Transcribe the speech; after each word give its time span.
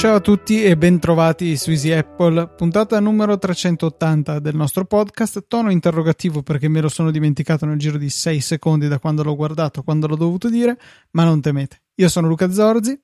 Ciao 0.00 0.14
a 0.14 0.20
tutti 0.20 0.64
e 0.64 0.78
bentrovati 0.78 1.58
su 1.58 1.72
Easy 1.72 1.92
Apple, 1.92 2.54
puntata 2.56 2.98
numero 3.00 3.36
380 3.36 4.38
del 4.38 4.56
nostro 4.56 4.86
podcast. 4.86 5.44
Tono 5.46 5.70
interrogativo 5.70 6.42
perché 6.42 6.68
me 6.68 6.80
lo 6.80 6.88
sono 6.88 7.10
dimenticato 7.10 7.66
nel 7.66 7.78
giro 7.78 7.98
di 7.98 8.08
6 8.08 8.40
secondi 8.40 8.88
da 8.88 8.98
quando 8.98 9.22
l'ho 9.22 9.36
guardato, 9.36 9.82
quando 9.82 10.06
l'ho 10.06 10.16
dovuto 10.16 10.48
dire, 10.48 10.78
ma 11.10 11.24
non 11.24 11.42
temete. 11.42 11.82
Io 11.96 12.08
sono 12.08 12.28
Luca 12.28 12.50
Zorzi. 12.50 12.98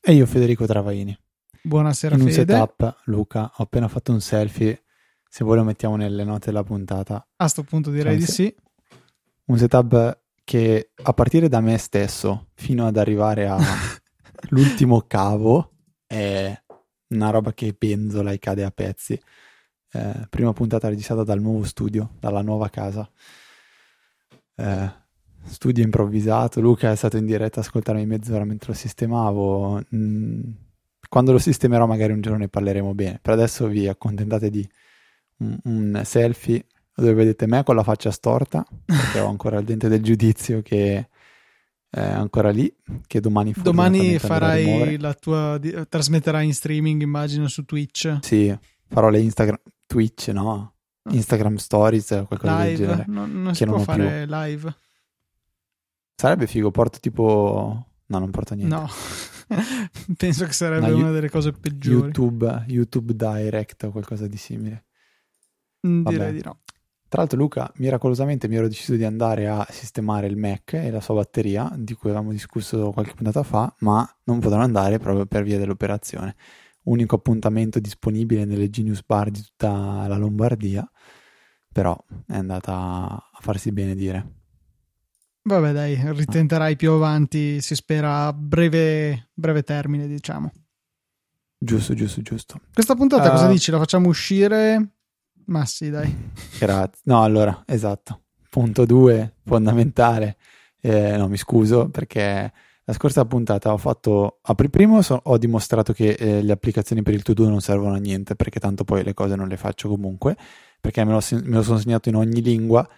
E 0.00 0.12
io 0.12 0.26
Federico 0.26 0.66
Travaini. 0.66 1.16
Buonasera 1.68 2.14
In 2.14 2.22
un 2.22 2.30
Fede. 2.30 2.54
setup, 2.54 3.00
Luca, 3.04 3.52
ho 3.56 3.62
appena 3.62 3.88
fatto 3.88 4.10
un 4.10 4.22
selfie, 4.22 4.84
se 5.28 5.44
vuoi 5.44 5.58
lo 5.58 5.64
mettiamo 5.64 5.96
nelle 5.96 6.24
note 6.24 6.46
della 6.46 6.62
puntata. 6.62 7.28
A 7.36 7.46
sto 7.46 7.62
punto 7.62 7.90
direi 7.90 8.16
Cioè, 8.16 8.24
di 8.24 8.32
sì. 8.32 8.54
Un 9.44 9.58
setup 9.58 10.18
che 10.44 10.92
a 10.94 11.12
partire 11.12 11.50
da 11.50 11.60
me 11.60 11.76
stesso 11.76 12.46
fino 12.54 12.86
ad 12.86 12.96
arrivare 12.96 13.46
all'ultimo 13.48 15.02
cavo 15.06 15.72
è 16.06 16.58
una 17.08 17.28
roba 17.28 17.52
che 17.52 17.74
penzola 17.74 18.32
e 18.32 18.38
cade 18.38 18.64
a 18.64 18.70
pezzi. 18.70 19.20
Eh, 19.92 20.26
prima 20.30 20.54
puntata 20.54 20.88
registrata 20.88 21.22
dal 21.22 21.42
nuovo 21.42 21.64
studio, 21.64 22.12
dalla 22.18 22.40
nuova 22.40 22.70
casa. 22.70 23.06
Eh, 24.54 24.90
studio 25.44 25.84
improvvisato. 25.84 26.62
Luca 26.62 26.92
è 26.92 26.96
stato 26.96 27.18
in 27.18 27.26
diretta 27.26 27.60
a 27.60 27.62
ascoltarmi 27.62 28.06
mezz'ora 28.06 28.44
mentre 28.44 28.72
lo 28.72 28.78
sistemavo. 28.78 29.82
Mm, 29.94 30.40
quando 31.08 31.32
lo 31.32 31.38
sistemerò, 31.38 31.86
magari 31.86 32.12
un 32.12 32.20
giorno 32.20 32.38
ne 32.38 32.48
parleremo 32.48 32.94
bene. 32.94 33.18
Per 33.22 33.32
adesso 33.32 33.66
vi 33.66 33.88
accontentate 33.88 34.50
di 34.50 34.68
un, 35.38 35.58
un 35.64 36.00
selfie 36.04 36.66
dove 36.94 37.14
vedete 37.14 37.46
me 37.46 37.62
con 37.62 37.76
la 37.76 37.82
faccia 37.84 38.10
storta, 38.10 38.64
perché 38.84 39.20
ho 39.20 39.28
ancora 39.28 39.58
il 39.58 39.64
dente 39.64 39.88
del 39.88 40.02
giudizio 40.02 40.62
che 40.62 41.08
è 41.90 42.00
ancora 42.00 42.50
lì, 42.50 42.70
che 43.06 43.20
domani 43.20 43.54
Domani 43.56 44.18
farai 44.18 44.98
la 44.98 45.14
tua. 45.14 45.56
di- 45.58 45.74
trasmetterai 45.88 46.44
in 46.44 46.52
streaming, 46.52 47.00
immagino, 47.02 47.46
su 47.48 47.64
Twitch. 47.64 48.18
Sì, 48.20 48.54
farò 48.88 49.08
le 49.10 49.20
Instagram, 49.20 49.58
Twitch, 49.86 50.28
no? 50.28 50.74
Instagram 51.10 51.54
Stories, 51.56 52.24
qualcosa 52.26 52.56
del 52.58 52.66
Live. 52.72 52.76
genere. 52.84 53.04
Non, 53.06 53.42
non 53.42 53.54
si 53.54 53.64
non 53.64 53.82
può 53.82 53.94
più. 53.94 54.02
fare 54.04 54.26
live. 54.26 54.74
Sarebbe 56.16 56.46
figo, 56.46 56.70
porto 56.70 56.98
tipo... 57.00 57.86
No, 58.06 58.18
non 58.18 58.30
porto 58.30 58.54
niente. 58.54 58.74
No, 58.74 58.88
penso 60.16 60.44
che 60.44 60.52
sarebbe 60.52 60.88
No, 60.88 60.96
una 60.96 61.10
delle 61.10 61.30
cose 61.30 61.52
peggiori. 61.52 61.96
YouTube, 61.96 62.64
YouTube 62.68 63.14
Direct 63.14 63.84
o 63.84 63.90
qualcosa 63.90 64.26
di 64.26 64.36
simile. 64.36 64.84
Mm, 65.86 66.02
vabbè. 66.02 66.16
Direi 66.16 66.32
di 66.32 66.42
no. 66.44 66.60
Tra 67.08 67.22
l'altro 67.22 67.38
Luca, 67.38 67.72
miracolosamente 67.76 68.48
mi 68.48 68.56
ero 68.56 68.68
deciso 68.68 68.94
di 68.94 69.04
andare 69.04 69.48
a 69.48 69.66
sistemare 69.70 70.26
il 70.26 70.36
Mac 70.36 70.74
e 70.74 70.90
la 70.90 71.00
sua 71.00 71.14
batteria, 71.14 71.72
di 71.74 71.94
cui 71.94 72.10
avevamo 72.10 72.32
discusso 72.32 72.90
qualche 72.90 73.14
puntata 73.14 73.42
fa, 73.42 73.74
ma 73.78 74.06
non 74.24 74.40
potrò 74.40 74.60
andare 74.60 74.98
proprio 74.98 75.24
per 75.24 75.42
via 75.42 75.56
dell'operazione. 75.56 76.36
Unico 76.82 77.14
appuntamento 77.16 77.80
disponibile 77.80 78.44
nelle 78.44 78.68
Genius 78.68 79.02
Bar 79.04 79.30
di 79.30 79.40
tutta 79.40 80.06
la 80.06 80.16
Lombardia, 80.18 80.86
però 81.72 81.96
è 82.26 82.36
andata 82.36 82.74
a 82.74 83.38
farsi 83.40 83.72
benedire. 83.72 84.37
Vabbè, 85.48 85.72
dai, 85.72 85.98
ritenterai 86.12 86.76
più 86.76 86.92
avanti, 86.92 87.60
si 87.60 87.74
spera 87.74 88.26
a 88.26 88.32
breve, 88.32 89.30
breve 89.34 89.62
termine, 89.62 90.06
diciamo. 90.06 90.52
Giusto, 91.58 91.94
giusto, 91.94 92.22
giusto. 92.22 92.60
Questa 92.72 92.94
puntata 92.94 93.28
Eh. 93.28 93.30
cosa 93.30 93.48
dici? 93.48 93.70
La 93.70 93.78
facciamo 93.78 94.08
uscire? 94.08 94.88
Ma 95.46 95.64
sì, 95.64 95.90
dai. 95.90 96.14
Grazie. 96.60 97.00
No, 97.04 97.22
allora, 97.22 97.62
esatto. 97.66 98.22
Punto 98.50 98.84
2, 98.84 99.34
fondamentale. 99.44 100.36
Eh, 100.80 101.16
no, 101.16 101.26
mi 101.28 101.36
scuso 101.36 101.88
perché 101.88 102.52
la 102.84 102.92
scorsa 102.92 103.24
puntata 103.24 103.72
ho 103.72 103.76
fatto... 103.78 104.38
A 104.42 104.54
pri- 104.54 104.70
primo 104.70 105.02
so- 105.02 105.20
ho 105.22 105.36
dimostrato 105.38 105.92
che 105.92 106.10
eh, 106.10 106.42
le 106.42 106.52
applicazioni 106.52 107.02
per 107.02 107.14
il 107.14 107.22
to-do 107.22 107.48
non 107.48 107.60
servono 107.60 107.94
a 107.94 107.98
niente 107.98 108.36
perché 108.36 108.60
tanto 108.60 108.84
poi 108.84 109.02
le 109.02 109.14
cose 109.14 109.34
non 109.34 109.48
le 109.48 109.56
faccio 109.56 109.88
comunque, 109.88 110.36
perché 110.80 111.04
me 111.04 111.12
lo, 111.12 111.20
me 111.30 111.56
lo 111.56 111.62
sono 111.62 111.78
segnato 111.78 112.08
in 112.08 112.14
ogni 112.14 112.40
lingua, 112.40 112.88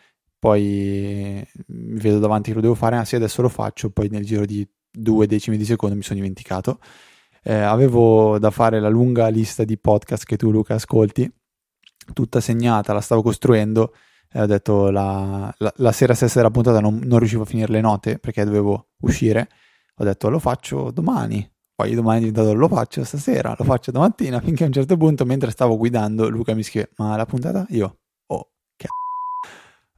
poi 0.41 1.47
mi 1.69 2.01
vedo 2.01 2.19
davanti 2.19 2.51
che 2.51 2.57
lo 2.57 2.63
devo 2.63 2.75
fare, 2.75 2.97
ah 2.97 3.05
sì, 3.05 3.15
adesso 3.15 3.43
lo 3.43 3.49
faccio, 3.51 3.91
poi 3.91 4.09
nel 4.09 4.25
giro 4.25 4.45
di 4.47 4.69
due 4.91 5.27
decimi 5.29 5.57
di 5.57 5.65
secondo 5.65 5.95
mi 5.95 6.03
sono 6.03 6.19
dimenticato. 6.19 6.81
Eh, 7.43 7.55
avevo 7.55 8.39
da 8.39 8.51
fare 8.51 8.81
la 8.81 8.89
lunga 8.89 9.29
lista 9.29 9.65
di 9.65 9.79
podcast 9.79 10.25
che 10.25 10.37
tu 10.37 10.51
Luca 10.51 10.75
ascolti 10.75 11.31
tutta 12.13 12.41
segnata, 12.41 12.93
la 12.93 13.01
stavo 13.01 13.23
costruendo 13.23 13.95
e 14.33 14.41
ho 14.41 14.47
detto 14.47 14.91
la, 14.91 15.53
la- 15.59 15.73
la 15.77 15.93
sera 15.93 16.15
stessa 16.15 16.37
della 16.39 16.51
puntata 16.51 16.81
non, 16.81 17.01
non 17.05 17.19
riuscivo 17.19 17.43
a 17.43 17.47
finire 17.47 17.73
le 17.73 17.81
note 17.81 18.19
perché 18.19 18.45
dovevo 18.45 18.89
uscire. 19.03 19.49
Ho 19.97 20.05
detto 20.05 20.29
lo 20.31 20.39
faccio 20.39 20.91
domani. 20.91 21.49
Poi 21.75 21.95
domani 21.95 22.31
lo 22.33 22.69
faccio 22.69 23.05
stasera, 23.05 23.55
lo 23.59 23.65
faccio 23.65 23.91
domattina, 23.91 24.41
finché 24.41 24.65
a 24.65 24.67
un 24.67 24.73
certo 24.73 24.99
punto, 24.99 25.25
mentre 25.25 25.51
stavo 25.51 25.79
guidando, 25.79 26.29
Luca 26.29 26.55
mi 26.55 26.63
scrive: 26.63 26.91
Ma 26.97 27.17
la 27.17 27.25
puntata? 27.25 27.65
Io, 27.71 28.00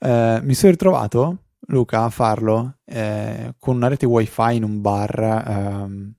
eh, 0.02 0.40
mi 0.42 0.54
sono 0.54 0.72
ritrovato, 0.72 1.44
Luca, 1.68 2.04
a 2.04 2.10
farlo 2.10 2.78
eh, 2.84 3.54
con 3.58 3.76
una 3.76 3.88
rete 3.88 4.06
wifi 4.06 4.56
in 4.56 4.64
un 4.64 4.80
bar. 4.80 5.18
ehm, 5.20 6.14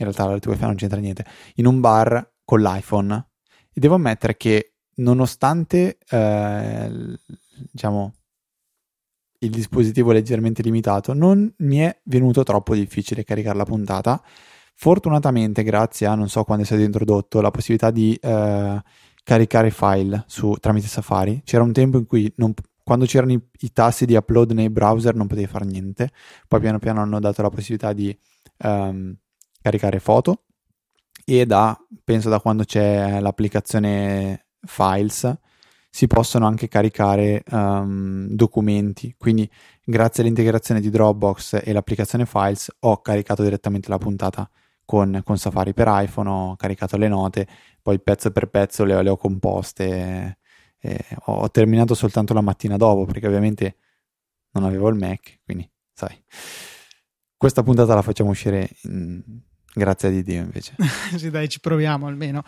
in 0.00 0.04
realtà 0.04 0.24
la 0.26 0.34
rete 0.34 0.48
wifi 0.48 0.62
non 0.62 0.76
c'entra 0.76 1.00
niente. 1.00 1.24
In 1.56 1.66
un 1.66 1.80
bar 1.80 2.34
con 2.44 2.60
l'iPhone. 2.60 3.28
E 3.72 3.80
devo 3.80 3.96
ammettere 3.96 4.36
che 4.36 4.74
nonostante 4.96 5.98
eh, 6.08 7.18
diciamo 7.72 8.14
il 9.40 9.50
dispositivo 9.50 10.12
leggermente 10.12 10.62
limitato, 10.62 11.12
non 11.12 11.52
mi 11.58 11.78
è 11.78 12.00
venuto 12.04 12.42
troppo 12.42 12.74
difficile 12.74 13.24
caricare 13.24 13.56
la 13.56 13.64
puntata. 13.64 14.22
Fortunatamente, 14.74 15.62
grazie 15.62 16.06
a 16.06 16.14
non 16.14 16.28
so 16.28 16.44
quando 16.44 16.62
è 16.62 16.66
stato 16.66 16.82
introdotto 16.82 17.40
la 17.40 17.50
possibilità 17.50 17.90
di 17.90 18.14
eh, 18.14 18.82
caricare 19.24 19.70
file 19.70 20.24
su, 20.26 20.54
tramite 20.60 20.86
Safari, 20.86 21.42
c'era 21.44 21.62
un 21.62 21.72
tempo 21.72 21.98
in 21.98 22.06
cui 22.06 22.32
non- 22.36 22.54
quando 22.88 23.04
c'erano 23.04 23.32
i, 23.32 23.40
i 23.60 23.70
tasti 23.70 24.06
di 24.06 24.14
upload 24.14 24.52
nei 24.52 24.70
browser 24.70 25.14
non 25.14 25.26
potevi 25.26 25.46
fare 25.46 25.66
niente. 25.66 26.10
Poi 26.48 26.58
piano 26.58 26.78
piano 26.78 27.02
hanno 27.02 27.20
dato 27.20 27.42
la 27.42 27.50
possibilità 27.50 27.92
di 27.92 28.18
ehm, 28.56 29.14
caricare 29.60 30.00
foto 30.00 30.44
e 31.26 31.44
da 31.44 31.78
penso 32.02 32.30
da 32.30 32.40
quando 32.40 32.64
c'è 32.64 33.20
l'applicazione 33.20 34.46
Files 34.62 35.36
si 35.90 36.06
possono 36.06 36.46
anche 36.46 36.66
caricare 36.66 37.42
ehm, 37.44 38.28
documenti 38.30 39.14
quindi 39.18 39.46
grazie 39.84 40.22
all'integrazione 40.22 40.80
di 40.80 40.88
Dropbox 40.88 41.60
e 41.62 41.72
l'applicazione 41.74 42.24
Files 42.24 42.74
ho 42.80 43.02
caricato 43.02 43.42
direttamente 43.42 43.90
la 43.90 43.98
puntata 43.98 44.48
con, 44.86 45.20
con 45.22 45.36
Safari 45.36 45.74
per 45.74 45.88
iPhone 45.90 46.28
ho 46.30 46.56
caricato 46.56 46.96
le 46.96 47.08
note 47.08 47.46
poi 47.82 48.00
pezzo 48.00 48.30
per 48.30 48.48
pezzo 48.48 48.84
le, 48.84 49.02
le 49.02 49.10
ho 49.10 49.18
composte 49.18 50.37
e 50.80 51.04
ho, 51.26 51.50
terminato 51.50 51.94
soltanto 51.94 52.34
la 52.34 52.40
mattina 52.40 52.76
dopo 52.76 53.04
perché 53.04 53.26
ovviamente 53.26 53.76
non 54.52 54.64
avevo 54.64 54.88
il 54.88 54.96
Mac 54.96 55.40
quindi 55.44 55.68
sai 55.92 56.22
questa 57.36 57.62
puntata 57.62 57.94
la 57.94 58.02
facciamo 58.02 58.30
uscire 58.30 58.68
in- 58.82 59.22
grazie 59.72 60.08
a 60.08 60.10
di 60.10 60.22
Dio 60.22 60.40
invece 60.40 60.74
sì, 61.16 61.30
dai, 61.30 61.48
ci 61.48 61.60
proviamo 61.60 62.06
almeno. 62.06 62.42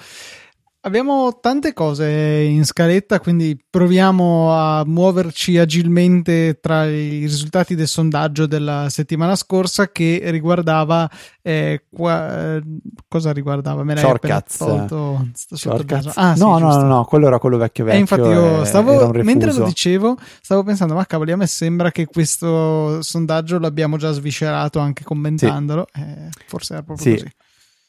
Abbiamo 0.82 1.40
tante 1.40 1.74
cose 1.74 2.08
in 2.08 2.64
scaletta, 2.64 3.20
quindi 3.20 3.62
proviamo 3.68 4.50
a 4.54 4.82
muoverci 4.86 5.58
agilmente 5.58 6.58
tra 6.58 6.86
i 6.86 7.18
risultati 7.20 7.74
del 7.74 7.86
sondaggio 7.86 8.46
della 8.46 8.86
settimana 8.88 9.36
scorsa 9.36 9.92
che 9.92 10.22
riguardava 10.30 11.06
eh, 11.42 11.84
qua- 11.90 12.54
eh, 12.56 12.62
cosa 13.08 13.30
riguardava? 13.30 13.84
Me 13.84 13.92
l'hai 13.92 14.02
Shortcuts. 14.04 14.56
tolto 14.56 15.28
Shortcuts? 15.34 16.12
Ah, 16.16 16.34
sì, 16.34 16.40
no, 16.42 16.56
no, 16.58 16.74
no, 16.74 16.82
no, 16.86 17.04
quello 17.04 17.26
era 17.26 17.38
quello 17.38 17.58
vecchio 17.58 17.84
E 17.84 17.86
vecchio. 17.88 18.00
infatti 18.00 18.28
io 18.30 18.42
e- 18.42 18.54
era 18.54 18.64
stavo, 18.64 19.10
mentre 19.22 19.52
lo 19.52 19.64
dicevo, 19.64 20.16
stavo 20.40 20.62
pensando, 20.62 20.94
ma 20.94 21.04
cavoli, 21.04 21.32
a 21.32 21.36
me 21.36 21.46
sembra 21.46 21.90
che 21.90 22.06
questo 22.06 23.02
sondaggio 23.02 23.58
l'abbiamo 23.58 23.98
già 23.98 24.12
sviscerato 24.12 24.78
anche 24.78 25.04
commentandolo. 25.04 25.88
Eh, 25.92 26.28
forse 26.46 26.72
era 26.72 26.82
proprio 26.82 27.04
Sì. 27.04 27.12
così. 27.22 27.30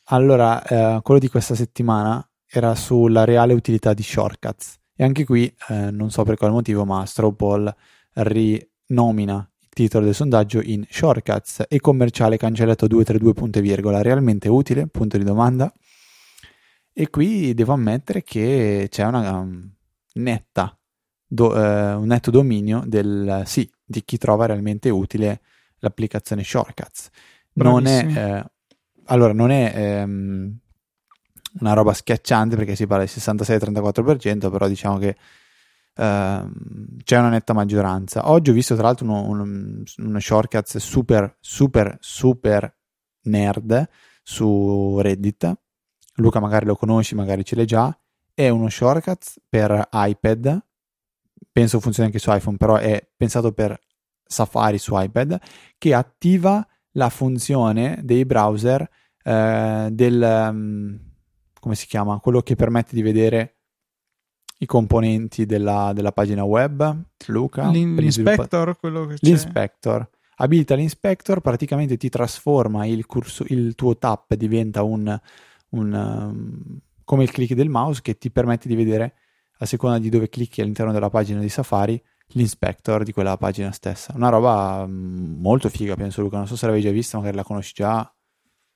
Allora, 0.07 0.61
eh, 0.63 0.99
quello 1.03 1.21
di 1.21 1.29
questa 1.29 1.55
settimana 1.55 2.21
era 2.51 2.75
sulla 2.75 3.23
reale 3.23 3.53
utilità 3.53 3.93
di 3.93 4.03
shortcuts. 4.03 4.75
E 4.95 5.03
anche 5.03 5.23
qui, 5.23 5.51
eh, 5.69 5.89
non 5.89 6.11
so 6.11 6.23
per 6.23 6.35
quale 6.35 6.53
motivo, 6.53 6.85
ma 6.85 7.05
Straw 7.05 7.33
Poll 7.33 7.73
rinomina 8.13 9.49
il 9.61 9.69
titolo 9.69 10.05
del 10.05 10.13
sondaggio 10.13 10.61
in 10.61 10.85
Shortcuts 10.87 11.65
e 11.69 11.79
commerciale 11.79 12.37
cancellato 12.37 12.87
232 12.87 13.33
punti 13.33 13.61
virgola, 13.61 14.01
realmente 14.01 14.49
utile? 14.49 14.87
Punto 14.87 15.17
di 15.17 15.23
domanda. 15.23 15.73
E 16.93 17.09
qui 17.09 17.53
devo 17.53 17.71
ammettere 17.71 18.21
che 18.21 18.87
c'è 18.89 19.05
una 19.05 19.39
um, 19.39 19.71
netta, 20.15 20.77
do- 21.25 21.55
eh, 21.55 21.93
un 21.93 22.07
netto 22.07 22.31
dominio 22.31 22.83
del 22.85 23.43
sì, 23.45 23.67
di 23.83 24.03
chi 24.03 24.17
trova 24.17 24.45
realmente 24.45 24.89
utile 24.89 25.41
l'applicazione 25.79 26.43
Shortcuts. 26.43 27.09
Non 27.53 27.85
è, 27.85 28.05
eh, 28.05 28.45
allora, 29.05 29.31
non 29.33 29.51
è 29.51 29.71
ehm, 29.73 30.59
una 31.59 31.73
roba 31.73 31.93
schiacciante 31.93 32.55
perché 32.55 32.75
si 32.75 32.87
parla 32.87 33.03
di 33.03 33.11
66-34%, 33.11 34.51
però 34.51 34.67
diciamo 34.67 34.97
che 34.97 35.17
uh, 35.95 36.51
c'è 37.03 37.17
una 37.17 37.29
netta 37.29 37.53
maggioranza. 37.53 38.29
Oggi 38.29 38.49
ho 38.49 38.53
visto 38.53 38.75
tra 38.75 38.85
l'altro 38.85 39.05
uno, 39.05 39.27
uno, 39.27 39.83
uno 39.97 40.19
shortcut 40.19 40.77
super, 40.77 41.37
super, 41.39 41.97
super 41.99 42.75
nerd 43.23 43.89
su 44.23 44.99
Reddit. 44.99 45.53
Luca 46.15 46.39
magari 46.39 46.65
lo 46.65 46.75
conosci, 46.75 47.15
magari 47.15 47.43
ce 47.43 47.55
l'hai 47.55 47.65
già. 47.65 47.95
È 48.33 48.47
uno 48.49 48.69
shortcut 48.69 49.41
per 49.49 49.89
iPad. 49.91 50.63
Penso 51.51 51.79
funzioni 51.79 52.07
anche 52.07 52.19
su 52.19 52.33
iPhone, 52.33 52.57
però 52.57 52.77
è 52.77 53.05
pensato 53.15 53.51
per 53.51 53.77
Safari 54.23 54.77
su 54.77 54.97
iPad 54.97 55.37
che 55.77 55.93
attiva 55.93 56.65
la 56.91 57.09
funzione 57.09 57.99
dei 58.03 58.25
browser 58.25 58.89
eh, 59.23 59.89
del 59.91 60.49
um, 60.49 61.10
come 61.61 61.75
si 61.75 61.85
chiama? 61.85 62.19
Quello 62.19 62.41
che 62.41 62.55
permette 62.55 62.95
di 62.95 63.03
vedere 63.03 63.57
i 64.57 64.65
componenti 64.65 65.45
della, 65.45 65.91
della 65.93 66.11
pagina 66.11 66.43
web, 66.43 67.03
Luca. 67.27 67.69
L'in- 67.69 67.95
l'inspector, 67.95 68.77
quello 68.77 69.05
che 69.05 69.13
c'è. 69.13 69.27
L'inspector. 69.27 70.09
Abilita 70.37 70.73
l'inspector, 70.73 71.39
praticamente 71.39 71.97
ti 71.97 72.09
trasforma 72.09 72.85
il, 72.87 73.05
curso, 73.05 73.45
il 73.49 73.75
tuo 73.75 73.95
tap, 73.97 74.33
diventa 74.33 74.81
un, 74.81 75.19
un 75.69 75.93
um, 75.93 76.79
come 77.03 77.23
il 77.23 77.31
click 77.31 77.53
del 77.53 77.69
mouse 77.69 78.01
che 78.01 78.17
ti 78.17 78.31
permette 78.31 78.67
di 78.67 78.75
vedere 78.75 79.13
a 79.59 79.65
seconda 79.67 79.99
di 79.99 80.09
dove 80.09 80.29
clicchi 80.29 80.61
all'interno 80.61 80.91
della 80.91 81.11
pagina 81.11 81.39
di 81.39 81.49
Safari 81.49 82.01
l'inspector 82.29 83.03
di 83.03 83.11
quella 83.11 83.37
pagina 83.37 83.71
stessa. 83.71 84.13
Una 84.15 84.29
roba 84.29 84.83
um, 84.83 85.37
molto 85.39 85.69
figa, 85.69 85.93
penso 85.93 86.21
Luca. 86.21 86.37
Non 86.37 86.47
so 86.47 86.55
se 86.55 86.65
l'avevi 86.65 86.83
già 86.83 86.91
vista, 86.91 87.17
magari 87.17 87.35
la 87.35 87.43
conosci 87.43 87.73
già. 87.75 88.11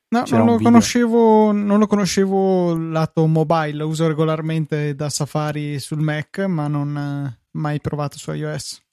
No, 0.08 0.24
non 0.30 0.46
lo, 0.46 0.58
conoscevo, 0.60 1.52
non 1.52 1.80
lo 1.80 1.88
conoscevo 1.88 2.78
lato 2.78 3.26
mobile, 3.26 3.74
lo 3.74 3.88
uso 3.88 4.08
regolarmente 4.08 4.96
da 4.96 5.10
Safari 5.10 5.80
sul 5.80 6.00
Mac, 6.00 6.40
ma 6.40 6.68
non 6.68 6.96
eh, 6.96 7.48
mai 7.52 7.82
provato 7.82 8.18
su 8.18 8.32
iOS. 8.32 8.84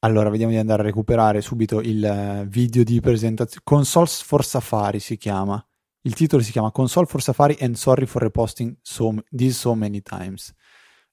Allora, 0.00 0.28
vediamo 0.28 0.52
di 0.52 0.58
andare 0.58 0.82
a 0.82 0.84
recuperare 0.84 1.40
subito 1.40 1.80
il 1.80 2.04
eh, 2.04 2.44
video 2.46 2.84
di 2.84 3.00
presentazione. 3.00 3.62
Consoles 3.64 4.22
for 4.22 4.44
Safari 4.44 5.00
si 5.00 5.16
chiama. 5.16 5.60
Il 6.02 6.14
titolo 6.14 6.42
si 6.42 6.52
chiama 6.52 6.70
Console 6.70 7.06
for 7.06 7.20
Safari 7.20 7.56
and 7.60 7.74
sorry 7.74 8.06
for 8.06 8.22
reposting 8.22 8.76
so, 8.80 9.14
this 9.30 9.58
so 9.58 9.74
many 9.74 10.00
times. 10.00 10.54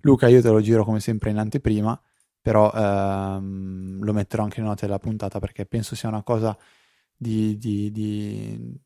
Luca, 0.02 0.28
io 0.28 0.42
te 0.42 0.50
lo 0.50 0.62
giro 0.62 0.86
come 0.86 1.00
sempre 1.00 1.32
in 1.32 1.38
anteprima, 1.38 2.00
però 2.40 2.72
ehm, 2.72 4.04
lo 4.04 4.14
metterò 4.14 4.44
anche 4.44 4.60
in 4.60 4.68
note 4.68 4.86
della 4.86 5.00
puntata 5.00 5.40
perché 5.40 5.66
penso 5.66 5.96
sia 5.96 6.10
una 6.10 6.22
cosa 6.22 6.56
di, 7.18 7.58
di, 7.58 7.92
di 7.92 8.80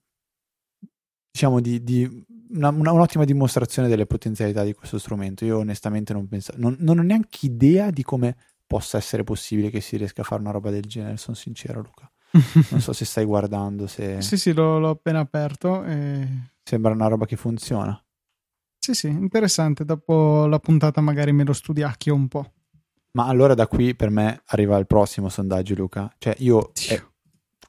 diciamo, 1.31 1.60
di, 1.60 1.84
di 1.84 2.26
una, 2.52 2.70
una, 2.70 2.92
un'ottima 2.92 3.26
dimostrazione 3.26 3.88
delle 3.88 4.06
potenzialità 4.06 4.64
di 4.64 4.74
questo 4.74 4.98
strumento. 4.98 5.46
Io 5.46 5.58
onestamente 5.58 6.14
non 6.14 6.28
penso, 6.28 6.54
non, 6.58 6.76
non, 6.80 7.00
ho 7.00 7.04
neanche 7.04 7.46
idea 7.46 7.92
di 7.92 8.04
come 8.04 8.36
possa 8.66 8.98
essere 8.98 9.24
possibile 9.24 9.70
che 9.70 9.81
si 9.81 9.98
riesca 9.98 10.22
a 10.22 10.26
fare 10.26 10.42
una 10.42 10.52
roba 10.52 10.70
del 10.70 10.84
genere, 10.84 11.18
sono 11.18 11.36
sincero 11.36 11.81
Luca. 11.81 12.10
Non 12.70 12.80
so 12.80 12.94
se 12.94 13.06
stai 13.06 13.26
guardando, 13.26 13.88
se... 13.88 14.22
sì, 14.22 14.38
sì, 14.38 14.54
l'ho, 14.54 14.80
l'ho 14.80 14.90
appena 14.90 15.20
aperto. 15.20 15.84
E... 15.84 16.28
Sembra 16.64 16.92
una 16.92 17.08
roba 17.08 17.26
che 17.26 17.36
funziona. 17.36 18.00
Sì, 18.78 18.94
sì, 18.94 19.08
interessante. 19.08 19.86
Dopo 19.86 20.46
la 20.46 20.60
puntata 20.60 21.02
magari 21.02 21.31
me 21.31 21.44
lo 21.44 21.54
studiacchio 21.54 22.14
un 22.14 22.28
po'. 22.28 22.54
Ma 23.12 23.26
allora 23.26 23.56
da 23.56 23.68
qui 23.68 23.96
per 23.96 24.12
me 24.12 24.44
arriva 24.48 24.78
il 24.78 24.86
prossimo 24.86 25.30
sondaggio, 25.30 25.74
Luca. 25.76 26.14
Cioè, 26.18 26.36
io... 26.40 26.72
Eh, 26.90 27.04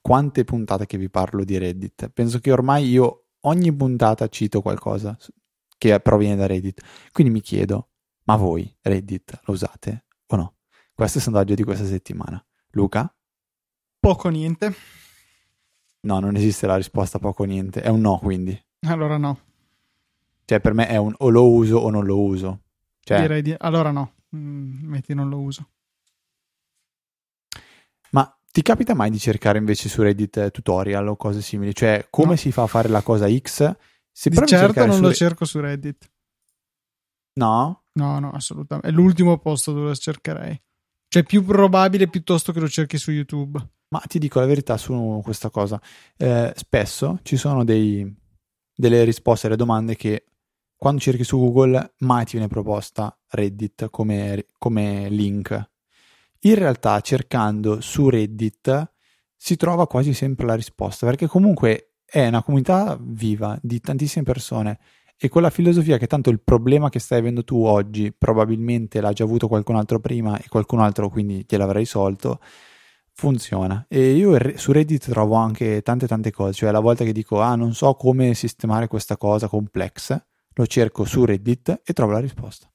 quante 0.03 0.45
puntate 0.45 0.87
che 0.87 0.97
vi 0.97 1.11
parlo 1.11 1.45
di 1.45 1.59
Reddit? 1.59 2.09
Penso 2.09 2.39
che 2.39 2.51
ormai 2.51 2.89
io 2.89 3.20
ogni 3.43 3.75
puntata 3.75 4.29
cito 4.29 4.61
qualcosa 4.61 5.17
che 5.79 5.99
proviene 6.01 6.37
da 6.37 6.47
Reddit. 6.47 6.83
Quindi 7.13 7.33
mi 7.33 7.41
chiedo, 7.41 7.89
ma 8.25 8.37
voi 8.37 8.75
Reddit 8.83 9.41
lo 9.45 9.55
usate 9.55 10.05
o 10.27 10.37
no? 10.37 10.55
Questo 10.95 11.17
è 11.17 11.21
il 11.21 11.25
sondaggio 11.27 11.55
di 11.55 11.63
questa 11.63 11.87
settimana. 11.87 12.45
Luca? 12.73 13.13
Poco 13.99 14.29
niente. 14.29 14.75
No, 16.03 16.19
non 16.19 16.37
esiste 16.37 16.67
la 16.67 16.77
risposta 16.77 17.19
poco 17.19 17.45
niente, 17.45 17.83
è 17.83 17.89
un 17.89 18.01
no 18.01 18.19
quindi. 18.19 18.59
Allora 18.87 19.17
no. 19.17 19.39
Cioè 20.45 20.61
per 20.61 20.75
me 20.75 20.89
è 20.89 20.97
un 20.97 21.15
o 21.19 21.29
lo 21.29 21.51
uso 21.51 21.77
o 21.77 21.91
non 21.91 22.05
lo 22.05 22.21
uso. 22.21 22.63
Cioè... 23.01 23.21
Direi 23.21 23.43
di... 23.43 23.55
Allora 23.57 23.91
no, 23.91 24.15
mm, 24.35 24.87
metti 24.87 25.15
non 25.15 25.29
lo 25.29 25.39
uso. 25.41 25.69
Ti 28.53 28.63
capita 28.63 28.95
mai 28.95 29.11
di 29.11 29.19
cercare 29.19 29.59
invece 29.59 29.89
su 29.89 30.03
Reddit 30.03 30.51
tutorial 30.51 31.07
o 31.07 31.17
cose 31.17 31.41
simili? 31.41 31.73
Cioè, 31.73 32.09
come 32.11 32.31
no. 32.31 32.37
si 32.37 32.51
fa 32.51 32.63
a 32.63 32.67
fare 32.67 32.89
la 32.89 33.03
cosa 33.03 33.29
X? 33.31 33.77
Se 34.11 34.29
di 34.29 34.37
certo 34.45 34.87
non 34.87 35.01
lo 35.01 35.13
cerco 35.13 35.45
su 35.45 35.61
Reddit. 35.61 36.11
No? 37.35 37.85
No, 37.93 38.19
no, 38.19 38.33
assolutamente. 38.33 38.89
È 38.89 38.91
l'ultimo 38.91 39.39
posto 39.39 39.73
dove 39.73 39.89
lo 39.89 39.95
cercherei. 39.95 40.61
Cioè, 41.07 41.23
più 41.23 41.45
probabile 41.45 42.09
piuttosto 42.09 42.53
che 42.53 42.59
lo 42.59 42.69
cerchi 42.69 42.99
su 42.99 43.13
YouTube. 43.13 43.59
Ma 43.91 44.01
ti 44.01 44.19
dico 44.19 44.41
la 44.41 44.47
verità 44.47 44.77
su 44.77 45.21
questa 45.23 45.51
cosa. 45.51 45.81
Eh, 46.17 46.53
spesso 46.57 47.21
ci 47.23 47.37
sono 47.37 47.63
dei, 47.63 48.13
delle 48.75 49.05
risposte 49.05 49.47
alle 49.47 49.57
domande 49.57 49.95
che 49.95 50.25
quando 50.77 51.01
cerchi 51.01 51.23
su 51.23 51.39
Google 51.39 51.95
mai 51.99 52.25
ti 52.25 52.33
viene 52.33 52.49
proposta 52.49 53.17
Reddit 53.29 53.91
come, 53.91 54.47
come 54.59 55.09
link 55.09 55.70
in 56.41 56.55
realtà 56.55 57.01
cercando 57.01 57.81
su 57.81 58.09
Reddit 58.09 58.93
si 59.37 59.57
trova 59.57 59.87
quasi 59.87 60.13
sempre 60.15 60.47
la 60.47 60.55
risposta, 60.55 61.07
perché 61.07 61.27
comunque 61.27 61.95
è 62.05 62.27
una 62.27 62.43
comunità 62.43 62.99
viva 63.01 63.59
di 63.63 63.81
tantissime 63.81 64.25
persone 64.25 64.79
e 65.17 65.29
quella 65.29 65.51
filosofia 65.51 65.99
che 65.99 66.07
tanto 66.07 66.31
il 66.31 66.41
problema 66.41 66.89
che 66.89 66.99
stai 66.99 67.19
avendo 67.19 67.45
tu 67.45 67.63
oggi 67.65 68.13
probabilmente 68.13 69.01
l'ha 69.01 69.13
già 69.13 69.25
avuto 69.25 69.49
qualcun 69.49 69.77
altro 69.77 70.01
prima 70.01 70.39
e 70.39 70.49
qualcun 70.49 70.81
altro 70.81 71.11
quindi 71.11 71.45
gliel'avrà 71.47 71.79
risolto, 71.79 72.41
funziona. 73.13 73.85
E 73.89 74.13
io 74.13 74.39
su 74.57 74.73
Reddit 74.73 75.11
trovo 75.11 75.35
anche 75.35 75.83
tante 75.83 76.07
tante 76.07 76.31
cose, 76.31 76.55
cioè 76.55 76.71
la 76.71 76.81
volta 76.81 77.05
che 77.05 77.13
dico 77.13 77.41
ah 77.41 77.55
non 77.55 77.75
so 77.75 77.95
come 77.95 78.33
sistemare 78.35 78.89
questa 78.89 79.17
cosa 79.19 79.47
complessa, 79.47 80.27
lo 80.55 80.67
cerco 80.67 81.05
su 81.05 81.25
Reddit 81.25 81.83
e 81.85 81.93
trovo 81.93 82.13
la 82.13 82.21
risposta. 82.21 82.71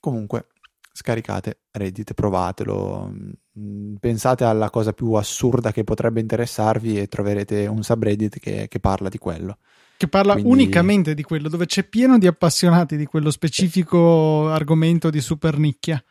Comunque 0.00 0.46
scaricate 0.92 1.62
Reddit, 1.70 2.14
provatelo, 2.14 3.12
mm, 3.58 3.94
pensate 3.98 4.44
alla 4.44 4.70
cosa 4.70 4.92
più 4.92 5.12
assurda 5.12 5.72
che 5.72 5.84
potrebbe 5.84 6.20
interessarvi 6.20 6.98
e 6.98 7.08
troverete 7.08 7.66
un 7.66 7.82
subreddit 7.82 8.38
che, 8.38 8.66
che 8.68 8.80
parla 8.80 9.08
di 9.08 9.18
quello. 9.18 9.58
Che 9.96 10.08
parla 10.08 10.34
Quindi... 10.34 10.50
unicamente 10.50 11.14
di 11.14 11.22
quello, 11.22 11.48
dove 11.48 11.66
c'è 11.66 11.84
pieno 11.84 12.18
di 12.18 12.26
appassionati 12.26 12.96
di 12.96 13.06
quello 13.06 13.30
specifico 13.30 14.48
argomento 14.48 15.10
di 15.10 15.20
super 15.20 15.58
nicchia. 15.58 16.02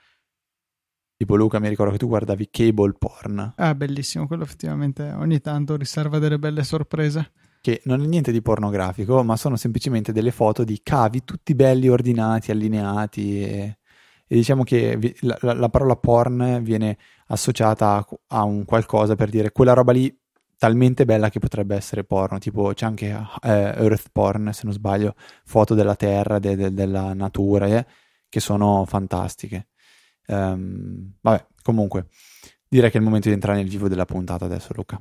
Tipo 1.18 1.36
Luca, 1.36 1.60
mi 1.60 1.70
ricordo 1.70 1.92
che 1.92 2.00
tu 2.00 2.08
guardavi 2.08 2.50
cable 2.50 2.94
porn. 2.98 3.54
Ah, 3.58 3.76
bellissimo, 3.76 4.26
quello 4.26 4.44
effettivamente 4.44 5.12
ogni 5.12 5.40
tanto 5.40 5.76
riserva 5.76 6.18
delle 6.18 6.40
belle 6.40 6.64
sorprese 6.64 7.32
che 7.62 7.82
non 7.86 8.02
è 8.02 8.06
niente 8.08 8.32
di 8.32 8.42
pornografico, 8.42 9.24
ma 9.24 9.38
sono 9.38 9.56
semplicemente 9.56 10.12
delle 10.12 10.32
foto 10.32 10.64
di 10.64 10.82
cavi 10.82 11.24
tutti 11.24 11.54
belli 11.54 11.88
ordinati, 11.88 12.50
allineati 12.50 13.44
e 13.44 13.78
e 14.32 14.36
diciamo 14.36 14.64
che 14.64 14.98
la, 15.20 15.38
la, 15.42 15.52
la 15.52 15.68
parola 15.68 15.98
porn 15.98 16.62
viene 16.64 16.98
associata 17.28 17.98
a, 17.98 18.08
a, 18.28 18.44
un 18.44 18.64
qualcosa 18.64 19.16
per 19.16 19.30
dire 19.30 19.52
quella 19.52 19.74
roba 19.74 19.92
lì 19.92 20.18
talmente 20.56 21.04
bella 21.04 21.28
che 21.28 21.40
potrebbe 21.40 21.76
essere 21.76 22.06
porno, 22.06 22.40
tipo 22.40 22.72
c'è 22.74 22.86
anche 22.86 23.08
eh, 23.08 23.50
Earth 23.50 24.08
porn, 24.14 24.54
se 24.54 24.62
non 24.64 24.72
sbaglio, 24.72 25.16
foto 25.44 25.74
della 25.74 25.98
terra, 25.98 26.40
de, 26.40 26.56
de, 26.56 26.74
della 26.74 27.14
natura, 27.14 27.66
eh, 27.68 27.86
che 28.30 28.40
sono 28.40 28.86
fantastiche. 28.88 29.68
Um, 30.28 31.16
vabbè, 31.20 31.48
comunque, 31.62 32.08
direi 32.70 32.90
che 32.90 32.96
è 32.96 33.00
il 33.02 33.06
momento 33.06 33.28
di 33.28 33.34
entrare 33.34 33.58
nel 33.58 33.68
vivo 33.68 33.90
della 33.90 34.06
puntata 34.06 34.46
adesso, 34.46 34.72
Luca. 34.74 34.98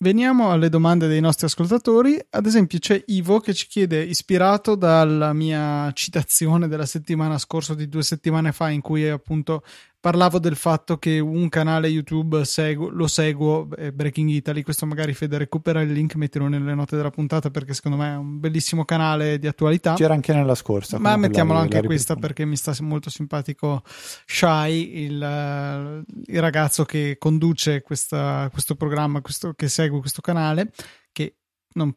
Veniamo 0.00 0.52
alle 0.52 0.68
domande 0.68 1.08
dei 1.08 1.20
nostri 1.20 1.46
ascoltatori. 1.46 2.16
Ad 2.30 2.46
esempio, 2.46 2.78
c'è 2.78 3.02
Ivo 3.06 3.40
che 3.40 3.52
ci 3.52 3.66
chiede, 3.66 4.00
ispirato 4.00 4.76
dalla 4.76 5.32
mia 5.32 5.90
citazione 5.90 6.68
della 6.68 6.86
settimana 6.86 7.36
scorsa, 7.36 7.74
di 7.74 7.88
due 7.88 8.04
settimane 8.04 8.52
fa, 8.52 8.70
in 8.70 8.80
cui 8.80 9.08
appunto 9.08 9.64
parlavo 10.00 10.38
del 10.38 10.56
fatto 10.56 10.98
che 10.98 11.18
un 11.18 11.48
canale 11.48 11.88
YouTube 11.88 12.44
seguo, 12.44 12.88
lo 12.88 13.06
seguo, 13.06 13.68
eh, 13.76 13.92
Breaking 13.92 14.28
Italy. 14.28 14.62
Questo 14.62 14.86
magari 14.86 15.12
Fede 15.12 15.38
recupera 15.38 15.80
il 15.82 15.92
link, 15.92 16.14
mettilo 16.14 16.48
nelle 16.48 16.74
note 16.74 16.96
della 16.96 17.10
puntata 17.10 17.50
perché 17.50 17.74
secondo 17.74 17.98
me 17.98 18.12
è 18.12 18.16
un 18.16 18.38
bellissimo 18.38 18.84
canale 18.84 19.38
di 19.38 19.46
attualità. 19.46 19.94
C'era 19.94 20.14
anche 20.14 20.32
nella 20.32 20.54
scorsa. 20.54 20.98
Ma 20.98 21.16
mettiamolo 21.16 21.58
anche 21.58 21.82
questa 21.82 22.16
perché 22.16 22.44
mi 22.44 22.56
sta 22.56 22.74
molto 22.80 23.10
simpatico 23.10 23.82
Shai, 23.84 25.02
il, 25.02 26.04
il 26.26 26.40
ragazzo 26.40 26.84
che 26.84 27.16
conduce 27.18 27.82
questa, 27.82 28.48
questo 28.52 28.76
programma, 28.76 29.20
questo, 29.20 29.54
che 29.54 29.68
segue 29.68 29.98
questo 30.00 30.20
canale, 30.20 30.70
che 31.12 31.38
non, 31.74 31.94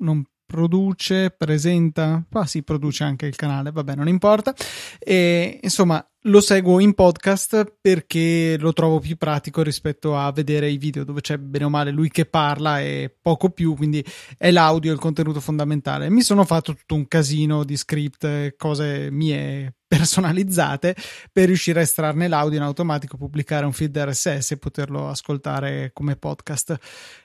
non 0.00 0.22
produce, 0.52 1.30
presenta, 1.30 2.22
ah 2.30 2.44
sì, 2.44 2.62
produce 2.62 3.04
anche 3.04 3.24
il 3.24 3.36
canale, 3.36 3.72
vabbè, 3.72 3.94
non 3.94 4.06
importa. 4.06 4.54
E, 4.98 5.58
insomma, 5.62 6.06
lo 6.26 6.40
seguo 6.42 6.78
in 6.78 6.92
podcast 6.92 7.78
perché 7.80 8.56
lo 8.58 8.74
trovo 8.74 9.00
più 9.00 9.16
pratico 9.16 9.62
rispetto 9.62 10.14
a 10.14 10.30
vedere 10.30 10.68
i 10.68 10.76
video 10.76 11.04
dove 11.04 11.22
c'è 11.22 11.38
bene 11.38 11.64
o 11.64 11.70
male 11.70 11.90
lui 11.90 12.10
che 12.10 12.26
parla 12.26 12.80
e 12.80 13.12
poco 13.20 13.48
più, 13.48 13.74
quindi 13.74 14.04
è 14.36 14.50
l'audio 14.50 14.92
il 14.92 14.98
contenuto 14.98 15.40
fondamentale. 15.40 16.10
Mi 16.10 16.20
sono 16.20 16.44
fatto 16.44 16.74
tutto 16.74 16.94
un 16.94 17.08
casino 17.08 17.64
di 17.64 17.78
script, 17.78 18.54
cose 18.56 19.10
mie 19.10 19.74
personalizzate 19.88 20.94
per 21.32 21.46
riuscire 21.46 21.80
a 21.80 21.82
estrarne 21.82 22.28
l'audio 22.28 22.58
in 22.58 22.64
automatico, 22.64 23.16
pubblicare 23.16 23.66
un 23.66 23.72
feed 23.72 23.96
RSS 23.96 24.52
e 24.52 24.58
poterlo 24.58 25.08
ascoltare 25.08 25.90
come 25.92 26.16
podcast. 26.16 26.78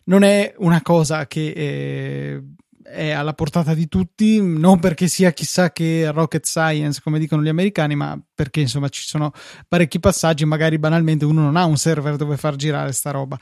Non 0.05 0.23
è 0.23 0.53
una 0.57 0.81
cosa 0.81 1.27
che 1.27 1.51
eh, 1.51 2.43
è 2.89 3.11
alla 3.11 3.33
portata 3.33 3.73
di 3.73 3.87
tutti, 3.87 4.41
non 4.41 4.79
perché 4.79 5.07
sia 5.07 5.31
chissà 5.31 5.71
che 5.71 6.09
rocket 6.11 6.45
science, 6.45 7.01
come 7.03 7.19
dicono 7.19 7.43
gli 7.43 7.49
americani, 7.49 7.95
ma 7.95 8.19
perché 8.33 8.61
insomma 8.61 8.87
ci 8.89 9.03
sono 9.03 9.31
parecchi 9.67 9.99
passaggi, 9.99 10.45
magari 10.45 10.79
banalmente 10.79 11.25
uno 11.25 11.41
non 11.41 11.57
ha 11.57 11.65
un 11.65 11.77
server 11.77 12.15
dove 12.15 12.37
far 12.37 12.55
girare 12.55 12.93
sta 12.93 13.11
roba. 13.11 13.37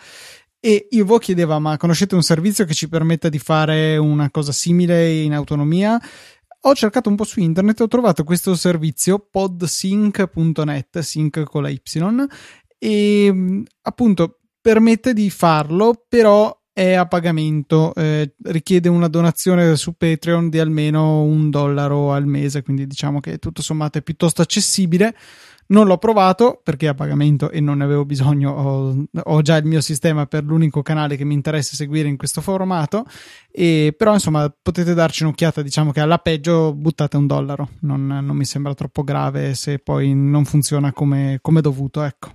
E 0.59 0.87
Ivo 0.91 1.19
chiedeva: 1.19 1.59
Ma 1.59 1.77
conoscete 1.77 2.15
un 2.15 2.23
servizio 2.23 2.65
che 2.65 2.73
ci 2.73 2.89
permetta 2.89 3.29
di 3.29 3.37
fare 3.37 3.97
una 3.97 4.31
cosa 4.31 4.51
simile 4.51 5.11
in 5.13 5.33
autonomia? 5.33 6.01
Ho 6.61 6.73
cercato 6.73 7.09
un 7.09 7.15
po' 7.15 7.23
su 7.23 7.39
internet, 7.39 7.81
ho 7.81 7.87
trovato 7.87 8.23
questo 8.23 8.55
servizio 8.55 9.19
podsync.net, 9.19 10.99
sync 10.99 11.43
con 11.43 11.61
la 11.61 11.69
Y, 11.69 11.79
e 12.79 13.63
appunto 13.83 14.39
permette 14.59 15.13
di 15.13 15.29
farlo, 15.29 16.03
però 16.09 16.51
è 16.75 16.91
a 16.91 17.05
pagamento, 17.05 17.93
eh, 17.95 18.33
richiede 18.43 18.89
una 18.89 19.07
donazione 19.07 19.77
su 19.77 19.93
Patreon 19.95 20.49
di 20.49 20.59
almeno 20.59 21.21
un 21.21 21.49
dollaro 21.49 22.11
al 22.11 22.25
mese, 22.25 22.63
quindi 22.63 22.85
diciamo 22.85 23.21
che 23.21 23.37
tutto 23.37 23.61
sommato 23.61 23.97
è 23.97 24.01
piuttosto 24.01 24.41
accessibile. 24.41 25.15
Non 25.67 25.87
l'ho 25.87 25.97
provato 25.97 26.59
perché 26.61 26.87
è 26.87 26.89
a 26.89 26.93
pagamento 26.93 27.49
e 27.49 27.61
non 27.61 27.77
ne 27.77 27.85
avevo 27.85 28.03
bisogno, 28.03 28.51
ho, 28.51 29.05
ho, 29.23 29.41
già 29.41 29.55
il 29.55 29.65
mio 29.65 29.79
sistema 29.79 30.25
per 30.25 30.43
l'unico 30.43 30.81
canale 30.81 31.15
che 31.15 31.23
mi 31.23 31.33
interessa 31.33 31.77
seguire 31.77 32.09
in 32.09 32.17
questo 32.17 32.41
formato, 32.41 33.05
e, 33.49 33.95
però 33.97 34.11
insomma 34.11 34.53
potete 34.61 34.93
darci 34.93 35.23
un'occhiata, 35.23 35.61
diciamo 35.61 35.93
che 35.93 36.01
alla 36.01 36.17
peggio 36.17 36.73
buttate 36.73 37.15
un 37.15 37.25
dollaro, 37.25 37.69
non, 37.79 38.05
non 38.05 38.35
mi 38.35 38.45
sembra 38.45 38.73
troppo 38.73 39.05
grave 39.05 39.53
se 39.53 39.79
poi 39.79 40.13
non 40.13 40.43
funziona 40.43 40.91
come, 40.91 41.39
come 41.41 41.61
dovuto, 41.61 42.03
ecco. 42.03 42.33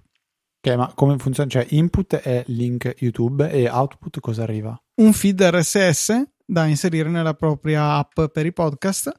Ok, 0.63 0.75
ma 0.77 0.93
come 0.95 1.17
funziona? 1.17 1.49
Cioè, 1.49 1.67
input 1.71 2.17
è 2.17 2.45
link 2.49 2.95
YouTube 2.99 3.51
e 3.51 3.71
output 3.71 4.21
cosa 4.21 4.43
arriva? 4.43 4.79
Un 4.97 5.15
feed 5.15 5.41
RSS 5.41 6.23
da 6.45 6.67
inserire 6.67 7.09
nella 7.09 7.33
propria 7.33 7.95
app 7.95 8.21
per 8.31 8.45
i 8.45 8.53
podcast 8.53 9.11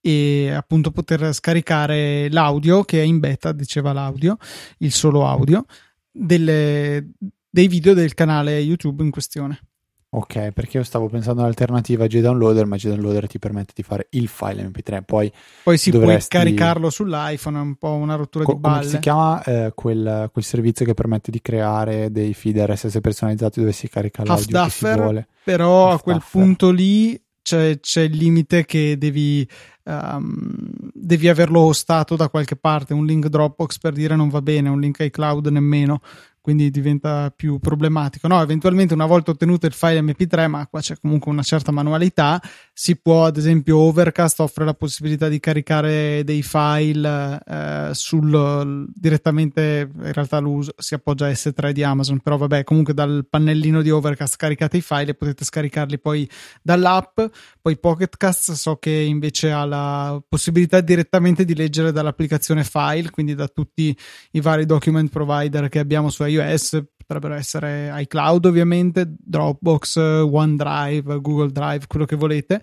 e 0.00 0.50
appunto 0.50 0.92
poter 0.92 1.34
scaricare 1.34 2.30
l'audio 2.30 2.82
che 2.84 3.02
è 3.02 3.04
in 3.04 3.18
beta, 3.18 3.52
diceva 3.52 3.92
l'audio, 3.92 4.38
il 4.78 4.90
solo 4.90 5.26
audio, 5.26 5.66
delle, 6.10 7.10
dei 7.50 7.68
video 7.68 7.92
del 7.92 8.14
canale 8.14 8.58
YouTube 8.60 9.02
in 9.02 9.10
questione. 9.10 9.65
Ok, 10.08 10.52
perché 10.52 10.78
io 10.78 10.84
stavo 10.84 11.08
pensando 11.08 11.42
all'alternativa 11.42 12.06
JDownloader, 12.06 12.64
ma 12.64 12.76
JDownloader 12.76 13.26
ti 13.26 13.38
permette 13.38 13.72
di 13.74 13.82
fare 13.82 14.06
il 14.10 14.28
file 14.28 14.62
MP3, 14.62 15.02
poi, 15.04 15.30
poi 15.64 15.76
si 15.76 15.90
dovresti... 15.90 16.28
può 16.28 16.38
caricarlo 16.38 16.90
sull'iPhone, 16.90 17.58
è 17.58 17.60
un 17.60 17.74
po' 17.74 17.92
una 17.92 18.14
rottura 18.14 18.44
Co- 18.44 18.54
di 18.54 18.60
balle. 18.60 18.78
Come 18.78 18.88
si 18.88 18.98
chiama 19.00 19.42
eh, 19.42 19.72
quel, 19.74 20.30
quel, 20.32 20.44
servizio 20.44 20.86
che 20.86 20.94
permette 20.94 21.30
di 21.30 21.42
creare 21.42 22.10
dei 22.12 22.32
feed 22.34 22.56
RSS 22.56 22.98
personalizzati 23.02 23.60
dove 23.60 23.72
si 23.72 23.88
carica 23.88 24.24
l'audio 24.24 24.58
Half 24.58 24.80
che 24.80 24.92
si 24.92 24.98
vuole? 24.98 25.28
Però 25.42 25.90
Half 25.90 26.00
a 26.00 26.02
quel 26.02 26.16
duffer. 26.16 26.40
punto 26.40 26.70
lì 26.70 27.20
c'è, 27.42 27.78
c'è, 27.78 28.02
il 28.02 28.16
limite 28.16 28.64
che 28.64 28.96
devi, 28.96 29.46
um, 29.84 30.56
devi 30.94 31.28
averlo 31.28 31.60
hostato 31.60 32.16
da 32.16 32.28
qualche 32.28 32.56
parte, 32.56 32.94
un 32.94 33.04
link 33.04 33.26
Dropbox 33.26 33.78
per 33.78 33.92
dire 33.92 34.16
non 34.16 34.28
va 34.28 34.40
bene, 34.40 34.68
un 34.68 34.80
link 34.80 34.98
iCloud 35.00 35.48
nemmeno, 35.48 36.00
quindi 36.46 36.70
diventa 36.70 37.32
più 37.34 37.58
problematico. 37.58 38.28
No, 38.28 38.40
eventualmente 38.40 38.94
una 38.94 39.04
volta 39.04 39.32
ottenuto 39.32 39.66
il 39.66 39.72
file 39.72 40.00
MP3, 40.00 40.46
ma 40.46 40.64
qua 40.68 40.80
c'è 40.80 40.94
comunque 40.96 41.32
una 41.32 41.42
certa 41.42 41.72
manualità, 41.72 42.40
si 42.72 42.94
può 42.94 43.24
ad 43.24 43.36
esempio 43.36 43.78
Overcast 43.78 44.38
offre 44.38 44.64
la 44.64 44.74
possibilità 44.74 45.26
di 45.26 45.40
caricare 45.40 46.22
dei 46.22 46.44
file 46.44 47.40
eh, 47.44 47.88
sul 47.94 48.86
direttamente, 48.94 49.90
in 49.92 50.12
realtà 50.12 50.38
l'uso 50.38 50.72
si 50.78 50.94
appoggia 50.94 51.26
a 51.26 51.30
S3 51.30 51.72
di 51.72 51.82
Amazon, 51.82 52.20
però 52.20 52.36
vabbè, 52.36 52.62
comunque 52.62 52.94
dal 52.94 53.26
pannellino 53.28 53.82
di 53.82 53.90
Overcast 53.90 54.36
caricate 54.36 54.76
i 54.76 54.82
file 54.82 55.10
e 55.10 55.14
potete 55.14 55.44
scaricarli 55.44 55.98
poi 55.98 56.30
dall'app, 56.62 57.18
poi 57.60 57.76
Pocketcast 57.76 58.52
so 58.52 58.76
che 58.76 58.92
invece 58.92 59.50
ha 59.50 59.64
la 59.64 60.22
possibilità 60.28 60.80
direttamente 60.80 61.44
di 61.44 61.56
leggere 61.56 61.90
dall'applicazione 61.90 62.62
file, 62.62 63.10
quindi 63.10 63.34
da 63.34 63.48
tutti 63.48 63.96
i 64.30 64.40
vari 64.40 64.64
document 64.64 65.10
provider 65.10 65.68
che 65.68 65.80
abbiamo 65.80 66.08
su 66.08 66.22
iOS 66.22 66.34
iOS 66.36 66.84
potrebbero 67.06 67.34
essere 67.34 67.92
iCloud 68.02 68.46
ovviamente, 68.46 69.14
Dropbox, 69.16 69.96
OneDrive, 69.96 71.20
Google 71.20 71.52
Drive, 71.52 71.86
quello 71.86 72.04
che 72.04 72.16
volete 72.16 72.60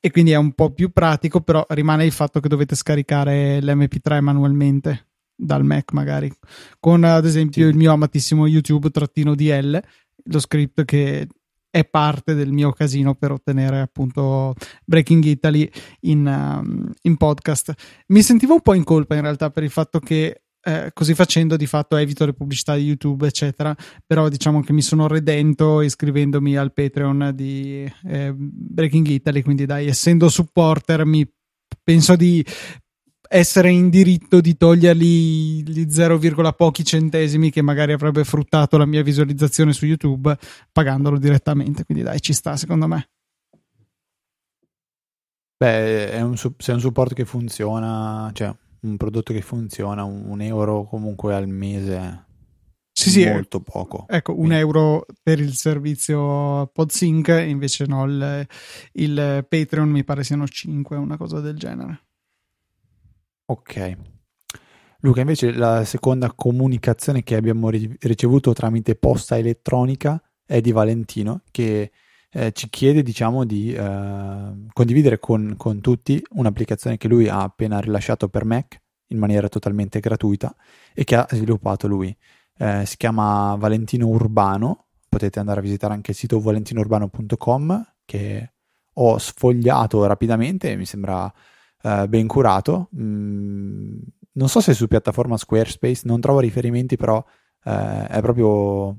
e 0.00 0.10
quindi 0.10 0.30
è 0.30 0.36
un 0.36 0.52
po' 0.52 0.72
più 0.72 0.90
pratico, 0.90 1.40
però 1.40 1.64
rimane 1.70 2.04
il 2.04 2.12
fatto 2.12 2.40
che 2.40 2.48
dovete 2.48 2.76
scaricare 2.76 3.60
l'MP3 3.60 4.20
manualmente 4.20 5.06
dal 5.34 5.64
Mac 5.64 5.92
magari, 5.92 6.32
con 6.78 7.04
ad 7.04 7.24
esempio 7.24 7.64
sì. 7.64 7.70
il 7.70 7.76
mio 7.76 7.92
amatissimo 7.92 8.46
YouTube-DL, 8.46 9.82
lo 10.24 10.38
script 10.40 10.84
che 10.84 11.26
è 11.70 11.84
parte 11.84 12.34
del 12.34 12.50
mio 12.50 12.72
casino 12.72 13.14
per 13.14 13.32
ottenere 13.32 13.80
appunto 13.80 14.54
Breaking 14.84 15.22
Italy 15.24 15.70
in, 16.00 16.26
um, 16.26 16.92
in 17.02 17.16
podcast. 17.16 17.72
Mi 18.08 18.22
sentivo 18.22 18.54
un 18.54 18.62
po' 18.62 18.74
in 18.74 18.84
colpa 18.84 19.14
in 19.14 19.22
realtà 19.22 19.50
per 19.50 19.64
il 19.64 19.70
fatto 19.70 19.98
che 19.98 20.42
eh, 20.62 20.90
così 20.92 21.14
facendo 21.14 21.56
di 21.56 21.66
fatto 21.66 21.96
evito 21.96 22.26
le 22.26 22.32
pubblicità 22.32 22.74
di 22.74 22.84
YouTube, 22.84 23.26
eccetera. 23.26 23.74
Però 24.06 24.28
diciamo 24.28 24.60
che 24.60 24.72
mi 24.72 24.82
sono 24.82 25.06
redento 25.06 25.80
iscrivendomi 25.80 26.56
al 26.56 26.72
Patreon 26.72 27.32
di 27.34 27.90
eh, 28.04 28.34
Breaking 28.34 29.06
Italy, 29.06 29.42
quindi 29.42 29.66
dai, 29.66 29.86
essendo 29.86 30.28
supporter 30.28 31.04
mi 31.04 31.26
penso 31.82 32.16
di 32.16 32.44
essere 33.30 33.70
in 33.70 33.90
diritto 33.90 34.40
di 34.40 34.56
togliergli 34.56 35.62
gli 35.62 35.86
0, 35.90 36.18
pochi 36.56 36.84
centesimi 36.84 37.50
che 37.50 37.62
magari 37.62 37.92
avrebbe 37.92 38.24
fruttato 38.24 38.78
la 38.78 38.86
mia 38.86 39.02
visualizzazione 39.02 39.72
su 39.72 39.86
YouTube 39.86 40.36
pagandolo 40.72 41.18
direttamente. 41.18 41.84
Quindi 41.84 42.02
dai, 42.04 42.20
ci 42.20 42.32
sta 42.32 42.56
secondo 42.56 42.86
me. 42.86 43.08
Beh, 45.56 46.10
è 46.10 46.20
un, 46.20 46.36
se 46.36 46.52
è 46.66 46.72
un 46.72 46.80
supporto 46.80 47.14
che 47.14 47.24
funziona, 47.24 48.30
cioè 48.32 48.54
un 48.80 48.96
prodotto 48.96 49.32
che 49.32 49.40
funziona, 49.40 50.04
un 50.04 50.40
euro 50.40 50.84
comunque 50.84 51.34
al 51.34 51.48
mese. 51.48 52.26
Sì, 52.92 53.10
sì, 53.10 53.26
molto 53.28 53.60
poco. 53.60 54.06
Ecco, 54.08 54.36
un 54.38 54.52
euro 54.52 55.06
per 55.22 55.38
il 55.38 55.54
servizio 55.54 56.66
PodSync, 56.72 57.28
invece 57.46 57.86
no, 57.86 58.04
il, 58.04 58.46
il 58.92 59.46
Patreon 59.48 59.88
mi 59.88 60.02
pare 60.02 60.24
siano 60.24 60.48
5, 60.48 60.96
una 60.96 61.16
cosa 61.16 61.40
del 61.40 61.56
genere. 61.56 62.06
Ok. 63.46 63.96
Luca, 65.00 65.20
invece 65.20 65.52
la 65.52 65.84
seconda 65.84 66.32
comunicazione 66.32 67.22
che 67.22 67.36
abbiamo 67.36 67.70
ricevuto 67.70 68.52
tramite 68.52 68.96
posta 68.96 69.38
elettronica 69.38 70.20
è 70.44 70.60
di 70.60 70.72
Valentino 70.72 71.42
che 71.52 71.92
eh, 72.30 72.52
ci 72.52 72.68
chiede 72.68 73.02
diciamo 73.02 73.44
di 73.44 73.72
eh, 73.72 74.66
condividere 74.72 75.18
con, 75.18 75.54
con, 75.56 75.80
tutti 75.80 76.22
un'applicazione 76.30 76.96
che 76.96 77.08
lui 77.08 77.28
ha 77.28 77.42
appena 77.42 77.80
rilasciato 77.80 78.28
per 78.28 78.44
Mac 78.44 78.80
in 79.08 79.18
maniera 79.18 79.48
totalmente 79.48 80.00
gratuita 80.00 80.54
e 80.94 81.04
che 81.04 81.16
ha 81.16 81.26
sviluppato 81.30 81.86
lui. 81.86 82.14
Eh, 82.58 82.84
si 82.84 82.96
chiama 82.96 83.54
Valentino 83.56 84.08
Urbano, 84.08 84.86
potete 85.08 85.38
andare 85.38 85.60
a 85.60 85.62
visitare 85.62 85.94
anche 85.94 86.10
il 86.10 86.16
sito 86.16 86.40
valentinourbano.com 86.40 87.94
che 88.04 88.52
ho 89.00 89.18
sfogliato 89.18 90.04
rapidamente 90.06 90.74
mi 90.74 90.84
sembra 90.84 91.32
eh, 91.82 92.06
ben 92.08 92.26
curato. 92.26 92.90
Mm, 92.96 93.98
non 94.32 94.48
so 94.48 94.60
se 94.60 94.74
su 94.74 94.86
piattaforma 94.86 95.36
Squarespace, 95.36 96.02
non 96.04 96.20
trovo 96.20 96.40
riferimenti, 96.40 96.96
però 96.96 97.24
eh, 97.64 98.06
è 98.06 98.20
proprio 98.20 98.98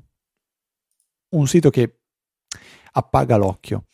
un 1.30 1.46
sito 1.46 1.70
che 1.70 1.99
appaga 2.92 3.36
l'occhio. 3.36 3.86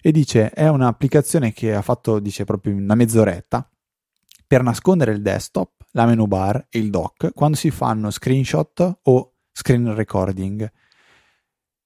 E 0.00 0.12
dice, 0.12 0.50
è 0.50 0.68
un'applicazione 0.68 1.52
che 1.52 1.74
ha 1.74 1.82
fatto, 1.82 2.18
dice, 2.20 2.44
proprio 2.44 2.74
una 2.74 2.94
mezz'oretta 2.94 3.68
per 4.46 4.62
nascondere 4.62 5.12
il 5.12 5.22
desktop, 5.22 5.84
la 5.92 6.06
menu 6.06 6.26
bar 6.26 6.66
e 6.70 6.78
il 6.78 6.90
dock 6.90 7.32
quando 7.34 7.56
si 7.56 7.70
fanno 7.70 8.10
screenshot 8.10 8.98
o 9.02 9.34
screen 9.52 9.94
recording. 9.94 10.70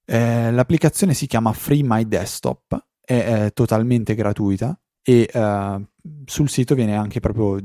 Eh, 0.05 0.51
l'applicazione 0.51 1.15
si 1.15 1.27
chiama 1.27 1.53
Free 1.53 1.83
My 1.83 2.07
Desktop, 2.07 2.87
è, 3.01 3.45
è 3.45 3.53
totalmente 3.53 4.15
gratuita 4.15 4.79
e 5.03 5.29
eh, 5.31 5.89
sul 6.25 6.49
sito 6.49 6.75
viene 6.75 6.97
anche 6.97 7.21
proprio 7.21 7.59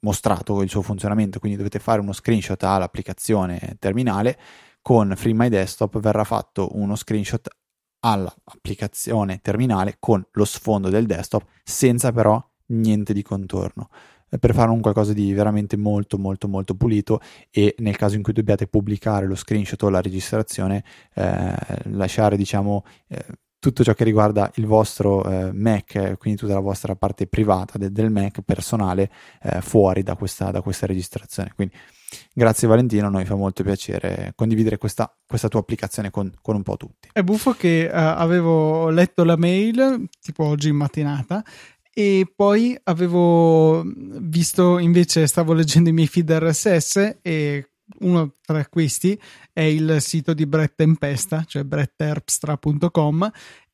mostrato 0.00 0.62
il 0.62 0.70
suo 0.70 0.82
funzionamento, 0.82 1.38
quindi 1.38 1.58
dovete 1.58 1.78
fare 1.78 2.00
uno 2.00 2.12
screenshot 2.12 2.62
all'applicazione 2.62 3.76
terminale 3.78 4.38
con 4.82 5.14
Free 5.16 5.34
My 5.34 5.48
Desktop 5.48 5.98
verrà 5.98 6.22
fatto 6.22 6.68
uno 6.74 6.94
screenshot 6.94 7.48
all'applicazione 8.06 9.40
terminale 9.42 9.96
con 9.98 10.24
lo 10.32 10.44
sfondo 10.44 10.88
del 10.88 11.06
desktop 11.06 11.44
senza 11.64 12.12
però 12.12 12.42
niente 12.66 13.12
di 13.12 13.22
contorno 13.22 13.88
eh, 14.30 14.38
per 14.38 14.54
fare 14.54 14.70
un 14.70 14.80
qualcosa 14.80 15.12
di 15.12 15.32
veramente 15.32 15.76
molto 15.76 16.16
molto 16.16 16.46
molto 16.46 16.76
pulito 16.76 17.20
e 17.50 17.74
nel 17.78 17.96
caso 17.96 18.14
in 18.14 18.22
cui 18.22 18.32
dobbiate 18.32 18.68
pubblicare 18.68 19.26
lo 19.26 19.34
screenshot 19.34 19.82
o 19.82 19.88
la 19.88 20.00
registrazione 20.00 20.84
eh, 21.14 21.54
lasciare 21.90 22.36
diciamo 22.36 22.84
eh, 23.08 23.24
tutto 23.58 23.82
ciò 23.82 23.94
che 23.94 24.04
riguarda 24.04 24.52
il 24.56 24.66
vostro 24.66 25.24
eh, 25.24 25.50
Mac, 25.52 26.18
quindi 26.18 26.38
tutta 26.38 26.52
la 26.52 26.60
vostra 26.60 26.94
parte 26.94 27.26
privata 27.26 27.78
de- 27.78 27.90
del 27.90 28.10
Mac 28.10 28.42
personale 28.42 29.10
eh, 29.42 29.60
fuori 29.60 30.04
da 30.04 30.14
questa, 30.14 30.52
da 30.52 30.60
questa 30.62 30.86
registrazione. 30.86 31.50
Quindi 31.52 31.74
grazie 32.32 32.68
Valentino, 32.68 33.06
a 33.06 33.10
noi 33.10 33.24
fa 33.24 33.34
molto 33.34 33.62
piacere 33.62 34.32
condividere 34.34 34.78
questa, 34.78 35.14
questa 35.26 35.48
tua 35.48 35.60
applicazione 35.60 36.10
con, 36.10 36.32
con, 36.40 36.56
un 36.56 36.62
po' 36.62 36.76
tutti. 36.76 37.08
È 37.12 37.22
buffo 37.22 37.52
che 37.52 37.88
uh, 37.90 37.94
avevo 37.94 38.90
letto 38.90 39.24
la 39.24 39.36
mail 39.36 40.08
tipo 40.20 40.44
oggi 40.44 40.68
in 40.68 40.76
mattinata 40.76 41.44
e 41.92 42.30
poi 42.34 42.78
avevo 42.84 43.82
visto 43.86 44.78
invece 44.78 45.26
stavo 45.26 45.54
leggendo 45.54 45.88
i 45.88 45.92
miei 45.92 46.08
feed 46.08 46.30
RSS 46.30 47.18
e 47.22 47.70
uno 48.00 48.34
tra 48.42 48.66
questi 48.66 49.18
è 49.52 49.62
il 49.62 49.96
sito 50.00 50.34
di 50.34 50.44
Brett 50.44 50.74
Tempesta, 50.74 51.44
cioè 51.46 51.62
bretterpstra.com 51.64 53.30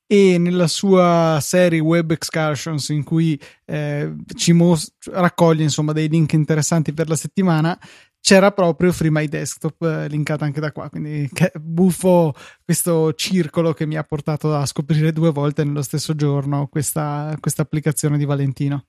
e 0.07 0.37
nella 0.37 0.67
sua 0.67 1.39
serie 1.41 1.81
Web 1.81 2.11
Excursions 2.11 2.91
in 2.91 3.03
cui 3.03 3.41
eh, 3.65 4.15
ci 4.35 4.53
mos- 4.53 4.93
raccoglie 5.07 5.63
insomma 5.63 5.93
dei 5.93 6.09
link 6.09 6.35
interessanti 6.35 6.93
per 6.93 7.09
la 7.09 7.17
settimana 7.17 7.79
c'era 8.23 8.53
proprio 8.53 8.93
Free 8.93 9.11
My 9.11 9.27
Desktop 9.27 9.83
eh, 9.83 10.09
linkata 10.09 10.45
anche 10.45 10.61
da 10.61 10.73
qua 10.73 10.89
quindi 10.89 11.29
buffo 11.61 12.33
questo 12.65 13.13
circolo 13.15 13.75
che 13.75 13.85
mi 13.85 13.97
ha 13.97 14.05
portato 14.05 14.55
a 14.55 14.65
scoprire 14.65 15.13
due 15.13 15.33
volte 15.33 15.65
nello 15.65 15.83
stesso 15.83 16.15
giorno 16.15 16.69
questa, 16.69 17.37
questa 17.41 17.63
applicazione 17.63 18.17
di 18.17 18.25
Valentino 18.25 18.87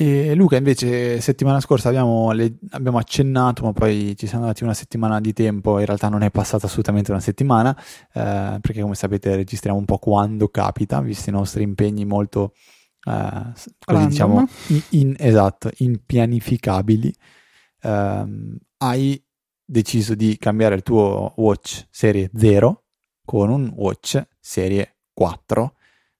e 0.00 0.34
Luca, 0.34 0.56
invece, 0.56 1.20
settimana 1.20 1.60
scorsa 1.60 1.90
abbiamo, 1.90 2.32
le, 2.32 2.56
abbiamo, 2.70 2.96
accennato, 2.96 3.64
ma 3.64 3.74
poi 3.74 4.14
ci 4.16 4.26
siamo 4.26 4.46
dati 4.46 4.64
una 4.64 4.72
settimana 4.72 5.20
di 5.20 5.34
tempo. 5.34 5.78
In 5.78 5.84
realtà 5.84 6.08
non 6.08 6.22
è 6.22 6.30
passata 6.30 6.64
assolutamente 6.64 7.10
una 7.10 7.20
settimana, 7.20 7.76
eh, 8.14 8.56
perché 8.62 8.80
come 8.80 8.94
sapete 8.94 9.36
registriamo 9.36 9.78
un 9.78 9.84
po' 9.84 9.98
quando 9.98 10.48
capita, 10.48 11.02
visti 11.02 11.28
i 11.28 11.32
nostri 11.32 11.64
impegni 11.64 12.06
molto, 12.06 12.54
eh, 13.04 13.52
così 13.84 14.06
diciamo, 14.06 14.48
in, 14.68 14.82
in, 14.90 15.14
esatto, 15.18 15.70
impianificabili. 15.76 17.14
Eh, 17.82 18.58
hai 18.78 19.24
deciso 19.64 20.14
di 20.14 20.36
cambiare 20.38 20.74
il 20.74 20.82
tuo 20.82 21.32
watch 21.36 21.86
serie 21.90 22.30
0 22.34 22.84
con 23.24 23.50
un 23.50 23.72
watch 23.76 24.20
serie 24.40 24.96
4 25.12 25.74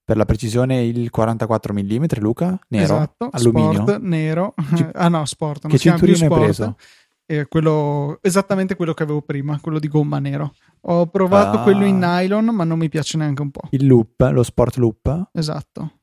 per 0.04 0.16
la 0.16 0.24
precisione 0.24 0.82
il 0.82 1.08
44 1.08 1.72
mm, 1.72 2.04
Luca? 2.18 2.58
Nero? 2.68 2.84
Esatto, 2.84 3.28
alluminio. 3.30 3.82
Sport, 3.82 4.00
nero. 4.00 4.54
C- 4.74 4.90
ah 4.94 5.08
no, 5.08 5.24
sport. 5.24 5.62
Non 5.62 5.70
che 5.70 5.78
cinturino 5.78 6.24
hai 6.24 6.28
preso? 6.28 6.76
È 7.24 7.46
quello, 7.46 8.18
esattamente 8.20 8.74
quello 8.74 8.92
che 8.92 9.04
avevo 9.04 9.22
prima, 9.22 9.60
quello 9.60 9.78
di 9.78 9.86
gomma 9.86 10.18
nero. 10.18 10.52
Ho 10.82 11.06
provato 11.06 11.58
ah. 11.58 11.62
quello 11.62 11.84
in 11.84 11.98
nylon, 11.98 12.46
ma 12.46 12.64
non 12.64 12.78
mi 12.78 12.88
piace 12.88 13.18
neanche 13.18 13.40
un 13.40 13.52
po'. 13.52 13.68
Il 13.70 13.86
loop, 13.86 14.28
lo 14.32 14.42
sport 14.42 14.76
loop? 14.78 15.28
Esatto. 15.32 15.99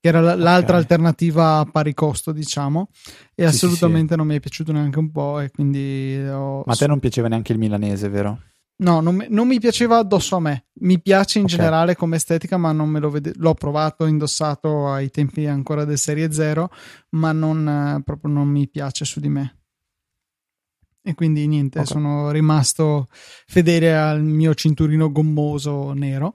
Che 0.00 0.08
era 0.08 0.20
l'altra 0.20 0.76
okay. 0.76 0.76
alternativa 0.76 1.58
a 1.58 1.64
pari 1.66 1.92
costo, 1.92 2.32
diciamo. 2.32 2.88
E 3.34 3.42
sì, 3.42 3.44
assolutamente 3.44 4.12
sì, 4.12 4.18
non 4.18 4.26
mi 4.26 4.36
è 4.36 4.40
piaciuto 4.40 4.72
neanche 4.72 4.98
un 4.98 5.10
po'. 5.10 5.40
E 5.40 5.50
quindi 5.50 6.18
ho... 6.26 6.62
Ma 6.64 6.72
a 6.72 6.76
te 6.76 6.86
non 6.86 7.00
piaceva 7.00 7.28
neanche 7.28 7.52
il 7.52 7.58
milanese, 7.58 8.08
vero? 8.08 8.40
No, 8.80 9.00
non, 9.00 9.26
non, 9.28 9.46
mi 9.46 9.60
piaceva 9.60 9.98
addosso 9.98 10.36
a 10.36 10.40
me. 10.40 10.68
Mi 10.80 11.00
piace 11.02 11.38
in 11.38 11.44
okay. 11.44 11.56
generale 11.56 11.96
come 11.96 12.16
estetica, 12.16 12.56
ma 12.56 12.72
non 12.72 12.88
me 12.88 12.98
lo 12.98 13.10
vede. 13.10 13.32
L'ho 13.36 13.52
provato, 13.52 14.06
indossato 14.06 14.90
ai 14.90 15.10
tempi 15.10 15.46
ancora 15.46 15.84
del 15.84 15.98
Serie 15.98 16.32
0, 16.32 16.70
ma 17.10 17.32
non, 17.32 17.68
eh, 17.68 18.02
proprio 18.02 18.32
non 18.32 18.48
mi 18.48 18.68
piace 18.68 19.04
su 19.04 19.20
di 19.20 19.28
me. 19.28 19.58
E 21.02 21.14
quindi 21.14 21.46
niente, 21.46 21.80
okay. 21.80 21.92
sono 21.92 22.30
rimasto 22.30 23.08
fedele 23.10 23.96
al 23.96 24.22
mio 24.22 24.54
cinturino 24.54 25.12
gommoso 25.12 25.92
nero. 25.92 26.32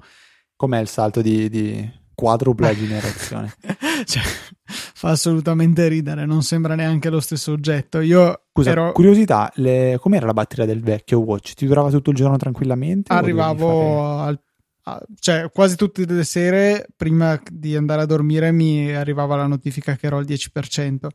Com'è 0.55 0.79
il 0.79 0.87
salto 0.87 1.21
di, 1.21 1.49
di 1.49 1.91
quadrupla 2.15 2.73
generazione. 2.73 3.53
cioè, 4.05 4.23
fa 4.63 5.09
assolutamente 5.09 5.87
ridere, 5.87 6.25
non 6.25 6.41
sembra 6.41 6.73
neanche 6.73 7.09
lo 7.09 7.19
stesso 7.19 7.51
oggetto. 7.51 7.99
Io 7.99 8.45
Scusa, 8.51 8.71
ero... 8.71 8.91
curiosità, 8.93 9.51
le... 9.55 9.97
com'era 9.99 10.25
la 10.25 10.33
batteria 10.33 10.65
del 10.65 10.81
vecchio 10.81 11.19
Watch? 11.19 11.53
Ti 11.53 11.67
durava 11.67 11.91
tutto 11.91 12.09
il 12.09 12.15
giorno 12.15 12.37
tranquillamente? 12.37 13.13
Arrivavo 13.13 13.67
fare... 13.67 14.29
al 14.29 14.39
cioè 15.19 15.49
quasi 15.51 15.75
tutte 15.75 16.05
le 16.05 16.23
sere 16.23 16.87
prima 16.95 17.41
di 17.51 17.75
andare 17.75 18.03
a 18.03 18.05
dormire 18.05 18.51
mi 18.51 18.93
arrivava 18.93 19.35
la 19.35 19.47
notifica 19.47 19.95
che 19.95 20.05
ero 20.05 20.17
al 20.17 20.25
10%. 20.25 21.07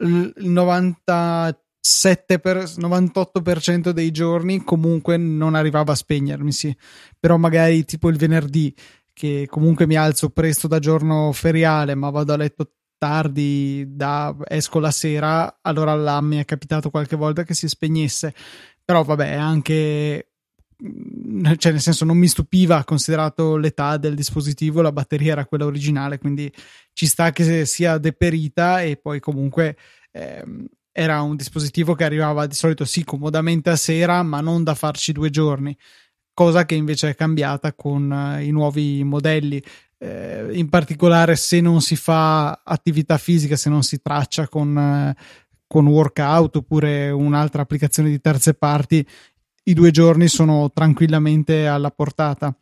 Il 0.00 0.34
97 0.36 2.40
per, 2.40 2.58
98% 2.58 3.90
dei 3.90 4.10
giorni 4.10 4.64
comunque 4.64 5.16
non 5.16 5.54
arrivava 5.54 5.92
a 5.92 5.96
spegnermi, 5.96 6.52
sì. 6.52 6.76
Però 7.18 7.38
magari 7.38 7.84
tipo 7.84 8.10
il 8.10 8.18
venerdì 8.18 8.74
che 9.14 9.46
comunque 9.48 9.86
mi 9.86 9.96
alzo 9.96 10.28
presto 10.30 10.68
da 10.68 10.78
giorno 10.80 11.32
feriale, 11.32 11.94
ma 11.94 12.10
vado 12.10 12.34
a 12.34 12.36
letto 12.36 12.72
tardi, 12.98 13.84
da, 13.88 14.34
esco 14.46 14.80
la 14.80 14.90
sera, 14.90 15.58
allora 15.62 15.94
là 15.94 16.20
mi 16.20 16.36
è 16.36 16.44
capitato 16.44 16.90
qualche 16.90 17.16
volta 17.16 17.44
che 17.44 17.54
si 17.54 17.68
spegnesse. 17.68 18.34
Però 18.84 19.02
vabbè, 19.02 19.32
anche 19.32 20.32
mm, 20.82 21.52
cioè 21.56 21.72
nel 21.72 21.80
senso 21.80 22.04
non 22.04 22.18
mi 22.18 22.26
stupiva 22.28 22.84
considerato 22.84 23.56
l'età 23.56 23.96
del 23.96 24.14
dispositivo 24.14 24.82
la 24.82 24.92
batteria 24.92 25.32
era 25.32 25.46
quella 25.46 25.64
originale 25.64 26.18
quindi 26.18 26.52
ci 26.92 27.06
sta 27.06 27.30
che 27.30 27.64
sia 27.64 27.96
deperita 27.98 28.82
e 28.82 28.96
poi 28.96 29.20
comunque 29.20 29.76
ehm, 30.12 30.66
era 30.92 31.22
un 31.22 31.36
dispositivo 31.36 31.94
che 31.94 32.04
arrivava 32.04 32.46
di 32.46 32.54
solito 32.54 32.84
sì 32.84 33.04
comodamente 33.04 33.70
a 33.70 33.76
sera 33.76 34.22
ma 34.22 34.40
non 34.40 34.64
da 34.64 34.74
farci 34.74 35.12
due 35.12 35.30
giorni 35.30 35.76
cosa 36.34 36.66
che 36.66 36.74
invece 36.74 37.10
è 37.10 37.14
cambiata 37.14 37.72
con 37.72 38.10
uh, 38.10 38.40
i 38.40 38.50
nuovi 38.50 39.02
modelli. 39.04 39.62
Eh, 39.96 40.48
in 40.52 40.68
particolare, 40.68 41.36
se 41.36 41.60
non 41.60 41.80
si 41.80 41.96
fa 41.96 42.60
attività 42.64 43.16
fisica, 43.16 43.56
se 43.56 43.70
non 43.70 43.82
si 43.82 44.02
traccia 44.02 44.48
con, 44.48 44.76
uh, 44.76 45.22
con 45.66 45.86
workout 45.86 46.56
oppure 46.56 47.10
un'altra 47.10 47.62
applicazione 47.62 48.10
di 48.10 48.20
terze 48.20 48.54
parti, 48.54 49.06
i 49.66 49.72
due 49.72 49.90
giorni 49.90 50.28
sono 50.28 50.70
tranquillamente 50.72 51.66
alla 51.66 51.90
portata. 51.90 52.54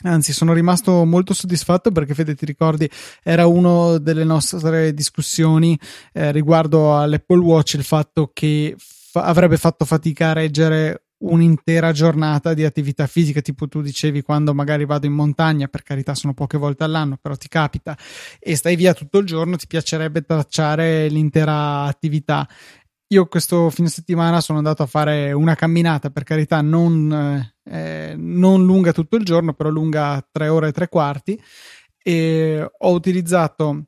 Anzi, 0.00 0.32
sono 0.32 0.52
rimasto 0.52 1.04
molto 1.04 1.34
soddisfatto 1.34 1.90
perché, 1.90 2.14
Fede, 2.14 2.36
ti 2.36 2.46
ricordi, 2.46 2.88
era 3.24 3.46
una 3.46 3.98
delle 3.98 4.22
nostre 4.22 4.94
discussioni 4.94 5.76
eh, 6.12 6.30
riguardo 6.30 6.96
all'Apple 6.96 7.40
Watch 7.40 7.74
il 7.74 7.82
fatto 7.82 8.30
che 8.32 8.76
fa- 8.78 9.24
avrebbe 9.24 9.56
fatto 9.56 9.84
fatica 9.84 10.30
a 10.30 10.34
reggere 10.34 11.07
un'intera 11.18 11.92
giornata 11.92 12.54
di 12.54 12.64
attività 12.64 13.06
fisica, 13.06 13.40
tipo 13.40 13.66
tu 13.66 13.80
dicevi 13.80 14.22
quando 14.22 14.54
magari 14.54 14.84
vado 14.84 15.06
in 15.06 15.12
montagna, 15.12 15.68
per 15.68 15.82
carità 15.82 16.14
sono 16.14 16.34
poche 16.34 16.58
volte 16.58 16.84
all'anno, 16.84 17.18
però 17.20 17.34
ti 17.34 17.48
capita 17.48 17.96
e 18.38 18.56
stai 18.56 18.76
via 18.76 18.94
tutto 18.94 19.18
il 19.18 19.26
giorno, 19.26 19.56
ti 19.56 19.66
piacerebbe 19.66 20.22
tracciare 20.22 21.08
l'intera 21.08 21.82
attività. 21.84 22.48
Io 23.10 23.26
questo 23.26 23.70
fine 23.70 23.88
settimana 23.88 24.40
sono 24.40 24.58
andato 24.58 24.82
a 24.82 24.86
fare 24.86 25.32
una 25.32 25.54
camminata, 25.54 26.10
per 26.10 26.24
carità 26.24 26.60
non, 26.60 27.50
eh, 27.64 28.14
non 28.16 28.64
lunga 28.64 28.92
tutto 28.92 29.16
il 29.16 29.24
giorno, 29.24 29.54
però 29.54 29.70
lunga 29.70 30.24
tre 30.30 30.48
ore 30.48 30.68
e 30.68 30.72
tre 30.72 30.88
quarti 30.88 31.40
e 32.02 32.66
ho 32.78 32.90
utilizzato 32.90 33.87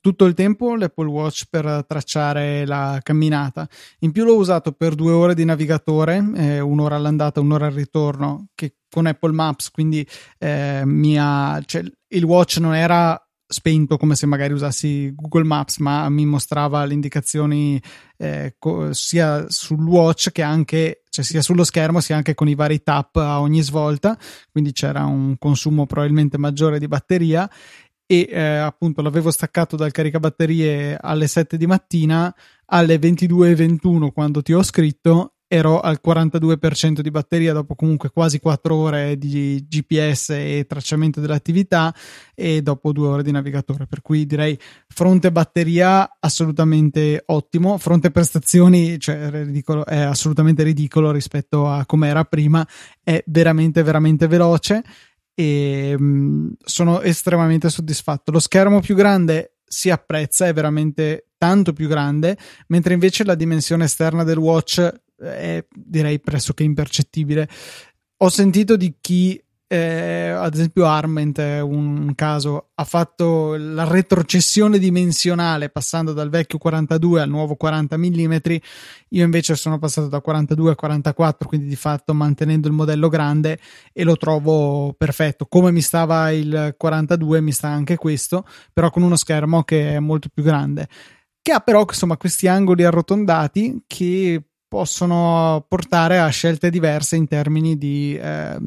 tutto 0.00 0.24
il 0.26 0.34
tempo 0.34 0.76
l'Apple 0.76 1.06
Watch 1.06 1.44
per 1.48 1.84
tracciare 1.86 2.66
la 2.66 3.00
camminata. 3.02 3.68
In 4.00 4.12
più 4.12 4.24
l'ho 4.24 4.36
usato 4.36 4.72
per 4.72 4.94
due 4.94 5.12
ore 5.12 5.34
di 5.34 5.44
navigatore, 5.44 6.22
eh, 6.34 6.60
un'ora 6.60 6.96
all'andata, 6.96 7.40
un'ora 7.40 7.66
al 7.66 7.72
ritorno, 7.72 8.48
che 8.54 8.76
con 8.90 9.06
Apple 9.06 9.32
Maps, 9.32 9.70
quindi 9.70 10.06
eh, 10.38 10.82
mia, 10.84 11.60
cioè, 11.64 11.82
il 12.08 12.24
watch 12.24 12.58
non 12.58 12.74
era 12.74 13.18
spento 13.46 13.96
come 13.96 14.14
se 14.14 14.26
magari 14.26 14.52
usassi 14.52 15.12
Google 15.14 15.44
Maps, 15.44 15.78
ma 15.78 16.08
mi 16.08 16.24
mostrava 16.26 16.84
le 16.84 16.94
indicazioni 16.94 17.80
eh, 18.16 18.56
co- 18.58 18.92
sia 18.92 19.46
sul 19.48 19.84
watch 19.86 20.30
che 20.30 20.42
anche, 20.42 21.02
cioè 21.08 21.24
sia 21.24 21.42
sullo 21.42 21.64
schermo 21.64 22.00
sia 22.00 22.16
anche 22.16 22.34
con 22.34 22.48
i 22.48 22.54
vari 22.54 22.82
tap 22.82 23.16
a 23.16 23.40
ogni 23.40 23.62
svolta, 23.62 24.18
quindi 24.50 24.72
c'era 24.72 25.04
un 25.04 25.36
consumo 25.38 25.86
probabilmente 25.86 26.38
maggiore 26.38 26.78
di 26.78 26.88
batteria 26.88 27.48
e 28.06 28.28
eh, 28.30 28.40
appunto 28.40 29.02
l'avevo 29.02 29.30
staccato 29.30 29.76
dal 29.76 29.90
caricabatterie 29.90 30.96
alle 31.00 31.26
7 31.26 31.56
di 31.56 31.66
mattina 31.66 32.34
alle 32.66 32.96
22.21 32.96 34.12
quando 34.12 34.42
ti 34.42 34.52
ho 34.52 34.62
scritto 34.62 35.34
ero 35.46 35.80
al 35.80 36.00
42% 36.04 37.00
di 37.00 37.10
batteria 37.10 37.52
dopo 37.52 37.74
comunque 37.74 38.10
quasi 38.10 38.40
4 38.40 38.74
ore 38.74 39.18
di 39.18 39.64
GPS 39.68 40.30
e 40.30 40.64
tracciamento 40.66 41.20
dell'attività 41.20 41.94
e 42.34 42.62
dopo 42.62 42.92
2 42.92 43.06
ore 43.06 43.22
di 43.22 43.30
navigatore. 43.30 43.86
Per 43.86 44.00
cui 44.00 44.26
direi 44.26 44.58
fronte 44.88 45.30
batteria 45.30 46.16
assolutamente 46.18 47.22
ottimo, 47.26 47.78
fronte 47.78 48.10
prestazioni 48.10 48.98
cioè, 48.98 49.30
ridicolo, 49.30 49.84
è 49.84 50.00
assolutamente 50.00 50.62
ridicolo 50.62 51.12
rispetto 51.12 51.68
a 51.68 51.84
come 51.86 52.08
era 52.08 52.24
prima, 52.24 52.66
è 53.02 53.22
veramente 53.26 53.82
veramente 53.82 54.26
veloce 54.26 54.82
e 55.34 55.94
mh, 55.98 56.04
mm, 56.04 56.48
sono 56.64 57.00
estremamente 57.02 57.68
soddisfatto. 57.68 58.30
Lo 58.30 58.40
schermo 58.40 58.80
più 58.80 58.94
grande 58.94 59.56
si 59.64 59.90
apprezza, 59.90 60.46
è 60.46 60.52
veramente 60.52 61.30
tanto 61.36 61.72
più 61.72 61.88
grande, 61.88 62.38
mentre 62.68 62.94
invece 62.94 63.24
la 63.24 63.34
dimensione 63.34 63.84
esterna 63.84 64.24
del 64.24 64.38
watch 64.38 65.02
è 65.16 65.64
direi 65.74 66.20
pressoché 66.20 66.62
impercettibile. 66.62 67.48
Ho 68.18 68.28
sentito 68.28 68.76
di 68.76 68.94
chi 69.00 69.42
eh, 69.74 70.28
ad 70.28 70.54
esempio 70.54 70.86
Arment 70.86 71.40
è 71.40 71.60
un 71.60 72.12
caso, 72.14 72.70
ha 72.76 72.84
fatto 72.84 73.56
la 73.56 73.82
retrocessione 73.82 74.78
dimensionale 74.78 75.68
passando 75.68 76.12
dal 76.12 76.30
vecchio 76.30 76.58
42 76.58 77.22
al 77.22 77.28
nuovo 77.28 77.56
40 77.56 77.96
mm, 77.96 78.34
io 79.08 79.24
invece 79.24 79.56
sono 79.56 79.80
passato 79.80 80.06
da 80.06 80.20
42 80.20 80.70
a 80.70 80.74
44, 80.76 81.48
quindi 81.48 81.66
di 81.66 81.74
fatto 81.74 82.14
mantenendo 82.14 82.68
il 82.68 82.74
modello 82.74 83.08
grande 83.08 83.58
e 83.92 84.04
lo 84.04 84.16
trovo 84.16 84.94
perfetto. 84.96 85.46
Come 85.46 85.72
mi 85.72 85.80
stava 85.80 86.30
il 86.30 86.74
42 86.76 87.40
mi 87.40 87.50
sta 87.50 87.68
anche 87.68 87.96
questo, 87.96 88.46
però 88.72 88.90
con 88.90 89.02
uno 89.02 89.16
schermo 89.16 89.64
che 89.64 89.94
è 89.94 89.98
molto 89.98 90.28
più 90.32 90.44
grande. 90.44 90.88
Che 91.42 91.52
ha 91.52 91.58
però 91.58 91.84
insomma 91.88 92.16
questi 92.16 92.46
angoli 92.46 92.84
arrotondati 92.84 93.82
che 93.88 94.40
possono 94.74 95.64
portare 95.68 96.18
a 96.18 96.26
scelte 96.30 96.68
diverse 96.68 97.14
in 97.14 97.28
termini 97.28 97.78
di 97.78 98.18
eh, 98.20 98.58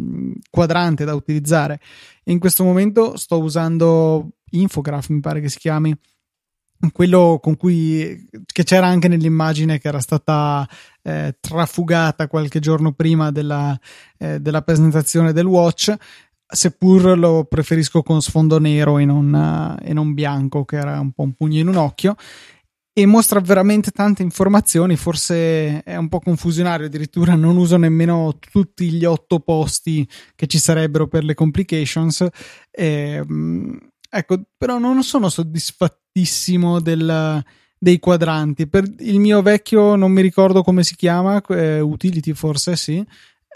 quadrante 0.49 1.03
da 1.03 1.13
utilizzare. 1.13 1.81
In 2.27 2.39
questo 2.39 2.63
momento 2.63 3.17
sto 3.17 3.41
usando 3.41 4.29
Infograph, 4.51 5.09
mi 5.09 5.19
pare 5.19 5.41
che 5.41 5.49
si 5.49 5.57
chiami, 5.57 5.93
quello 6.93 7.39
con 7.41 7.57
cui 7.57 8.25
che 8.45 8.63
c'era 8.63 8.87
anche 8.87 9.09
nell'immagine 9.09 9.79
che 9.79 9.89
era 9.89 9.99
stata 9.99 10.65
eh, 11.01 11.35
trafugata 11.41 12.29
qualche 12.29 12.61
giorno 12.61 12.93
prima 12.93 13.29
della, 13.29 13.77
eh, 14.17 14.39
della 14.39 14.61
presentazione 14.61 15.33
del 15.33 15.45
watch 15.45 15.93
seppur 16.49 17.17
lo 17.17 17.43
preferisco 17.43 18.01
con 18.03 18.21
sfondo 18.21 18.57
nero 18.57 18.97
e 18.97 19.03
non, 19.03 19.77
e 19.81 19.91
non 19.91 20.13
bianco 20.13 20.63
che 20.63 20.77
era 20.77 20.97
un 21.01 21.11
po' 21.11 21.23
un 21.23 21.33
pugno 21.33 21.59
in 21.59 21.67
un 21.67 21.75
occhio 21.75 22.15
e 22.97 23.05
mostra 23.05 23.39
veramente 23.39 23.91
tante 23.91 24.23
informazioni, 24.23 24.95
forse 24.95 25.83
è 25.83 25.95
un 25.97 26.09
po' 26.09 26.19
confusionario, 26.19 26.87
addirittura 26.87 27.35
non 27.35 27.55
uso 27.55 27.77
nemmeno 27.77 28.39
tutti 28.39 28.89
gli 28.89 29.05
otto 29.05 29.39
posti 29.39 30.09
che 30.33 30.47
ci 30.47 30.57
sarebbero 30.57 31.05
per 31.05 31.23
le 31.23 31.35
complications. 31.35 32.27
E, 32.71 33.21
ehm, 33.23 33.77
ecco, 34.09 34.41
però 34.57 34.79
non 34.79 35.03
sono 35.03 35.29
soddisfattissimo 35.29 36.79
del, 36.79 37.43
dei 37.77 37.99
quadranti. 37.99 38.65
Per 38.65 38.91
il 38.97 39.19
mio 39.19 39.43
vecchio, 39.43 39.95
non 39.95 40.11
mi 40.11 40.23
ricordo 40.23 40.63
come 40.63 40.81
si 40.81 40.95
chiama, 40.95 41.39
eh, 41.49 41.79
utility 41.79 42.33
forse 42.33 42.75
sì, 42.75 43.05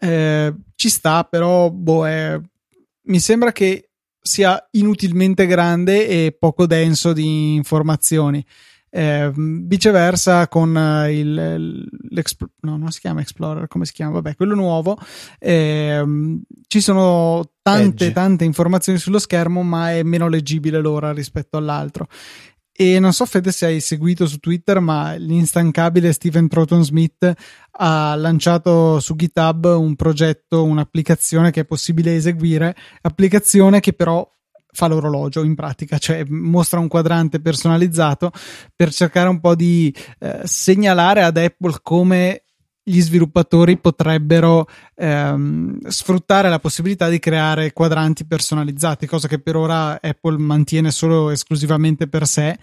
eh, 0.02 0.54
ci 0.76 0.90
sta, 0.90 1.24
però 1.24 1.72
boh, 1.72 2.06
mi 3.06 3.20
sembra 3.20 3.52
che 3.52 3.90
sia 4.22 4.68
inutilmente 4.74 5.48
grande 5.48 6.08
e 6.08 6.38
poco 6.40 6.68
denso 6.68 7.12
di 7.12 7.56
informazioni. 7.56 8.46
Eh, 8.94 9.32
viceversa 9.34 10.50
con 10.50 10.76
eh, 10.78 11.18
il, 11.18 11.88
no, 12.60 12.78
non 12.78 12.92
si 12.92 13.00
chiama 13.00 13.22
Explorer, 13.22 13.68
come 13.68 13.86
si 13.86 13.94
chiama? 13.94 14.14
Vabbè, 14.14 14.36
quello 14.36 14.54
nuovo. 14.54 14.98
Eh, 15.40 16.04
ci 16.68 16.82
sono 16.82 17.54
tante, 17.62 18.06
Edge. 18.06 18.14
tante 18.14 18.44
informazioni 18.44 19.00
sullo 19.00 19.20
schermo, 19.20 19.64
ma 19.64 19.92
è 19.92 20.04
meno 20.04 20.28
leggibile 20.28 20.82
l'ora 20.82 21.14
rispetto 21.14 21.58
all'altro. 21.58 22.08
E 22.74 23.00
non 23.00 23.14
so, 23.14 23.26
Fede, 23.26 23.52
se 23.52 23.66
hai 23.68 23.80
seguito 23.80 24.26
su 24.26 24.40
Twitter, 24.40 24.80
ma 24.80 25.14
l'instancabile 25.14 26.12
Stephen 26.14 26.48
Troughton 26.48 26.84
Smith 26.84 27.32
ha 27.74 28.16
lanciato 28.16 29.00
su 29.00 29.16
GitHub 29.16 29.66
un 29.78 29.96
progetto, 29.96 30.64
un'applicazione 30.64 31.52
che 31.52 31.62
è 31.62 31.66
possibile 31.66 32.16
eseguire, 32.16 32.76
applicazione 33.02 33.80
che 33.82 33.94
però 33.94 34.28
fa 34.72 34.88
l'orologio 34.88 35.44
in 35.44 35.56
pratica, 35.56 35.98
cioè 35.98 36.24
mostra 36.28 36.80
un 36.80 36.88
quadrante 36.88 37.40
personalizzato 37.40 38.32
per 38.76 38.92
cercare 38.92 39.30
un 39.30 39.40
po' 39.40 39.56
di 39.56 39.94
eh, 40.20 40.42
segnalare 40.44 41.24
ad 41.24 41.38
Apple 41.38 41.78
come 41.82 42.44
gli 42.84 43.00
sviluppatori 43.00 43.78
potrebbero 43.78 44.68
ehm, 44.96 45.88
sfruttare 45.88 46.50
la 46.50 46.60
possibilità 46.60 47.10
di 47.10 47.20
creare 47.20 47.74
quadranti 47.74 48.26
personalizzati, 48.26 49.06
cosa 49.06 49.28
che 49.28 49.40
per 49.40 49.56
ora 49.56 50.00
Apple 50.02 50.38
mantiene 50.38 50.90
solo 50.92 51.30
esclusivamente 51.30 52.08
per 52.08 52.26
sé. 52.26 52.58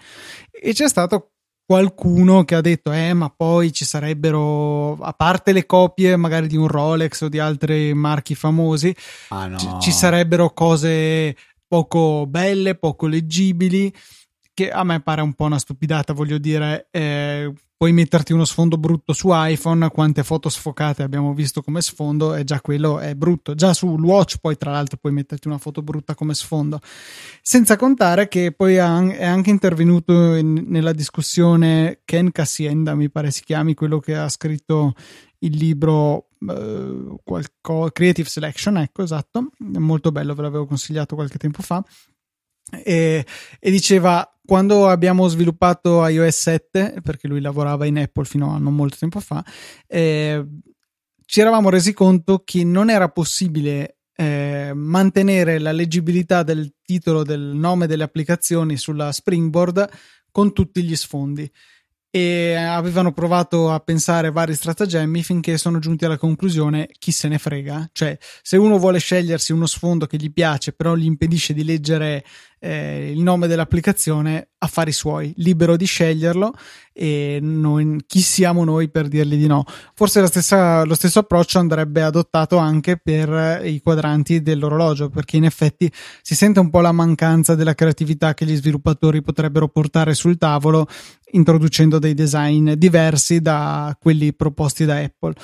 E 0.51 0.73
c'è 0.73 0.89
stato 0.89 1.31
qualcuno 1.65 2.43
che 2.43 2.55
ha 2.55 2.61
detto: 2.61 2.91
Eh, 2.91 3.13
ma 3.13 3.31
poi 3.35 3.71
ci 3.71 3.85
sarebbero, 3.85 4.95
a 4.95 5.13
parte 5.13 5.53
le 5.53 5.65
copie 5.65 6.15
magari 6.15 6.47
di 6.47 6.57
un 6.57 6.67
Rolex 6.67 7.21
o 7.21 7.29
di 7.29 7.39
altri 7.39 7.93
marchi 7.93 8.35
famosi, 8.35 8.93
ah, 9.29 9.47
no. 9.47 9.57
ci, 9.57 9.67
ci 9.79 9.91
sarebbero 9.91 10.49
cose 10.51 11.35
poco 11.69 12.25
belle, 12.27 12.75
poco 12.75 13.07
leggibili, 13.07 13.93
che 14.53 14.71
a 14.71 14.83
me 14.83 14.99
pare 14.99 15.21
un 15.21 15.33
po' 15.33 15.45
una 15.45 15.59
stupidata, 15.59 16.11
voglio 16.11 16.39
dire, 16.39 16.87
eh, 16.91 17.53
puoi 17.77 17.93
metterti 17.93 18.33
uno 18.33 18.43
sfondo 18.43 18.77
brutto 18.77 19.13
su 19.13 19.29
iPhone, 19.31 19.89
quante 19.89 20.23
foto 20.23 20.49
sfocate 20.49 21.01
abbiamo 21.01 21.33
visto 21.33 21.61
come 21.61 21.79
sfondo 21.79 22.35
e 22.35 22.43
già 22.43 22.59
quello 22.59 22.99
è 22.99 23.15
brutto. 23.15 23.55
Già 23.55 23.73
sul 23.73 24.03
watch 24.03 24.39
poi 24.41 24.57
tra 24.57 24.71
l'altro 24.71 24.97
puoi 24.97 25.13
metterti 25.13 25.47
una 25.47 25.59
foto 25.59 25.81
brutta 25.81 26.13
come 26.13 26.33
sfondo. 26.33 26.79
Senza 27.41 27.77
contare 27.77 28.27
che 28.27 28.51
poi 28.51 28.75
è 28.75 28.79
anche 28.79 29.49
intervenuto 29.49 30.35
in, 30.35 30.65
nella 30.67 30.91
discussione 30.91 32.01
Ken 32.03 32.33
Cassienda, 32.33 32.95
mi 32.95 33.09
pare 33.09 33.31
si 33.31 33.45
chiami, 33.45 33.75
quello 33.75 33.99
che 33.99 34.13
ha 34.13 34.27
scritto 34.27 34.93
il 35.39 35.55
libro 35.57 36.29
uh, 36.39 37.19
qualco, 37.23 37.89
Creative 37.91 38.27
Selection, 38.27 38.77
ecco 38.77 39.03
esatto, 39.03 39.51
molto 39.57 40.11
bello, 40.11 40.33
ve 40.33 40.41
l'avevo 40.41 40.65
consigliato 40.65 41.15
qualche 41.15 41.37
tempo 41.37 41.61
fa. 41.61 41.83
E, 42.71 43.25
e, 43.59 43.71
diceva 43.71 44.31
quando 44.45 44.87
abbiamo 44.87 45.27
sviluppato 45.27 46.05
iOS 46.05 46.37
7 46.37 46.99
perché 47.01 47.27
lui 47.27 47.41
lavorava 47.41 47.87
in 47.87 47.97
Apple 47.97 48.25
fino 48.25 48.53
a 48.53 48.59
non 48.59 48.75
molto 48.75 48.95
tempo 48.99 49.19
fa 49.19 49.43
eh, 49.87 50.45
ci 51.25 51.39
eravamo 51.39 51.71
resi 51.71 51.93
conto 51.93 52.43
che 52.45 52.63
non 52.63 52.91
era 52.91 53.09
possibile 53.09 53.97
eh, 54.15 54.71
mantenere 54.75 55.57
la 55.57 55.71
leggibilità 55.71 56.43
del 56.43 56.75
titolo 56.83 57.23
del 57.23 57.39
nome 57.39 57.87
delle 57.87 58.03
applicazioni 58.03 58.77
sulla 58.77 59.11
Springboard 59.11 59.89
con 60.29 60.53
tutti 60.53 60.83
gli 60.83 60.95
sfondi 60.95 61.51
e 62.11 62.55
avevano 62.55 63.11
provato 63.11 63.71
a 63.71 63.79
pensare 63.79 64.31
vari 64.31 64.55
stratagemmi 64.55 65.21
finché 65.23 65.57
sono 65.57 65.77
giunti 65.77 66.05
alla 66.05 66.17
conclusione 66.17 66.89
chi 66.97 67.11
se 67.11 67.27
ne 67.27 67.37
frega, 67.37 67.89
cioè 67.91 68.17
se 68.41 68.57
uno 68.57 68.77
vuole 68.79 68.99
scegliersi 68.99 69.51
uno 69.51 69.67
sfondo 69.67 70.07
che 70.07 70.17
gli 70.17 70.31
piace 70.31 70.73
però 70.73 70.95
gli 70.95 71.05
impedisce 71.05 71.53
di 71.53 71.63
leggere 71.63 72.23
eh, 72.59 73.11
il 73.11 73.21
nome 73.21 73.47
dell'applicazione, 73.47 74.49
affari 74.59 74.91
suoi, 74.91 75.33
libero 75.37 75.77
di 75.77 75.85
sceglierlo 75.85 76.53
e 76.93 77.39
noi, 77.41 77.97
chi 78.05 78.19
siamo 78.19 78.65
noi 78.65 78.89
per 78.89 79.07
dirgli 79.07 79.37
di 79.37 79.47
no. 79.47 79.63
Forse 79.93 80.25
stessa, 80.27 80.83
lo 80.83 80.95
stesso 80.95 81.19
approccio 81.19 81.59
andrebbe 81.59 82.03
adottato 82.03 82.57
anche 82.57 82.97
per 82.97 83.65
i 83.65 83.79
quadranti 83.81 84.41
dell'orologio, 84.41 85.09
perché 85.09 85.37
in 85.37 85.45
effetti 85.45 85.89
si 86.21 86.35
sente 86.35 86.59
un 86.59 86.69
po' 86.69 86.81
la 86.81 86.91
mancanza 86.91 87.55
della 87.55 87.73
creatività 87.73 88.33
che 88.33 88.45
gli 88.45 88.55
sviluppatori 88.55 89.21
potrebbero 89.21 89.69
portare 89.69 90.13
sul 90.13 90.37
tavolo 90.37 90.87
introducendo 91.31 91.99
dei 91.99 92.13
design 92.13 92.73
diversi 92.73 93.39
da 93.39 93.95
quelli 93.99 94.33
proposti 94.33 94.83
da 94.83 94.97
Apple 94.97 95.35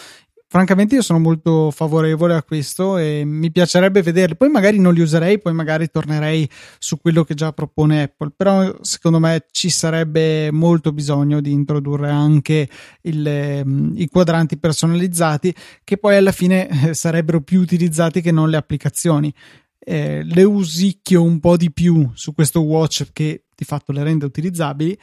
francamente 0.56 0.96
io 0.96 1.02
sono 1.02 1.20
molto 1.20 1.70
favorevole 1.70 2.34
a 2.34 2.42
questo 2.42 2.96
e 2.96 3.24
mi 3.26 3.52
piacerebbe 3.52 4.02
vederli. 4.02 4.38
Poi 4.38 4.48
magari 4.48 4.80
non 4.80 4.94
li 4.94 5.02
userei, 5.02 5.38
poi 5.38 5.52
magari 5.52 5.90
tornerei 5.90 6.50
su 6.80 6.98
quello 6.98 7.26
che 7.26 7.34
già 7.34 7.52
propone 7.52 8.04
Apple, 8.04 8.32
però 8.34 8.74
secondo 8.80 9.20
me 9.20 9.48
ci 9.52 9.70
sarebbe 9.70 10.54
molto 10.54 10.94
bisogno 10.94 11.42
di 11.42 11.52
introdurre 11.52 12.10
anche 12.10 12.70
il, 13.02 13.28
ehm, 13.28 13.96
i 13.98 14.08
quadranti 14.08 14.58
personalizzati 14.58 15.54
che 15.84 15.98
poi 15.98 16.16
alla 16.16 16.32
fine 16.32 16.70
eh, 16.70 16.94
sarebbero 16.94 17.42
più 17.42 17.60
utilizzati 17.60 18.22
che 18.22 18.32
non 18.32 18.50
le 18.50 18.56
applicazioni. 18.56 19.34
Eh, 19.78 20.24
le 20.24 20.44
usicchio 20.44 21.22
un 21.22 21.42
po' 21.42 21.58
di 21.58 21.70
più 21.70 22.12
su 22.14 22.34
questo 22.34 22.62
watch 22.62 23.10
che 23.12 23.44
di 23.54 23.66
fatto 23.66 23.92
le 23.92 24.04
rende 24.04 24.24
utilizzabili 24.24 24.98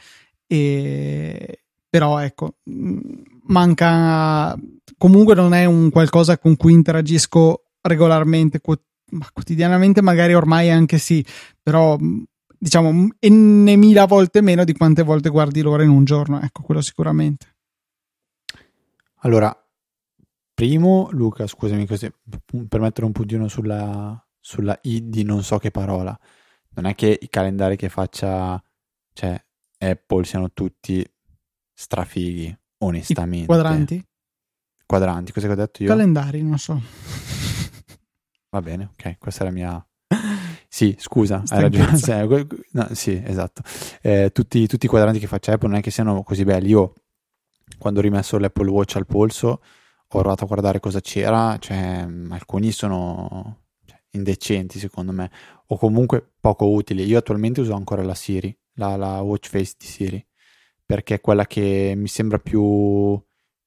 e 0.47 1.59
però 1.87 2.17
ecco 2.17 2.55
manca 3.43 4.57
comunque 5.03 5.35
non 5.35 5.53
è 5.53 5.65
un 5.65 5.89
qualcosa 5.89 6.37
con 6.37 6.55
cui 6.55 6.71
interagisco 6.71 7.71
regolarmente, 7.81 8.61
ma 9.11 9.27
quotidianamente 9.33 10.01
magari 10.01 10.33
ormai 10.33 10.71
anche 10.71 10.97
sì, 10.97 11.25
però 11.61 11.97
diciamo 12.57 12.89
n 13.19 13.73
mila 13.75 14.05
volte 14.05 14.39
meno 14.39 14.63
di 14.63 14.71
quante 14.71 15.03
volte 15.03 15.27
guardi 15.27 15.59
l'ora 15.59 15.83
in 15.83 15.89
un 15.89 16.05
giorno, 16.05 16.39
ecco, 16.39 16.61
quello 16.61 16.79
sicuramente. 16.79 17.55
Allora, 19.23 19.53
primo, 20.53 21.09
Luca, 21.11 21.47
scusami 21.47 21.85
così, 21.85 22.09
per 22.69 22.79
mettere 22.79 23.05
un 23.05 23.11
puntino 23.11 23.49
sulla, 23.49 24.25
sulla 24.39 24.79
I 24.83 25.09
di 25.09 25.23
non 25.23 25.43
so 25.43 25.57
che 25.57 25.69
parola, 25.69 26.17
non 26.75 26.85
è 26.85 26.95
che 26.95 27.19
i 27.21 27.27
calendari 27.27 27.75
che 27.75 27.89
faccia 27.89 28.63
cioè, 29.11 29.45
Apple 29.79 30.23
siano 30.23 30.53
tutti 30.53 31.05
strafighi, 31.73 32.57
onestamente. 32.77 33.43
I 33.43 33.47
quadranti? 33.47 34.05
Quadranti, 34.85 35.31
cosa 35.31 35.47
che 35.47 35.53
ho 35.53 35.55
detto 35.55 35.83
io? 35.83 35.89
Calendari, 35.89 36.41
non 36.41 36.57
so. 36.57 36.81
Va 38.49 38.61
bene, 38.61 38.89
ok, 38.91 39.17
questa 39.17 39.43
è 39.43 39.47
la 39.47 39.51
mia... 39.51 39.87
Sì, 40.73 40.95
scusa, 40.97 41.43
hai 41.49 41.61
ragione. 41.61 42.47
No, 42.73 42.87
sì, 42.93 43.21
esatto. 43.23 43.61
Eh, 44.01 44.31
tutti, 44.33 44.65
tutti, 44.65 44.87
i 44.87 44.89
quadranti 44.89 45.19
che 45.19 45.27
faccia 45.27 45.53
Apple 45.53 45.69
non 45.69 45.77
è 45.77 45.81
che 45.81 45.91
siano 45.91 46.23
così 46.23 46.43
belli. 46.43 46.69
Io, 46.69 46.93
quando 47.77 47.99
ho 47.99 48.01
rimesso 48.01 48.39
l'Apple 48.39 48.71
Watch 48.71 48.95
al 48.95 49.05
polso, 49.05 49.47
ho 49.49 50.19
provato 50.19 50.45
a 50.45 50.47
guardare 50.47 50.79
cosa 50.79 50.99
c'era. 50.99 51.57
Cioè, 51.59 52.07
alcuni 52.29 52.71
sono 52.71 53.65
cioè, 53.85 54.01
indecenti, 54.11 54.79
secondo 54.79 55.11
me, 55.11 55.29
o 55.67 55.77
comunque 55.77 56.33
poco 56.39 56.67
utili. 56.67 57.03
Io 57.05 57.19
attualmente 57.19 57.61
uso 57.61 57.75
ancora 57.75 58.01
la 58.01 58.15
Siri, 58.15 58.55
la, 58.73 58.95
la 58.95 59.21
watch 59.21 59.49
face 59.49 59.75
di 59.77 59.85
Siri, 59.85 60.27
perché 60.85 61.15
è 61.15 61.21
quella 61.21 61.45
che 61.45 61.93
mi 61.95 62.07
sembra 62.07 62.39
più, 62.39 63.21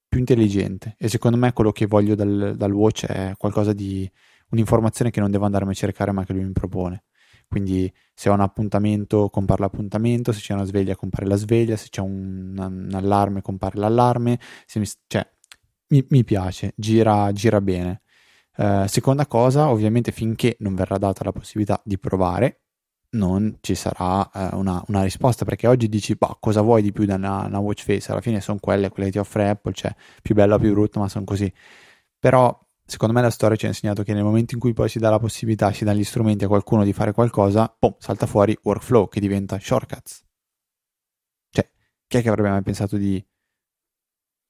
più 0.09 0.19
intelligente. 0.19 0.95
E 0.99 1.09
secondo 1.09 1.37
me 1.37 1.53
quello 1.53 1.73
che 1.73 1.87
voglio 1.87 2.14
dal, 2.14 2.55
dal 2.57 2.73
watch 2.73 3.07
è 3.07 3.35
qualcosa 3.37 3.73
di 3.73 4.11
un'informazione 4.51 5.11
che 5.11 5.21
non 5.21 5.31
devo 5.31 5.45
andarmi 5.45 5.71
a 5.71 5.75
cercare 5.75 6.12
ma 6.12 6.25
che 6.25 6.33
lui 6.33 6.45
mi 6.45 6.53
propone. 6.53 7.05
Quindi 7.49 7.92
se 8.12 8.29
ho 8.29 8.33
un 8.33 8.40
appuntamento 8.40 9.29
compare 9.29 9.62
l'appuntamento, 9.62 10.33
se 10.33 10.40
c'è 10.40 10.55
una 10.55 10.64
sveglia 10.64 10.97
compare 10.97 11.27
la 11.27 11.37
sveglia, 11.37 11.77
se 11.77 11.88
c'è 11.90 12.01
un, 12.01 12.55
un 12.57 12.90
allarme 12.92 13.40
compare 13.40 13.79
l'allarme, 13.79 14.38
mi, 14.75 14.87
cioè 15.07 15.29
mi, 15.88 16.05
mi, 16.09 16.25
piace, 16.25 16.73
gira, 16.77 17.31
gira 17.33 17.61
bene. 17.61 18.03
Uh, 18.57 18.87
seconda 18.87 19.27
cosa, 19.27 19.69
ovviamente 19.69 20.12
finché 20.12 20.57
non 20.61 20.75
verrà 20.75 20.99
data 20.99 21.23
la 21.25 21.33
possibilità 21.33 21.81
di 21.85 21.99
provare, 21.99 22.62
non 23.11 23.59
ci 23.61 23.75
sarà 23.75 24.29
uh, 24.33 24.59
una, 24.59 24.83
una, 24.88 25.03
risposta 25.03 25.45
perché 25.45 25.66
oggi 25.66 25.88
dici 25.88 26.14
bah, 26.14 26.37
cosa 26.40 26.61
vuoi 26.61 26.83
di 26.83 26.92
più 26.92 27.05
da 27.05 27.14
una, 27.14 27.45
una 27.45 27.59
watch 27.59 27.83
face 27.83 28.11
alla 28.11 28.21
fine 28.21 28.40
sono 28.40 28.59
quelle, 28.61 28.88
quelle 28.88 29.07
che 29.07 29.12
ti 29.12 29.19
offre 29.19 29.49
Apple 29.49 29.73
cioè 29.73 29.95
più 30.21 30.35
bella 30.35 30.59
più 30.59 30.73
brutta 30.73 31.01
ma 31.01 31.09
sono 31.09 31.25
così 31.25 31.51
però 32.19 32.59
secondo 32.87 33.14
me 33.14 33.21
la 33.21 33.31
storia 33.31 33.57
ci 33.57 33.64
ha 33.66 33.69
insegnato 33.69 34.03
che 34.05 34.14
nel 34.14 34.23
momento 34.23 34.55
in 34.55 34.61
cui 34.61 34.73
poi 34.73 34.88
si 34.88 34.99
dà 34.99 35.11
la 35.11 35.19
possibilità, 35.19 35.73
si 35.73 35.85
dà 35.85 35.92
gli 35.92 36.05
strumenti 36.05 36.45
a 36.45 36.49
qualcuno 36.49 36.85
di 36.85 36.92
fare 36.92 37.12
qualcosa, 37.12 37.75
boom, 37.79 37.97
salta 37.99 38.27
fuori 38.27 38.57
workflow 38.62 39.09
che 39.09 39.21
diventa 39.21 39.59
shortcuts. 39.59 40.25
Cioè, 41.51 41.69
chi 42.07 42.16
è 42.16 42.23
che 42.23 42.29
avrebbe 42.29 42.51
mai 42.51 42.62
pensato 42.62 42.97
di, 42.97 43.25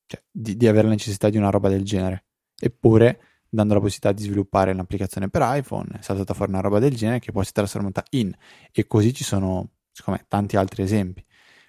cioè, 0.06 0.22
di, 0.30 0.56
di 0.56 0.68
avere 0.68 0.84
la 0.84 0.92
necessità 0.92 1.30
di 1.30 1.38
una 1.38 1.50
roba 1.50 1.68
del 1.68 1.82
genere? 1.82 2.26
Eppure, 2.58 3.20
dando 3.48 3.74
la 3.74 3.80
possibilità 3.80 4.12
di 4.12 4.22
sviluppare 4.22 4.72
un'applicazione 4.72 5.28
per 5.28 5.42
iPhone, 5.44 5.98
è 5.98 6.02
saltata 6.02 6.34
fuori 6.34 6.52
una 6.52 6.60
roba 6.60 6.78
del 6.78 6.94
genere 6.94 7.18
che 7.20 7.32
può 7.32 7.40
essere 7.40 7.56
trasformata 7.56 8.04
in. 8.10 8.34
E 8.72 8.86
così 8.86 9.12
ci 9.12 9.24
sono, 9.24 9.70
secondo 9.92 10.20
tanti 10.28 10.56
altri 10.56 10.82
esempi. 10.82 11.24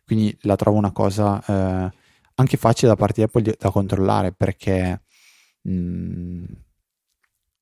Quindi 0.06 0.36
la 0.42 0.56
trovo 0.56 0.78
una 0.78 0.92
cosa 0.92 1.44
eh, 1.46 1.92
anche 2.36 2.58
facile 2.58 2.90
da 2.90 2.96
parte 2.96 3.16
di 3.16 3.24
Apple 3.24 3.56
da 3.58 3.72
controllare 3.72 4.32
perché 4.32 5.02
Mm, 5.70 6.46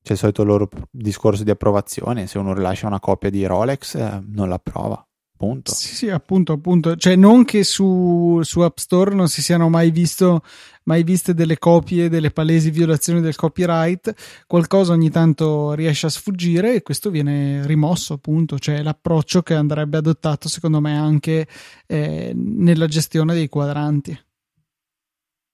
c'è 0.02 0.12
il 0.12 0.18
solito 0.18 0.44
loro 0.44 0.68
discorso 0.90 1.42
di 1.42 1.50
approvazione, 1.50 2.26
se 2.28 2.38
uno 2.38 2.54
rilascia 2.54 2.86
una 2.86 3.00
copia 3.00 3.30
di 3.30 3.44
Rolex 3.44 3.94
eh, 3.96 4.22
non 4.24 4.48
l'approva. 4.48 5.05
Punto. 5.36 5.74
Sì, 5.74 5.94
sì, 5.94 6.08
appunto, 6.08 6.52
appunto. 6.52 6.96
Cioè, 6.96 7.14
non 7.14 7.44
che 7.44 7.62
su, 7.62 8.40
su 8.42 8.60
App 8.60 8.78
Store 8.78 9.14
non 9.14 9.28
si 9.28 9.42
siano 9.42 9.68
mai, 9.68 9.90
visto, 9.90 10.42
mai 10.84 11.02
viste 11.02 11.34
delle 11.34 11.58
copie, 11.58 12.08
delle 12.08 12.30
palesi 12.30 12.70
violazioni 12.70 13.20
del 13.20 13.36
copyright, 13.36 14.14
qualcosa 14.46 14.92
ogni 14.92 15.10
tanto 15.10 15.74
riesce 15.74 16.06
a 16.06 16.10
sfuggire 16.10 16.74
e 16.74 16.82
questo 16.82 17.10
viene 17.10 17.66
rimosso, 17.66 18.14
appunto. 18.14 18.58
Cioè, 18.58 18.82
l'approccio 18.82 19.42
che 19.42 19.54
andrebbe 19.54 19.98
adottato, 19.98 20.48
secondo 20.48 20.80
me, 20.80 20.96
anche 20.96 21.46
eh, 21.86 22.32
nella 22.34 22.86
gestione 22.86 23.34
dei 23.34 23.48
quadranti. 23.48 24.18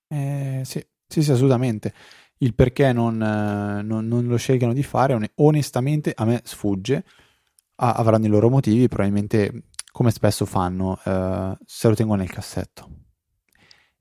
Eh, 0.09 0.63
sì, 0.65 0.85
sì, 1.09 1.23
sì, 1.23 1.31
assolutamente 1.33 1.93
il 2.43 2.55
perché 2.55 2.93
non, 2.93 3.23
eh, 3.23 3.83
non, 3.83 4.07
non, 4.07 4.27
lo 4.27 4.37
scelgano 4.37 4.73
di 4.73 4.83
fare, 4.83 5.33
onestamente 5.37 6.13
a 6.15 6.25
me 6.25 6.41
sfugge, 6.45 7.05
ah, 7.77 7.93
avranno 7.93 8.27
i 8.27 8.29
loro 8.29 8.51
motivi, 8.51 8.89
probabilmente 8.89 9.63
come 9.93 10.11
spesso 10.11 10.47
fanno, 10.47 10.99
eh, 11.05 11.57
se 11.65 11.89
lo 11.89 11.95
tengono 11.95 12.21
nel 12.21 12.31
cassetto. 12.31 12.89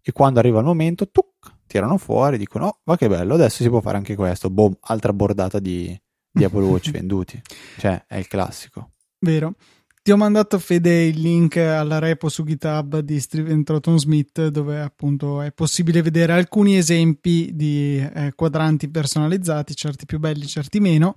E 0.01 0.11
quando 0.13 0.39
arriva 0.39 0.59
il 0.59 0.65
momento, 0.65 1.09
tuc, 1.09 1.57
tirano 1.67 1.97
fuori, 1.97 2.37
dicono, 2.37 2.65
oh, 2.65 2.79
ma 2.85 2.97
che 2.97 3.07
bello, 3.07 3.35
adesso 3.35 3.61
si 3.61 3.69
può 3.69 3.81
fare 3.81 3.97
anche 3.97 4.15
questo, 4.15 4.49
boom, 4.49 4.75
altra 4.81 5.13
bordata 5.13 5.59
di, 5.59 5.95
di 6.31 6.43
Apple 6.43 6.63
Watch 6.63 6.89
venduti. 6.91 7.39
Cioè, 7.77 8.05
è 8.07 8.17
il 8.17 8.27
classico. 8.27 8.93
Vero. 9.19 9.53
Ti 10.03 10.09
ho 10.09 10.17
mandato 10.17 10.57
Fede 10.57 11.03
il 11.03 11.19
link 11.19 11.57
alla 11.57 11.99
repo 11.99 12.27
su 12.27 12.43
GitHub 12.43 13.01
di 13.01 13.19
Steven 13.19 13.63
Trotton 13.63 13.99
Smith 13.99 14.47
dove 14.47 14.81
appunto 14.81 15.41
è 15.41 15.51
possibile 15.51 16.01
vedere 16.01 16.33
alcuni 16.33 16.75
esempi 16.75 17.51
di 17.53 17.99
eh, 17.99 18.33
quadranti 18.33 18.89
personalizzati, 18.89 19.75
certi 19.75 20.07
più 20.07 20.17
belli, 20.17 20.47
certi 20.47 20.79
meno 20.79 21.15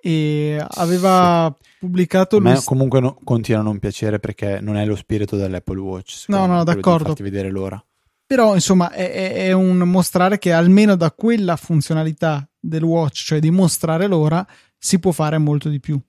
e 0.00 0.64
aveva 0.68 1.54
sì. 1.60 1.68
pubblicato 1.80 2.36
a 2.36 2.40
me 2.40 2.52
lui... 2.54 2.62
comunque 2.64 3.00
no, 3.00 3.18
continua 3.22 3.60
a 3.60 3.64
non 3.64 3.78
piacere 3.78 4.18
perché 4.18 4.60
non 4.60 4.76
è 4.76 4.84
lo 4.84 4.96
spirito 4.96 5.36
dell'Apple 5.36 5.78
Watch 5.78 6.24
no 6.28 6.46
no 6.46 6.64
d'accordo. 6.64 7.04
farti 7.04 7.22
vedere 7.22 7.50
l'ora. 7.50 7.82
Però 8.26 8.54
insomma 8.54 8.92
è, 8.92 9.32
è, 9.32 9.52
un 9.52 9.78
mostrare 9.78 10.38
che 10.38 10.52
almeno 10.52 10.94
da 10.94 11.10
quella 11.10 11.56
funzionalità 11.56 12.48
del 12.60 12.84
watch 12.84 13.24
cioè 13.24 13.40
di 13.40 13.50
mostrare 13.50 14.06
l'ora 14.06 14.46
si 14.78 15.00
può 15.00 15.10
fare 15.10 15.36
molto 15.38 15.68
di 15.68 15.80
più. 15.80 16.00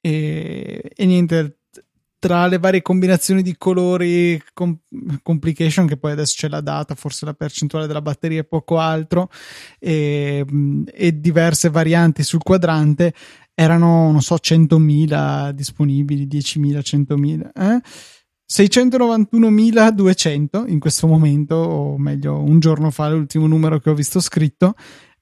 E, 0.00 0.90
e 0.94 1.06
niente 1.06 1.57
tra 2.18 2.46
le 2.46 2.58
varie 2.58 2.82
combinazioni 2.82 3.40
di 3.42 3.56
colori 3.56 4.38
com- 4.52 4.78
complication 5.22 5.86
che 5.86 5.96
poi 5.96 6.12
adesso 6.12 6.34
c'è 6.36 6.48
la 6.48 6.60
data 6.60 6.94
forse 6.94 7.24
la 7.24 7.32
percentuale 7.34 7.86
della 7.86 8.02
batteria 8.02 8.40
e 8.40 8.44
poco 8.44 8.78
altro 8.78 9.30
e, 9.78 10.44
e 10.92 11.20
diverse 11.20 11.70
varianti 11.70 12.22
sul 12.24 12.42
quadrante 12.42 13.14
erano 13.54 14.10
non 14.10 14.20
so 14.20 14.34
100.000 14.34 15.50
disponibili 15.50 16.26
10.000 16.26 16.78
100.000 16.78 17.50
eh? 17.54 17.80
691.200 18.50 20.70
in 20.70 20.80
questo 20.80 21.06
momento 21.06 21.54
o 21.54 21.98
meglio 21.98 22.42
un 22.42 22.58
giorno 22.60 22.90
fa 22.90 23.10
l'ultimo 23.10 23.46
numero 23.46 23.78
che 23.78 23.90
ho 23.90 23.94
visto 23.94 24.20
scritto 24.20 24.74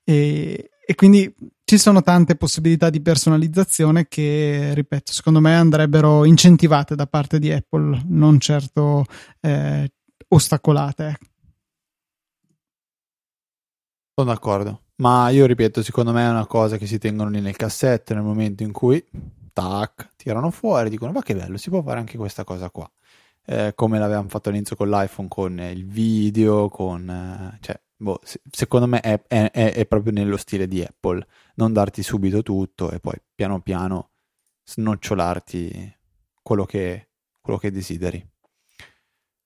e, 0.04 0.70
e 0.86 0.94
quindi 0.94 1.34
ci 1.66 1.78
sono 1.78 2.00
tante 2.00 2.36
possibilità 2.36 2.90
di 2.90 3.00
personalizzazione 3.00 4.06
che, 4.06 4.70
ripeto, 4.72 5.10
secondo 5.10 5.40
me 5.40 5.56
andrebbero 5.56 6.24
incentivate 6.24 6.94
da 6.94 7.08
parte 7.08 7.40
di 7.40 7.50
Apple, 7.50 8.04
non 8.06 8.38
certo 8.38 9.04
eh, 9.40 9.92
ostacolate. 10.28 11.18
Sono 14.14 14.30
d'accordo, 14.30 14.82
ma 14.98 15.28
io 15.30 15.44
ripeto, 15.44 15.82
secondo 15.82 16.12
me 16.12 16.24
è 16.24 16.30
una 16.30 16.46
cosa 16.46 16.76
che 16.76 16.86
si 16.86 16.98
tengono 16.98 17.30
lì 17.30 17.40
nel 17.40 17.56
cassetto 17.56 18.14
nel 18.14 18.22
momento 18.22 18.62
in 18.62 18.70
cui, 18.70 19.04
tac, 19.52 20.12
tirano 20.14 20.52
fuori, 20.52 20.88
dicono 20.88 21.10
ma 21.10 21.22
che 21.22 21.34
bello, 21.34 21.56
si 21.56 21.68
può 21.68 21.82
fare 21.82 21.98
anche 21.98 22.16
questa 22.16 22.44
cosa 22.44 22.70
qua. 22.70 22.88
Eh, 23.44 23.72
come 23.74 23.98
l'avevamo 23.98 24.28
fatto 24.28 24.50
all'inizio 24.50 24.76
con 24.76 24.88
l'iPhone, 24.88 25.26
con 25.28 25.58
il 25.58 25.84
video, 25.84 26.68
con... 26.68 27.10
Eh, 27.10 27.58
cioè, 27.60 27.80
boh, 27.96 28.20
secondo 28.50 28.86
me 28.86 29.00
è, 29.00 29.22
è, 29.26 29.50
è, 29.50 29.86
proprio 29.86 30.12
nello 30.12 30.36
stile 30.36 30.68
di 30.68 30.82
Apple, 30.82 31.26
non 31.54 31.72
darti 31.72 32.02
subito 32.02 32.42
tutto 32.42 32.90
e 32.90 33.00
poi 33.00 33.14
piano 33.34 33.60
piano 33.60 34.10
snocciolarti 34.64 35.96
quello 36.42 36.64
che, 36.64 37.08
quello 37.40 37.58
che 37.58 37.70
desideri. 37.70 38.24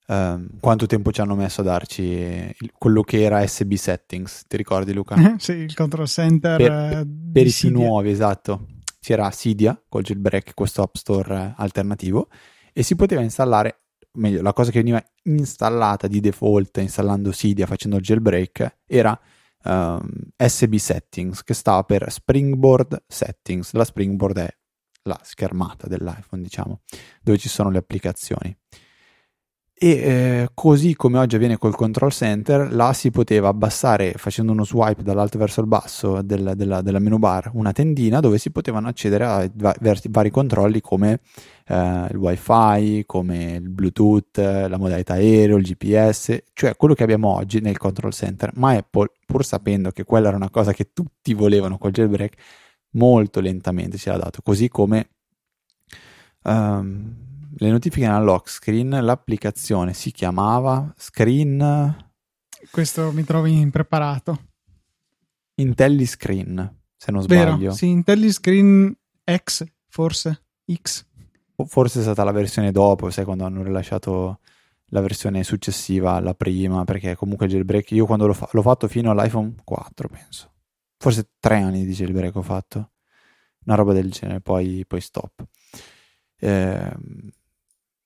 Um, 0.06 0.58
quanto 0.58 0.86
tempo 0.86 1.12
ci 1.12 1.20
hanno 1.20 1.36
messo 1.36 1.60
a 1.60 1.64
darci 1.64 2.02
il, 2.02 2.72
quello 2.76 3.02
che 3.02 3.22
era 3.22 3.46
SB 3.46 3.74
Settings? 3.74 4.44
Ti 4.48 4.56
ricordi, 4.56 4.92
Luca? 4.92 5.14
sì, 5.38 5.52
il 5.52 5.74
control 5.74 6.08
center 6.08 6.56
per, 6.56 6.68
per, 6.68 7.06
per 7.32 7.46
i 7.46 7.52
più 7.52 7.70
nuovi, 7.70 8.10
esatto. 8.10 8.66
C'era 8.98 9.30
Cydia 9.30 9.80
col 9.88 10.02
jailbreak, 10.02 10.52
questo 10.54 10.82
App 10.82 10.96
Store 10.96 11.54
alternativo, 11.56 12.28
e 12.72 12.82
si 12.82 12.96
poteva 12.96 13.22
installare 13.22 13.82
meglio, 14.12 14.42
la 14.42 14.53
cosa 14.53 14.70
che 14.70 14.79
veniva 14.79 15.03
installata 15.25 16.07
di 16.07 16.20
default 16.20 16.79
installando 16.79 17.31
Cydia 17.31 17.66
facendo 17.66 17.96
il 17.96 18.03
jailbreak 18.03 18.79
era 18.87 19.18
um, 19.64 20.09
SB 20.37 20.75
Settings, 20.77 21.42
che 21.42 21.55
stava 21.55 21.83
per 21.85 22.11
Springboard 22.11 23.05
Settings. 23.07 23.73
La 23.73 23.85
Springboard 23.85 24.38
è 24.38 24.57
la 25.03 25.18
schermata 25.23 25.87
dell'iPhone, 25.87 26.42
diciamo, 26.42 26.81
dove 27.23 27.38
ci 27.38 27.49
sono 27.49 27.70
le 27.70 27.79
applicazioni. 27.79 28.57
E 29.82 29.88
eh, 29.88 30.50
così 30.52 30.94
come 30.94 31.16
oggi 31.16 31.36
avviene 31.36 31.56
col 31.56 31.74
control 31.74 32.12
center, 32.12 32.70
là 32.70 32.92
si 32.92 33.10
poteva 33.10 33.48
abbassare 33.48 34.12
facendo 34.12 34.52
uno 34.52 34.62
swipe 34.62 35.02
dall'alto 35.02 35.38
verso 35.38 35.62
il 35.62 35.68
basso 35.68 36.20
del, 36.20 36.52
della, 36.54 36.82
della 36.82 36.98
menu 36.98 37.16
bar 37.16 37.50
una 37.54 37.72
tendina 37.72 38.20
dove 38.20 38.36
si 38.36 38.50
potevano 38.50 38.88
accedere 38.88 39.24
a 39.24 39.50
va- 39.54 39.74
vari 40.10 40.28
controlli 40.28 40.82
come 40.82 41.20
eh, 41.66 42.06
il 42.10 42.16
wifi, 42.18 43.04
come 43.06 43.54
il 43.54 43.70
bluetooth, 43.70 44.36
la 44.36 44.76
modalità 44.76 45.14
aereo, 45.14 45.56
il 45.56 45.64
GPS, 45.64 46.42
cioè 46.52 46.76
quello 46.76 46.92
che 46.92 47.02
abbiamo 47.02 47.34
oggi 47.34 47.60
nel 47.60 47.78
control 47.78 48.12
center. 48.12 48.50
Ma 48.56 48.72
Apple, 48.72 49.12
pur 49.24 49.46
sapendo 49.46 49.92
che 49.92 50.04
quella 50.04 50.28
era 50.28 50.36
una 50.36 50.50
cosa 50.50 50.74
che 50.74 50.90
tutti 50.92 51.32
volevano 51.32 51.78
col 51.78 51.92
jailbreak, 51.92 52.36
molto 52.90 53.40
lentamente 53.40 53.96
ce 53.96 54.10
l'ha 54.10 54.18
dato, 54.18 54.42
così 54.42 54.68
come... 54.68 55.08
Um, 56.42 57.28
le 57.61 57.70
notifiche 57.70 58.07
nella 58.07 58.20
lock 58.20 58.49
screen, 58.49 58.88
l'applicazione 58.88 59.92
si 59.92 60.12
chiamava 60.12 60.92
Screen. 60.96 62.11
Questo 62.70 63.12
mi 63.12 63.23
trovi 63.25 63.59
impreparato. 63.61 64.49
IntelliScreen, 65.57 66.79
se 66.96 67.12
non 67.12 67.25
Vero, 67.27 67.51
sbaglio. 67.51 67.73
Sì, 67.73 67.88
IntelliScreen 67.88 68.96
X, 69.31 69.66
forse. 69.88 70.44
X. 70.73 71.07
Forse 71.66 71.99
è 71.99 72.03
stata 72.03 72.25
la 72.25 72.33
versione 72.33 72.73
dopo, 72.73 73.11
sai, 73.11 73.25
quando 73.25 73.44
hanno 73.44 73.62
rilasciato 73.62 74.40
la 74.87 75.03
versione 75.03 75.44
successiva 75.44 76.12
alla 76.12 76.35
prima, 76.35 76.85
perché 76.85 77.14
comunque 77.14 77.44
il 77.44 77.53
jailbreak, 77.53 77.90
io 77.90 78.07
quando 78.07 78.27
l'ho, 78.27 78.33
fa- 78.33 78.49
l'ho 78.53 78.62
fatto 78.62 78.88
fino 78.88 79.11
all'iPhone 79.11 79.55
4, 79.62 80.09
penso. 80.09 80.51
Forse 80.96 81.33
tre 81.38 81.61
anni 81.61 81.85
di 81.85 81.92
jailbreak 81.92 82.35
ho 82.37 82.42
fatto. 82.42 82.92
Una 83.66 83.75
roba 83.75 83.92
del 83.92 84.11
genere, 84.11 84.40
poi, 84.40 84.83
poi 84.87 85.01
stop. 85.03 85.44
Eh, 86.38 86.96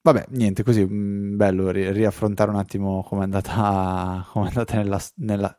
Vabbè, 0.04 0.26
niente, 0.32 0.62
così 0.62 0.84
mm, 0.84 1.34
bello 1.34 1.70
ri- 1.70 1.90
riaffrontare 1.90 2.50
un 2.50 2.58
attimo 2.58 3.02
come 3.04 3.22
è 3.22 3.24
andata, 3.24 4.26
com'è 4.30 4.48
andata 4.48 4.76
nella, 4.76 5.00
nella, 5.16 5.58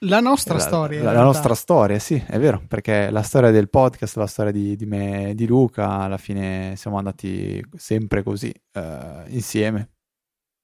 la 0.00 0.20
nostra 0.20 0.54
la, 0.54 0.60
storia. 0.60 1.02
La, 1.02 1.12
la 1.12 1.22
nostra 1.22 1.52
storia, 1.54 1.98
sì, 1.98 2.14
è 2.14 2.38
vero, 2.38 2.64
perché 2.66 3.10
la 3.10 3.20
storia 3.20 3.50
del 3.50 3.68
podcast, 3.68 4.16
la 4.16 4.26
storia 4.26 4.52
di, 4.52 4.74
di 4.74 4.86
me 4.86 5.30
e 5.30 5.34
di 5.34 5.46
Luca, 5.46 6.00
alla 6.00 6.16
fine 6.16 6.76
siamo 6.76 6.96
andati 6.96 7.62
sempre 7.76 8.22
così, 8.22 8.50
uh, 8.72 9.24
insieme. 9.26 9.90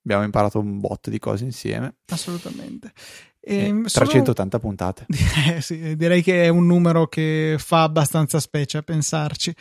Abbiamo 0.05 0.25
imparato 0.25 0.59
un 0.59 0.81
botto 0.81 1.11
di 1.11 1.19
cose 1.19 1.45
insieme. 1.45 1.97
Assolutamente. 2.11 2.93
E, 3.39 3.67
e 3.67 3.83
380 3.83 4.59
solo... 4.59 4.63
puntate. 4.63 5.07
Eh, 5.55 5.61
sì, 5.61 5.95
direi 5.95 6.23
che 6.23 6.45
è 6.45 6.49
un 6.49 6.67
numero 6.67 7.07
che 7.07 7.57
fa 7.59 7.83
abbastanza 7.83 8.41
specie 8.41 8.79
a 8.79 8.83
pensarci. 8.83 9.55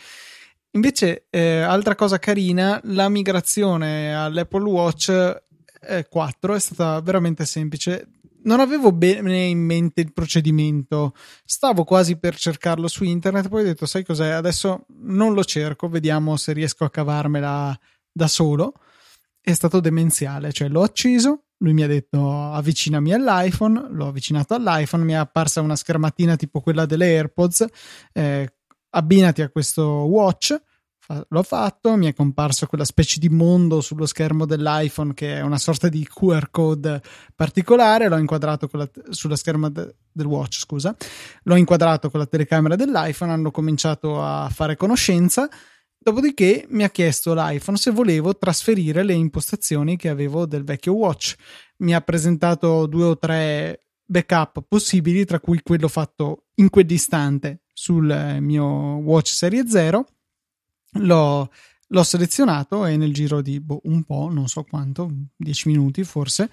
Invece, 0.74 1.26
eh, 1.30 1.60
altra 1.60 1.94
cosa 1.94 2.18
carina, 2.18 2.80
la 2.84 3.08
migrazione 3.08 4.12
all'Apple 4.14 4.68
Watch 4.68 5.08
eh, 5.08 6.06
4 6.08 6.54
è 6.54 6.58
stata 6.58 7.00
veramente 7.00 7.44
semplice. 7.44 8.08
Non 8.42 8.58
avevo 8.58 8.90
bene 8.90 9.44
in 9.44 9.60
mente 9.60 10.00
il 10.00 10.12
procedimento, 10.12 11.14
stavo 11.44 11.84
quasi 11.84 12.16
per 12.16 12.36
cercarlo 12.36 12.88
su 12.88 13.04
internet, 13.04 13.48
poi 13.48 13.62
ho 13.62 13.66
detto, 13.66 13.86
sai 13.86 14.04
cos'è, 14.04 14.30
adesso 14.30 14.86
non 15.02 15.32
lo 15.32 15.44
cerco, 15.44 15.88
vediamo 15.88 16.36
se 16.36 16.52
riesco 16.52 16.84
a 16.84 16.90
cavarmela 16.90 17.78
da 18.12 18.26
solo. 18.26 18.74
È 19.40 19.52
stato 19.52 19.78
demenziale, 19.78 20.52
cioè 20.52 20.68
l'ho 20.68 20.82
acceso, 20.82 21.44
lui 21.58 21.72
mi 21.72 21.82
ha 21.84 21.86
detto 21.86 22.50
avvicinami 22.52 23.12
all'iPhone, 23.12 23.86
l'ho 23.90 24.08
avvicinato 24.08 24.54
all'iPhone, 24.54 25.04
mi 25.04 25.12
è 25.12 25.16
apparsa 25.16 25.60
una 25.60 25.76
schermatina 25.76 26.34
tipo 26.34 26.60
quella 26.60 26.84
delle 26.84 27.06
AirPods, 27.06 27.64
eh, 28.12 28.52
abbinati 28.94 29.42
a 29.42 29.50
questo 29.50 29.84
watch. 29.84 30.56
L'ho 31.28 31.42
fatto, 31.42 31.96
mi 31.96 32.06
è 32.06 32.14
comparso 32.14 32.66
quella 32.66 32.86
specie 32.86 33.20
di 33.20 33.28
mondo 33.28 33.82
sullo 33.82 34.06
schermo 34.06 34.46
dell'iPhone 34.46 35.12
che 35.12 35.36
è 35.36 35.40
una 35.42 35.58
sorta 35.58 35.90
di 35.90 36.08
QR 36.08 36.48
code 36.50 37.02
particolare. 37.34 38.08
L'ho 38.08 38.16
inquadrato 38.16 38.68
la, 38.72 38.88
sullo 39.10 39.36
schermo 39.36 39.68
de, 39.68 39.96
del 40.10 40.24
watch, 40.24 40.60
scusa. 40.60 40.96
L'ho 41.42 41.56
inquadrato 41.56 42.08
con 42.08 42.20
la 42.20 42.26
telecamera 42.26 42.74
dell'iPhone. 42.74 43.32
Hanno 43.32 43.50
cominciato 43.50 44.22
a 44.22 44.48
fare 44.50 44.76
conoscenza. 44.76 45.46
Dopodiché 45.98 46.66
mi 46.70 46.84
ha 46.84 46.90
chiesto 46.90 47.34
l'iPhone 47.34 47.76
se 47.76 47.90
volevo 47.90 48.36
trasferire 48.38 49.02
le 49.02 49.14
impostazioni 49.14 49.96
che 49.96 50.08
avevo 50.08 50.46
del 50.46 50.64
vecchio 50.64 50.94
watch. 50.94 51.34
Mi 51.78 51.94
ha 51.94 52.00
presentato 52.00 52.86
due 52.86 53.04
o 53.04 53.18
tre 53.18 53.80
backup 54.06 54.64
possibili, 54.66 55.26
tra 55.26 55.38
cui 55.38 55.60
quello 55.62 55.88
fatto 55.88 56.46
in 56.54 56.70
quell'istante 56.70 57.63
sul 57.74 58.38
mio 58.40 58.64
Watch 58.64 59.28
Serie 59.28 59.68
0. 59.68 60.06
L'ho, 61.00 61.50
l'ho 61.88 62.02
selezionato 62.02 62.86
e 62.86 62.96
nel 62.96 63.12
giro 63.12 63.42
di 63.42 63.60
boh, 63.60 63.80
un 63.84 64.04
po', 64.04 64.30
non 64.30 64.46
so 64.46 64.62
quanto, 64.62 65.10
10 65.36 65.68
minuti 65.68 66.04
forse, 66.04 66.48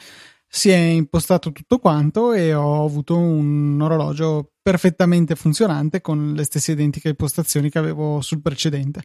si 0.54 0.70
è 0.70 0.76
impostato 0.76 1.54
tutto 1.54 1.78
quanto 1.80 2.34
e 2.34 2.54
ho 2.54 2.84
avuto 2.84 3.18
un 3.18 3.80
orologio 3.80 4.52
perfettamente 4.62 5.36
funzionante 5.36 6.02
con 6.02 6.34
le 6.34 6.44
stesse 6.44 6.74
identiche 6.74 7.10
impostazioni 7.10 7.70
che 7.70 7.80
avevo 7.80 8.20
sul 8.20 8.42
precedente. 8.42 9.02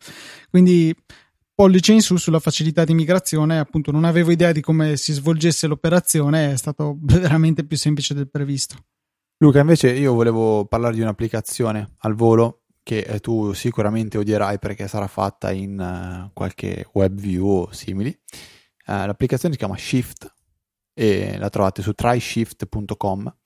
Quindi 0.50 0.92
pollice 1.54 1.92
in 1.92 2.02
su 2.02 2.16
sulla 2.16 2.40
facilità 2.40 2.84
di 2.84 2.94
migrazione, 2.94 3.58
appunto 3.58 3.90
non 3.90 4.04
avevo 4.04 4.32
idea 4.32 4.52
di 4.52 4.60
come 4.60 4.96
si 4.96 5.12
svolgesse 5.12 5.66
l'operazione, 5.66 6.52
è 6.52 6.56
stato 6.56 6.98
veramente 7.02 7.64
più 7.64 7.76
semplice 7.76 8.12
del 8.12 8.28
previsto. 8.28 8.76
Luca, 9.38 9.60
invece 9.60 9.92
io 9.92 10.14
volevo 10.14 10.64
parlare 10.64 10.94
di 10.94 11.02
un'applicazione 11.02 11.96
al 11.98 12.14
volo 12.14 12.62
che 12.82 13.00
eh, 13.00 13.20
tu 13.20 13.52
sicuramente 13.52 14.16
odierai 14.16 14.58
perché 14.58 14.88
sarà 14.88 15.08
fatta 15.08 15.52
in 15.52 15.78
uh, 15.78 16.30
qualche 16.32 16.88
web 16.92 17.20
view 17.20 17.46
o 17.46 17.72
simili. 17.72 18.08
Uh, 18.86 19.04
l'applicazione 19.04 19.52
si 19.52 19.58
chiama 19.58 19.76
Shift 19.76 20.32
e 20.94 21.36
la 21.36 21.50
trovate 21.50 21.82
su 21.82 21.92
tryshift.com. 21.92 23.36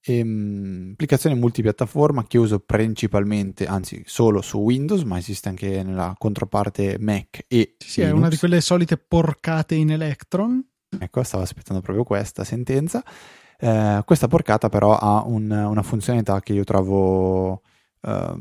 E, 0.00 0.20
um, 0.22 0.90
applicazione 0.92 1.36
multipiattaforma 1.36 2.26
che 2.26 2.38
uso 2.38 2.60
principalmente, 2.60 3.66
anzi 3.66 4.02
solo 4.06 4.40
su 4.40 4.56
Windows, 4.58 5.02
ma 5.02 5.18
esiste 5.18 5.50
anche 5.50 5.82
nella 5.82 6.14
controparte 6.16 6.96
Mac 6.98 7.44
e 7.46 7.74
sì, 7.76 8.00
Linux. 8.00 8.14
è 8.14 8.16
una 8.16 8.28
di 8.28 8.38
quelle 8.38 8.60
solite 8.62 8.96
porcate 8.96 9.74
in 9.74 9.90
Electron. 9.90 10.66
Ecco, 10.98 11.22
stavo 11.24 11.42
aspettando 11.42 11.82
proprio 11.82 12.04
questa 12.04 12.42
sentenza. 12.42 13.04
Eh, 13.64 14.02
questa 14.04 14.28
porcata 14.28 14.68
però 14.68 14.94
ha 14.94 15.24
un, 15.24 15.50
una 15.50 15.82
funzionalità 15.82 16.38
che 16.40 16.52
io 16.52 16.64
trovo 16.64 17.62
eh, 18.02 18.34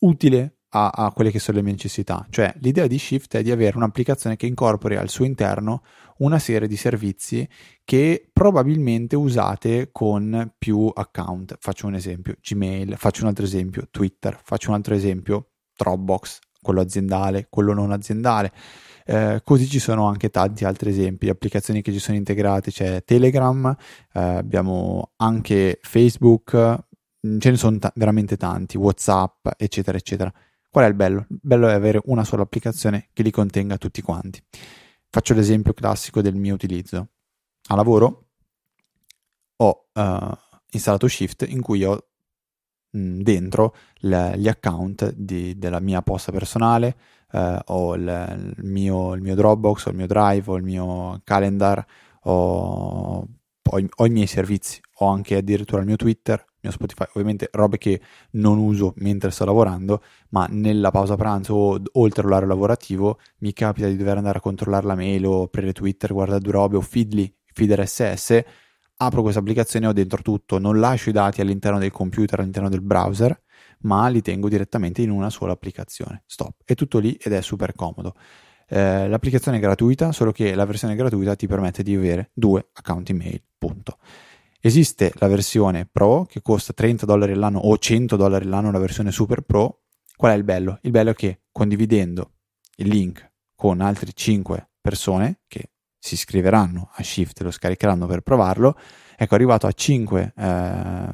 utile 0.00 0.56
a, 0.70 0.88
a, 0.88 1.12
quelle 1.12 1.30
che 1.30 1.38
sono 1.38 1.58
le 1.58 1.62
mie 1.62 1.70
necessità. 1.74 2.26
Cioè 2.28 2.52
l'idea 2.58 2.88
di 2.88 2.98
Shift 2.98 3.36
è 3.36 3.42
di 3.42 3.52
avere 3.52 3.76
un'applicazione 3.76 4.34
che 4.34 4.46
incorpori 4.46 4.96
al 4.96 5.08
suo 5.08 5.24
interno 5.24 5.84
una 6.18 6.40
serie 6.40 6.66
di 6.66 6.76
servizi 6.76 7.48
che 7.84 8.28
probabilmente 8.32 9.14
usate 9.14 9.90
con 9.92 10.52
più 10.58 10.90
account. 10.92 11.58
Faccio 11.60 11.86
un 11.86 11.94
esempio, 11.94 12.34
Gmail, 12.42 12.96
faccio 12.96 13.22
un 13.22 13.28
altro 13.28 13.44
esempio, 13.44 13.86
Twitter, 13.88 14.36
faccio 14.42 14.70
un 14.70 14.74
altro 14.74 14.96
esempio, 14.96 15.50
Dropbox, 15.76 16.40
quello 16.60 16.80
aziendale, 16.80 17.46
quello 17.48 17.72
non 17.72 17.92
aziendale. 17.92 18.52
Eh, 19.08 19.40
così 19.44 19.68
ci 19.68 19.78
sono 19.78 20.06
anche 20.06 20.30
tanti 20.30 20.64
altri 20.64 20.90
esempi, 20.90 21.28
applicazioni 21.28 21.80
che 21.80 21.92
ci 21.92 22.00
sono 22.00 22.16
integrate, 22.16 22.72
c'è 22.72 23.04
Telegram, 23.04 23.74
eh, 24.12 24.20
abbiamo 24.20 25.12
anche 25.16 25.78
Facebook, 25.80 26.84
mm, 27.24 27.38
ce 27.38 27.50
ne 27.50 27.56
sono 27.56 27.78
t- 27.78 27.92
veramente 27.94 28.36
tanti, 28.36 28.76
WhatsApp, 28.76 29.46
eccetera, 29.56 29.96
eccetera. 29.96 30.32
Qual 30.68 30.84
è 30.84 30.88
il 30.88 30.94
bello? 30.94 31.26
Il 31.30 31.38
bello 31.40 31.68
è 31.68 31.72
avere 31.72 32.00
una 32.06 32.24
sola 32.24 32.42
applicazione 32.42 33.08
che 33.12 33.22
li 33.22 33.30
contenga 33.30 33.78
tutti 33.78 34.02
quanti. 34.02 34.42
Faccio 35.08 35.34
l'esempio 35.34 35.72
classico 35.72 36.20
del 36.20 36.34
mio 36.34 36.54
utilizzo. 36.54 37.08
A 37.68 37.76
lavoro 37.76 38.26
ho 39.58 39.86
uh, 39.92 40.36
installato 40.72 41.08
Shift 41.08 41.46
in 41.48 41.62
cui 41.62 41.84
ho 41.84 42.08
mh, 42.90 43.20
dentro 43.22 43.74
le, 44.00 44.34
gli 44.36 44.48
account 44.48 45.12
di, 45.12 45.56
della 45.58 45.80
mia 45.80 46.02
posta 46.02 46.32
personale, 46.32 46.96
eh, 47.36 47.62
ho 47.66 47.94
il, 47.94 48.54
il, 48.56 48.64
mio, 48.64 49.14
il, 49.14 49.20
mio, 49.20 49.34
Dropbox, 49.34 49.86
ho 49.86 49.90
il 49.90 49.96
mio 49.96 50.06
Drive, 50.06 50.50
ho 50.50 50.56
il 50.56 50.62
mio 50.62 51.20
calendar, 51.24 51.84
ho, 52.22 53.28
ho, 53.62 53.78
i, 53.78 53.88
ho, 53.96 54.06
i, 54.06 54.10
miei 54.10 54.26
servizi, 54.26 54.80
ho 54.98 55.06
anche 55.08 55.36
addirittura 55.36 55.80
il 55.80 55.86
mio 55.86 55.96
Twitter, 55.96 56.42
il 56.46 56.58
mio 56.62 56.70
Spotify, 56.72 57.04
ovviamente 57.10 57.48
robe 57.52 57.78
che 57.78 58.00
non 58.32 58.58
uso 58.58 58.94
mentre 58.98 59.30
sto 59.30 59.44
lavorando, 59.44 60.02
ma 60.30 60.46
nella 60.50 60.90
pausa 60.90 61.16
pranzo 61.16 61.54
o 61.54 61.82
oltre 61.92 62.22
all'orario 62.22 62.48
lavorativo 62.48 63.18
mi 63.38 63.52
capita 63.52 63.86
di 63.86 63.96
dover 63.96 64.16
andare 64.16 64.38
a 64.38 64.40
controllare 64.40 64.86
la 64.86 64.94
mail 64.94 65.26
o 65.26 65.42
aprire 65.42 65.72
Twitter, 65.72 66.12
guardare 66.12 66.40
due 66.40 66.52
robe 66.52 66.76
o 66.76 66.80
Feedly, 66.80 67.32
Feeder 67.52 67.86
SS, 67.86 68.42
apro 68.98 69.20
questa 69.20 69.40
applicazione 69.40 69.86
ho 69.86 69.92
dentro 69.92 70.22
tutto, 70.22 70.58
non 70.58 70.80
lascio 70.80 71.10
i 71.10 71.12
dati 71.12 71.40
all'interno 71.42 71.78
del 71.78 71.90
computer, 71.90 72.40
all'interno 72.40 72.68
del 72.70 72.80
browser, 72.80 73.38
ma 73.86 74.08
li 74.08 74.20
tengo 74.20 74.48
direttamente 74.48 75.00
in 75.00 75.10
una 75.10 75.30
sola 75.30 75.52
applicazione. 75.52 76.24
Stop. 76.26 76.62
È 76.64 76.74
tutto 76.74 76.98
lì 76.98 77.14
ed 77.14 77.32
è 77.32 77.40
super 77.40 77.74
comodo. 77.74 78.14
Eh, 78.68 79.08
l'applicazione 79.08 79.58
è 79.58 79.60
gratuita, 79.60 80.12
solo 80.12 80.32
che 80.32 80.54
la 80.54 80.64
versione 80.64 80.96
gratuita 80.96 81.36
ti 81.36 81.46
permette 81.46 81.82
di 81.82 81.94
avere 81.94 82.30
due 82.34 82.68
account 82.72 83.10
email. 83.10 83.42
Punto. 83.56 83.98
Esiste 84.60 85.12
la 85.16 85.28
versione 85.28 85.88
Pro 85.90 86.24
che 86.24 86.42
costa 86.42 86.72
30 86.72 87.06
dollari 87.06 87.32
all'anno 87.32 87.60
o 87.60 87.78
100 87.78 88.16
dollari 88.16 88.44
all'anno, 88.44 88.72
la 88.72 88.80
versione 88.80 89.12
Super 89.12 89.42
Pro. 89.42 89.82
Qual 90.16 90.32
è 90.32 90.34
il 90.34 90.44
bello? 90.44 90.78
Il 90.82 90.90
bello 90.90 91.10
è 91.10 91.14
che 91.14 91.42
condividendo 91.52 92.32
il 92.76 92.88
link 92.88 93.32
con 93.54 93.80
altre 93.80 94.10
5 94.12 94.70
persone 94.80 95.40
che 95.46 95.70
si 95.98 96.14
iscriveranno 96.14 96.90
a 96.92 97.02
Shift, 97.02 97.40
lo 97.42 97.50
scaricheranno 97.50 98.06
per 98.06 98.20
provarlo, 98.20 98.76
ecco, 99.16 99.34
arrivato 99.34 99.66
a 99.66 99.72
5 99.72 100.32
eh, 100.36 101.08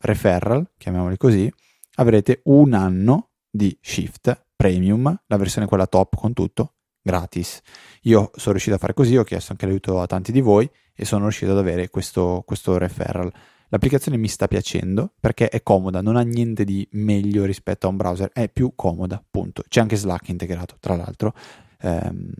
referral, 0.00 0.70
chiamiamoli 0.76 1.16
così, 1.16 1.52
avrete 1.98 2.40
un 2.44 2.72
anno 2.72 3.30
di 3.50 3.76
Shift 3.80 4.46
Premium, 4.54 5.22
la 5.26 5.36
versione 5.36 5.66
quella 5.66 5.86
top 5.86 6.16
con 6.16 6.32
tutto, 6.32 6.74
gratis. 7.00 7.60
Io 8.02 8.30
sono 8.34 8.52
riuscito 8.52 8.76
a 8.76 8.78
fare 8.78 8.94
così, 8.94 9.16
ho 9.16 9.24
chiesto 9.24 9.52
anche 9.52 9.66
l'aiuto 9.66 10.00
a 10.00 10.06
tanti 10.06 10.32
di 10.32 10.40
voi 10.40 10.68
e 10.94 11.04
sono 11.04 11.22
riuscito 11.22 11.52
ad 11.52 11.58
avere 11.58 11.90
questo, 11.90 12.42
questo 12.44 12.78
referral. 12.78 13.32
L'applicazione 13.68 14.16
mi 14.16 14.28
sta 14.28 14.48
piacendo 14.48 15.12
perché 15.20 15.48
è 15.48 15.62
comoda, 15.62 16.00
non 16.00 16.16
ha 16.16 16.22
niente 16.22 16.64
di 16.64 16.86
meglio 16.92 17.44
rispetto 17.44 17.86
a 17.86 17.90
un 17.90 17.96
browser, 17.96 18.30
è 18.32 18.48
più 18.48 18.72
comoda, 18.74 19.22
punto. 19.30 19.62
C'è 19.68 19.80
anche 19.80 19.96
Slack 19.96 20.28
integrato, 20.28 20.76
tra 20.80 20.96
l'altro. 20.96 21.34
Ehm... 21.80 22.30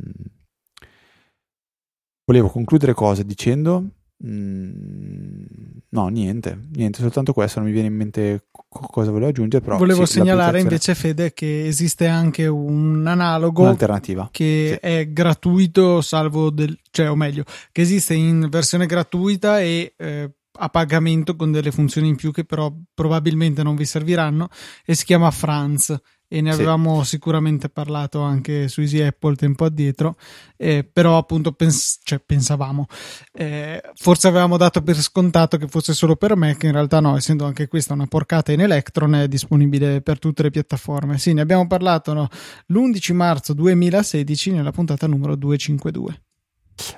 Volevo 2.25 2.49
concludere 2.49 2.93
cosa 2.93 3.23
dicendo 3.23 3.85
no, 4.21 6.09
niente, 6.09 6.59
niente, 6.73 7.01
soltanto 7.01 7.33
questo, 7.33 7.61
non 7.61 7.69
mi 7.69 7.75
viene 7.75 7.89
in 7.89 7.95
mente 7.95 8.47
cosa 8.69 9.11
volevo 9.11 9.31
aggiungere. 9.31 9.65
Però 9.65 9.77
volevo 9.77 10.07
sì, 10.07 10.15
segnalare 10.15 10.61
invece, 10.61 10.95
Fede, 10.95 11.33
che 11.33 11.67
esiste 11.67 12.07
anche 12.07 12.47
un 12.47 13.07
analogo 13.07 13.63
Un'alternativa. 13.63 14.29
che 14.33 14.79
sì. 14.81 14.87
è 14.87 15.09
gratuito, 15.13 16.01
salvo 16.01 16.51
del, 16.51 16.77
cioè, 16.91 17.11
o 17.11 17.15
meglio, 17.15 17.45
che 17.71 17.83
esiste 17.83 18.15
in 18.15 18.49
versione 18.51 18.87
gratuita 18.87 19.61
e 19.61 19.95
eh, 19.97 20.31
a 20.61 20.69
pagamento 20.69 21.37
con 21.37 21.53
delle 21.53 21.71
funzioni 21.71 22.09
in 22.09 22.17
più 22.17 22.33
che 22.33 22.45
però 22.45 22.73
probabilmente 22.93 23.63
non 23.63 23.77
vi 23.77 23.85
serviranno 23.85 24.49
e 24.85 24.95
si 24.95 25.05
chiama 25.05 25.31
Franz 25.31 25.97
e 26.29 26.43
ne 26.43 26.53
avevamo 26.53 27.03
sì. 27.03 27.11
sicuramente 27.11 27.71
parlato 27.71 28.21
anche 28.21 28.69
su 28.69 28.83
Easy 28.83 29.01
Apple 29.01 29.35
tempo 29.35 29.65
addietro, 29.65 30.17
eh, 30.57 30.85
però 30.85 31.17
appunto 31.17 31.53
pens- 31.53 32.01
cioè, 32.03 32.21
pensavamo, 32.21 32.87
eh, 33.33 33.83
forse 33.95 34.29
avevamo 34.29 34.59
dato 34.59 34.83
per 34.83 34.97
scontato 34.97 35.57
che 35.57 35.67
fosse 35.69 35.95
solo 35.95 36.17
per 36.17 36.37
me, 36.37 36.57
che 36.57 36.67
in 36.67 36.73
realtà 36.73 37.01
no, 37.01 37.17
essendo 37.17 37.47
anche 37.47 37.67
questa 37.67 37.95
una 37.95 38.07
porcata 38.07 38.53
in 38.53 38.61
Electron 38.61 39.15
è 39.15 39.29
disponibile 39.29 40.03
per 40.03 40.19
tutte 40.19 40.43
le 40.43 40.51
piattaforme. 40.51 41.19
Sì, 41.19 41.33
ne 41.33 41.41
abbiamo 41.41 41.67
parlato 41.67 42.13
no? 42.13 42.29
l'11 42.67 43.15
marzo 43.15 43.55
2016 43.55 44.53
nella 44.53 44.71
puntata 44.73 45.07
numero 45.07 45.35
252. 45.35 46.21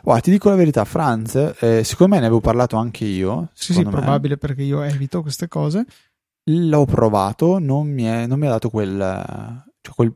Guarda, 0.03 0.22
ti 0.22 0.31
dico 0.31 0.51
la 0.51 0.57
verità, 0.57 0.85
Franz, 0.85 1.35
eh, 1.61 1.85
secondo 1.85 2.14
me 2.14 2.20
ne 2.20 2.26
avevo 2.26 2.41
parlato 2.41 2.76
anche 2.76 3.05
io. 3.05 3.49
Sì, 3.55 3.72
sì, 3.72 3.83
me. 3.83 3.91
probabile 3.91 4.37
perché 4.37 4.62
io 4.62 4.83
evito 4.83 5.22
queste 5.22 5.49
cose. 5.49 5.87
L'ho 6.45 6.84
provato, 6.84 7.59
non 7.59 7.88
mi, 7.88 8.05
è, 8.05 8.26
non 8.26 8.38
mi 8.38 8.47
ha 8.47 8.51
dato 8.51 8.70
quel, 8.70 8.99
cioè 9.80 9.95
quel, 9.95 10.14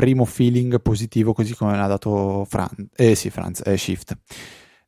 primo 0.00 0.24
feeling 0.24 0.80
positivo 0.80 1.34
così 1.34 1.54
come 1.54 1.72
me 1.72 1.76
l'ha 1.76 1.86
dato 1.86 2.46
Franz, 2.48 2.86
eh 2.96 3.14
sì, 3.14 3.28
Franz, 3.28 3.60
eh, 3.66 3.76
Shift. 3.76 4.16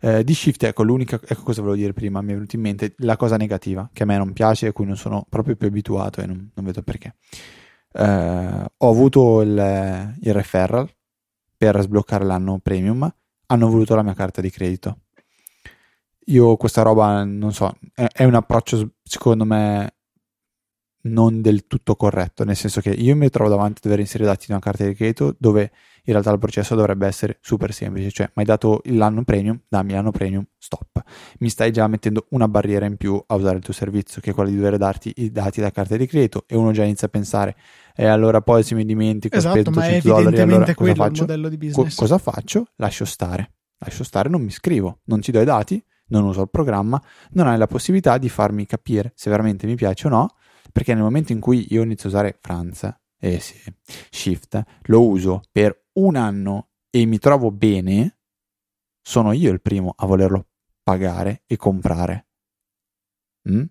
Eh, 0.00 0.24
di 0.24 0.32
Shift, 0.32 0.62
ecco, 0.62 0.82
l'unica, 0.82 1.20
ecco 1.22 1.42
cosa 1.42 1.60
volevo 1.60 1.78
dire 1.78 1.92
prima, 1.92 2.22
mi 2.22 2.30
è 2.30 2.34
venuto 2.34 2.56
in 2.56 2.62
mente 2.62 2.94
la 2.98 3.18
cosa 3.18 3.36
negativa 3.36 3.90
che 3.92 4.04
a 4.04 4.06
me 4.06 4.16
non 4.16 4.32
piace 4.32 4.64
e 4.64 4.68
a 4.70 4.72
cui 4.72 4.86
non 4.86 4.96
sono 4.96 5.26
proprio 5.28 5.54
più 5.54 5.68
abituato 5.68 6.22
e 6.22 6.26
non, 6.26 6.50
non 6.54 6.64
vedo 6.64 6.82
perché. 6.82 7.16
Eh, 7.92 8.64
ho 8.74 8.88
avuto 8.88 9.42
il, 9.42 10.16
il 10.22 10.32
referral 10.32 10.88
per 11.58 11.78
sbloccare 11.82 12.24
l'anno 12.24 12.58
premium, 12.58 13.14
hanno 13.46 13.68
voluto 13.68 13.94
la 13.94 14.02
mia 14.02 14.14
carta 14.14 14.40
di 14.40 14.48
credito. 14.48 15.00
Io 16.26 16.56
questa 16.56 16.80
roba, 16.80 17.22
non 17.22 17.52
so, 17.52 17.74
è, 17.94 18.06
è 18.10 18.24
un 18.24 18.34
approccio 18.34 18.94
secondo 19.02 19.44
me 19.44 19.94
non 21.02 21.40
del 21.40 21.66
tutto 21.66 21.96
corretto, 21.96 22.44
nel 22.44 22.56
senso 22.56 22.80
che 22.80 22.90
io 22.90 23.16
mi 23.16 23.28
trovo 23.28 23.50
davanti 23.50 23.78
a 23.78 23.80
dover 23.82 24.00
inserire 24.00 24.28
dati 24.28 24.46
in 24.48 24.54
una 24.54 24.62
carta 24.62 24.84
di 24.84 24.94
credito 24.94 25.34
dove 25.38 25.72
in 26.04 26.12
realtà 26.12 26.30
il 26.32 26.38
processo 26.38 26.74
dovrebbe 26.74 27.06
essere 27.06 27.38
super 27.40 27.72
semplice, 27.72 28.10
cioè 28.10 28.26
mi 28.26 28.42
hai 28.42 28.44
dato 28.44 28.80
l'anno 28.86 29.22
premium, 29.22 29.60
dammi 29.68 29.92
l'anno 29.92 30.10
premium, 30.10 30.44
stop. 30.58 31.02
Mi 31.38 31.48
stai 31.48 31.70
già 31.70 31.86
mettendo 31.86 32.26
una 32.30 32.48
barriera 32.48 32.86
in 32.86 32.96
più 32.96 33.22
a 33.24 33.34
usare 33.34 33.56
il 33.56 33.62
tuo 33.62 33.72
servizio, 33.72 34.20
che 34.20 34.30
è 34.30 34.34
quella 34.34 34.50
di 34.50 34.56
dover 34.56 34.78
darti 34.78 35.12
i 35.16 35.30
dati 35.30 35.60
da 35.60 35.70
carta 35.70 35.96
di 35.96 36.06
credito 36.06 36.44
e 36.46 36.56
uno 36.56 36.72
già 36.72 36.82
inizia 36.84 37.06
a 37.06 37.10
pensare 37.10 37.56
e 37.94 38.04
eh, 38.04 38.06
allora 38.06 38.40
poi 38.40 38.62
se 38.62 38.74
mi 38.74 38.84
dimentico 38.84 39.36
esatto, 39.36 39.60
spendo 39.60 39.80
100 39.80 40.08
dollari, 40.08 40.40
allora 40.40 40.74
cosa 40.74 40.94
faccio? 40.94 41.26
Co- 41.72 41.88
cosa 41.94 42.18
faccio? 42.18 42.66
Lascio 42.76 43.04
stare. 43.04 43.52
Lascio 43.78 44.04
stare, 44.04 44.28
non 44.28 44.42
mi 44.42 44.50
scrivo, 44.50 45.00
non 45.04 45.20
ti 45.20 45.32
do 45.32 45.40
i 45.40 45.44
dati, 45.44 45.82
non 46.08 46.24
uso 46.24 46.42
il 46.42 46.50
programma, 46.50 47.02
non 47.32 47.48
hai 47.48 47.58
la 47.58 47.66
possibilità 47.66 48.16
di 48.18 48.28
farmi 48.28 48.64
capire 48.64 49.12
se 49.14 49.28
veramente 49.28 49.66
mi 49.66 49.74
piace 49.74 50.06
o 50.06 50.10
no 50.10 50.28
perché 50.72 50.94
nel 50.94 51.02
momento 51.02 51.32
in 51.32 51.40
cui 51.40 51.66
io 51.70 51.82
inizio 51.82 52.08
a 52.08 52.12
usare 52.12 52.38
Franz, 52.40 52.90
eh 53.18 53.38
sì, 53.38 53.56
Shift, 54.10 54.62
lo 54.84 55.06
uso 55.06 55.42
per 55.52 55.88
un 55.94 56.16
anno 56.16 56.70
e 56.90 57.04
mi 57.04 57.18
trovo 57.18 57.50
bene, 57.50 58.18
sono 59.00 59.32
io 59.32 59.52
il 59.52 59.60
primo 59.60 59.92
a 59.96 60.06
volerlo 60.06 60.46
pagare 60.82 61.42
e 61.46 61.56
comprare. 61.56 62.26
Mm? 63.48 63.64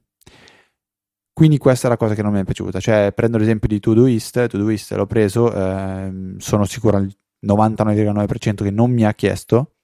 Quindi 1.33 1.57
questa 1.57 1.87
è 1.87 1.89
la 1.89 1.97
cosa 1.97 2.13
che 2.13 2.21
non 2.21 2.33
mi 2.33 2.39
è 2.39 2.43
piaciuta. 2.43 2.79
Cioè, 2.79 3.13
prendo 3.13 3.37
l'esempio 3.37 3.67
di 3.67 3.79
Todoist, 3.79 4.47
Todoist 4.47 4.91
l'ho 4.93 5.07
preso, 5.07 5.53
eh, 5.53 6.35
sono 6.37 6.65
sicuro 6.65 6.97
al 6.97 7.11
99,9% 7.45 8.63
che 8.63 8.71
non 8.71 8.91
mi 8.91 9.05
ha 9.05 9.13
chiesto 9.13 9.75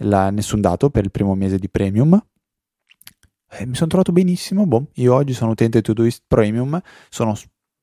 la, 0.00 0.30
nessun 0.30 0.60
dato 0.60 0.90
per 0.90 1.04
il 1.04 1.10
primo 1.10 1.34
mese 1.34 1.58
di 1.58 1.70
premium 1.70 2.22
eh, 3.50 3.66
mi 3.66 3.74
sono 3.74 3.88
trovato 3.88 4.12
benissimo. 4.12 4.66
Boh, 4.66 4.88
io 4.94 5.14
oggi 5.14 5.32
sono 5.32 5.52
utente 5.52 5.82
Todoist 5.82 6.24
Premium, 6.26 6.80
sono 7.08 7.34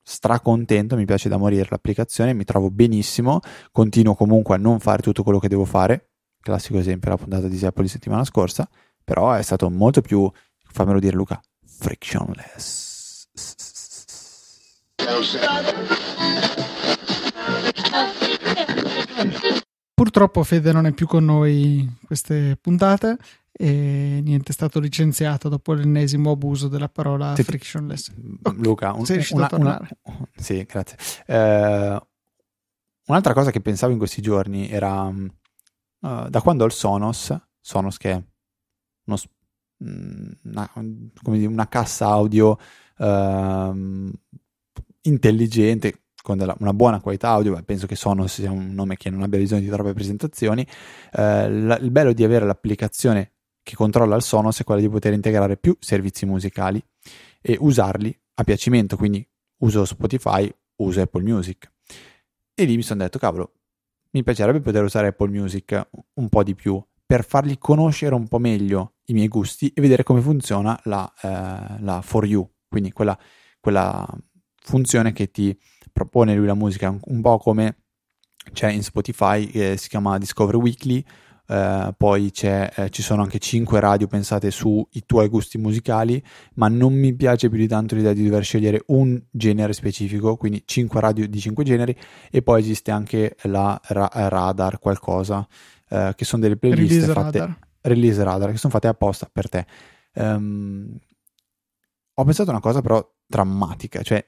stracontento, 0.03 0.95
mi 0.95 1.05
piace 1.05 1.29
da 1.29 1.37
morire 1.37 1.67
l'applicazione, 1.69 2.33
mi 2.33 2.43
trovo 2.43 2.69
benissimo, 2.69 3.39
continuo 3.71 4.15
comunque 4.15 4.55
a 4.55 4.57
non 4.57 4.79
fare 4.79 5.01
tutto 5.01 5.23
quello 5.23 5.39
che 5.39 5.47
devo 5.47 5.65
fare, 5.65 6.09
classico 6.41 6.77
esempio 6.77 7.09
la 7.09 7.17
puntata 7.17 7.47
di 7.47 7.65
Apple 7.65 7.87
settimana 7.87 8.25
scorsa, 8.25 8.67
però 9.03 9.31
è 9.31 9.41
stato 9.41 9.69
molto 9.69 10.01
più, 10.01 10.29
fammelo 10.67 10.99
dire 10.99 11.15
Luca, 11.15 11.41
frictionless. 11.65 13.27
Purtroppo 19.93 20.43
Fede 20.43 20.73
non 20.73 20.85
è 20.85 20.91
più 20.91 21.07
con 21.07 21.23
noi 21.23 21.89
queste 22.05 22.57
puntate 22.59 23.17
e 23.55 24.19
niente, 24.23 24.49
è 24.49 24.53
stato 24.53 24.79
licenziato 24.79 25.47
dopo 25.47 25.73
l'ennesimo 25.73 26.31
abuso 26.31 26.67
della 26.67 26.89
parola 26.89 27.35
sì. 27.35 27.43
frictionless. 27.43 28.11
Okay. 28.41 28.61
Luca, 28.63 28.93
un, 28.93 29.05
sei 29.05 29.23
una, 29.29 29.47
una, 29.51 29.89
sì, 30.35 30.63
grazie. 30.63 30.97
Eh, 31.27 32.01
un'altra 33.05 33.33
cosa 33.33 33.51
che 33.51 33.61
pensavo 33.61 33.91
in 33.91 33.99
questi 33.99 34.23
giorni 34.23 34.69
era 34.69 35.03
uh, 35.03 36.29
da 36.29 36.41
quando 36.41 36.63
ho 36.63 36.67
il 36.67 36.73
Sonos, 36.73 37.39
Sonos 37.61 37.97
che 37.97 38.11
è 38.11 38.23
uno, 39.05 39.17
mm, 39.83 40.31
una, 40.45 40.71
dire, 41.25 41.45
una 41.45 41.67
cassa 41.67 42.07
audio 42.07 42.57
uh, 42.97 44.11
intelligente 45.01 45.99
con 46.23 46.37
della, 46.37 46.55
una 46.57 46.73
buona 46.73 47.01
qualità 47.01 47.29
audio, 47.29 47.61
penso 47.63 47.85
che 47.85 47.95
Sonos 47.95 48.33
sia 48.33 48.49
un 48.49 48.73
nome 48.73 48.97
che 48.97 49.11
non 49.11 49.21
abbia 49.21 49.37
bisogno 49.37 49.61
di 49.61 49.69
troppe 49.69 49.93
presentazioni. 49.93 50.65
Uh, 51.11 51.19
la, 51.65 51.77
il 51.77 51.91
bello 51.91 52.13
di 52.13 52.23
avere 52.23 52.47
l'applicazione 52.47 53.32
che 53.63 53.75
controlla 53.75 54.15
il 54.15 54.21
Sonos 54.21 54.59
è 54.59 54.63
quella 54.63 54.81
di 54.81 54.89
poter 54.89 55.13
integrare 55.13 55.57
più 55.57 55.75
servizi 55.79 56.25
musicali 56.25 56.83
e 57.41 57.57
usarli 57.59 58.15
a 58.35 58.43
piacimento, 58.43 58.97
quindi 58.97 59.25
uso 59.59 59.85
Spotify, 59.85 60.53
uso 60.77 61.01
Apple 61.01 61.23
Music. 61.23 61.71
E 62.53 62.65
lì 62.65 62.75
mi 62.75 62.83
sono 62.83 63.01
detto, 63.01 63.17
cavolo, 63.17 63.53
mi 64.11 64.23
piacerebbe 64.23 64.59
poter 64.59 64.83
usare 64.83 65.07
Apple 65.07 65.29
Music 65.29 65.89
un 66.15 66.29
po' 66.29 66.43
di 66.43 66.53
più 66.53 66.83
per 67.05 67.25
fargli 67.25 67.57
conoscere 67.57 68.15
un 68.15 68.27
po' 68.27 68.39
meglio 68.39 68.95
i 69.05 69.13
miei 69.13 69.27
gusti 69.27 69.71
e 69.73 69.81
vedere 69.81 70.03
come 70.03 70.21
funziona 70.21 70.79
la, 70.83 71.11
eh, 71.21 71.81
la 71.81 72.01
For 72.01 72.25
You, 72.25 72.49
quindi 72.67 72.91
quella, 72.91 73.17
quella, 73.59 74.07
funzione 74.65 75.11
che 75.11 75.29
ti 75.29 75.57
propone 75.91 76.35
lui 76.35 76.45
la 76.45 76.53
musica, 76.53 76.95
un, 77.03 77.21
po' 77.21 77.37
come 77.37 77.83
c'è 78.53 78.71
in 78.71 78.81
Spotify, 78.81 79.45
eh, 79.47 79.77
si 79.77 79.89
chiama 79.89 80.17
Discover 80.17 80.55
Weekly, 80.55 81.05
Uh, 81.45 81.93
poi 81.97 82.31
uh, 82.41 82.87
ci 82.87 83.01
sono 83.01 83.21
anche 83.21 83.37
5 83.37 83.79
radio 83.81 84.07
pensate 84.07 84.49
sui 84.49 84.85
tuoi 85.05 85.27
gusti 85.27 85.57
musicali, 85.57 86.23
ma 86.55 86.69
non 86.69 86.93
mi 86.93 87.13
piace 87.13 87.49
più 87.49 87.57
di 87.57 87.67
tanto 87.67 87.95
l'idea 87.95 88.13
di 88.13 88.23
dover 88.23 88.43
scegliere 88.43 88.83
un 88.87 89.21
genere 89.29 89.73
specifico, 89.73 90.37
quindi 90.37 90.63
5 90.65 90.99
radio 91.01 91.27
di 91.27 91.39
5 91.39 91.63
generi, 91.65 91.95
e 92.31 92.41
poi 92.41 92.61
esiste 92.61 92.91
anche 92.91 93.35
la 93.43 93.79
ra- 93.89 94.09
radar 94.13 94.79
qualcosa, 94.79 95.45
uh, 95.89 96.13
che 96.15 96.23
sono 96.23 96.41
delle 96.41 96.55
playlist 96.55 96.91
release 96.91 97.11
fatte 97.11 97.39
radar. 97.39 97.59
release 97.81 98.23
radar, 98.23 98.51
che 98.51 98.57
sono 98.57 98.71
fatte 98.71 98.87
apposta 98.87 99.29
per 99.31 99.49
te. 99.49 99.65
Um, 100.13 100.97
ho 102.13 102.23
pensato 102.23 102.49
a 102.49 102.53
una 102.53 102.61
cosa 102.61 102.81
però 102.81 103.05
drammatica, 103.25 104.01
cioè 104.01 104.25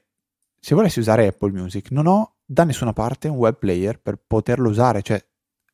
se 0.60 0.74
volessi 0.74 0.98
usare 0.98 1.28
Apple 1.28 1.52
Music, 1.52 1.92
non 1.92 2.06
ho 2.06 2.34
da 2.44 2.64
nessuna 2.64 2.92
parte 2.92 3.28
un 3.28 3.36
web 3.36 3.56
player 3.56 4.00
per 4.00 4.20
poterlo 4.24 4.68
usare, 4.68 5.00
cioè 5.02 5.24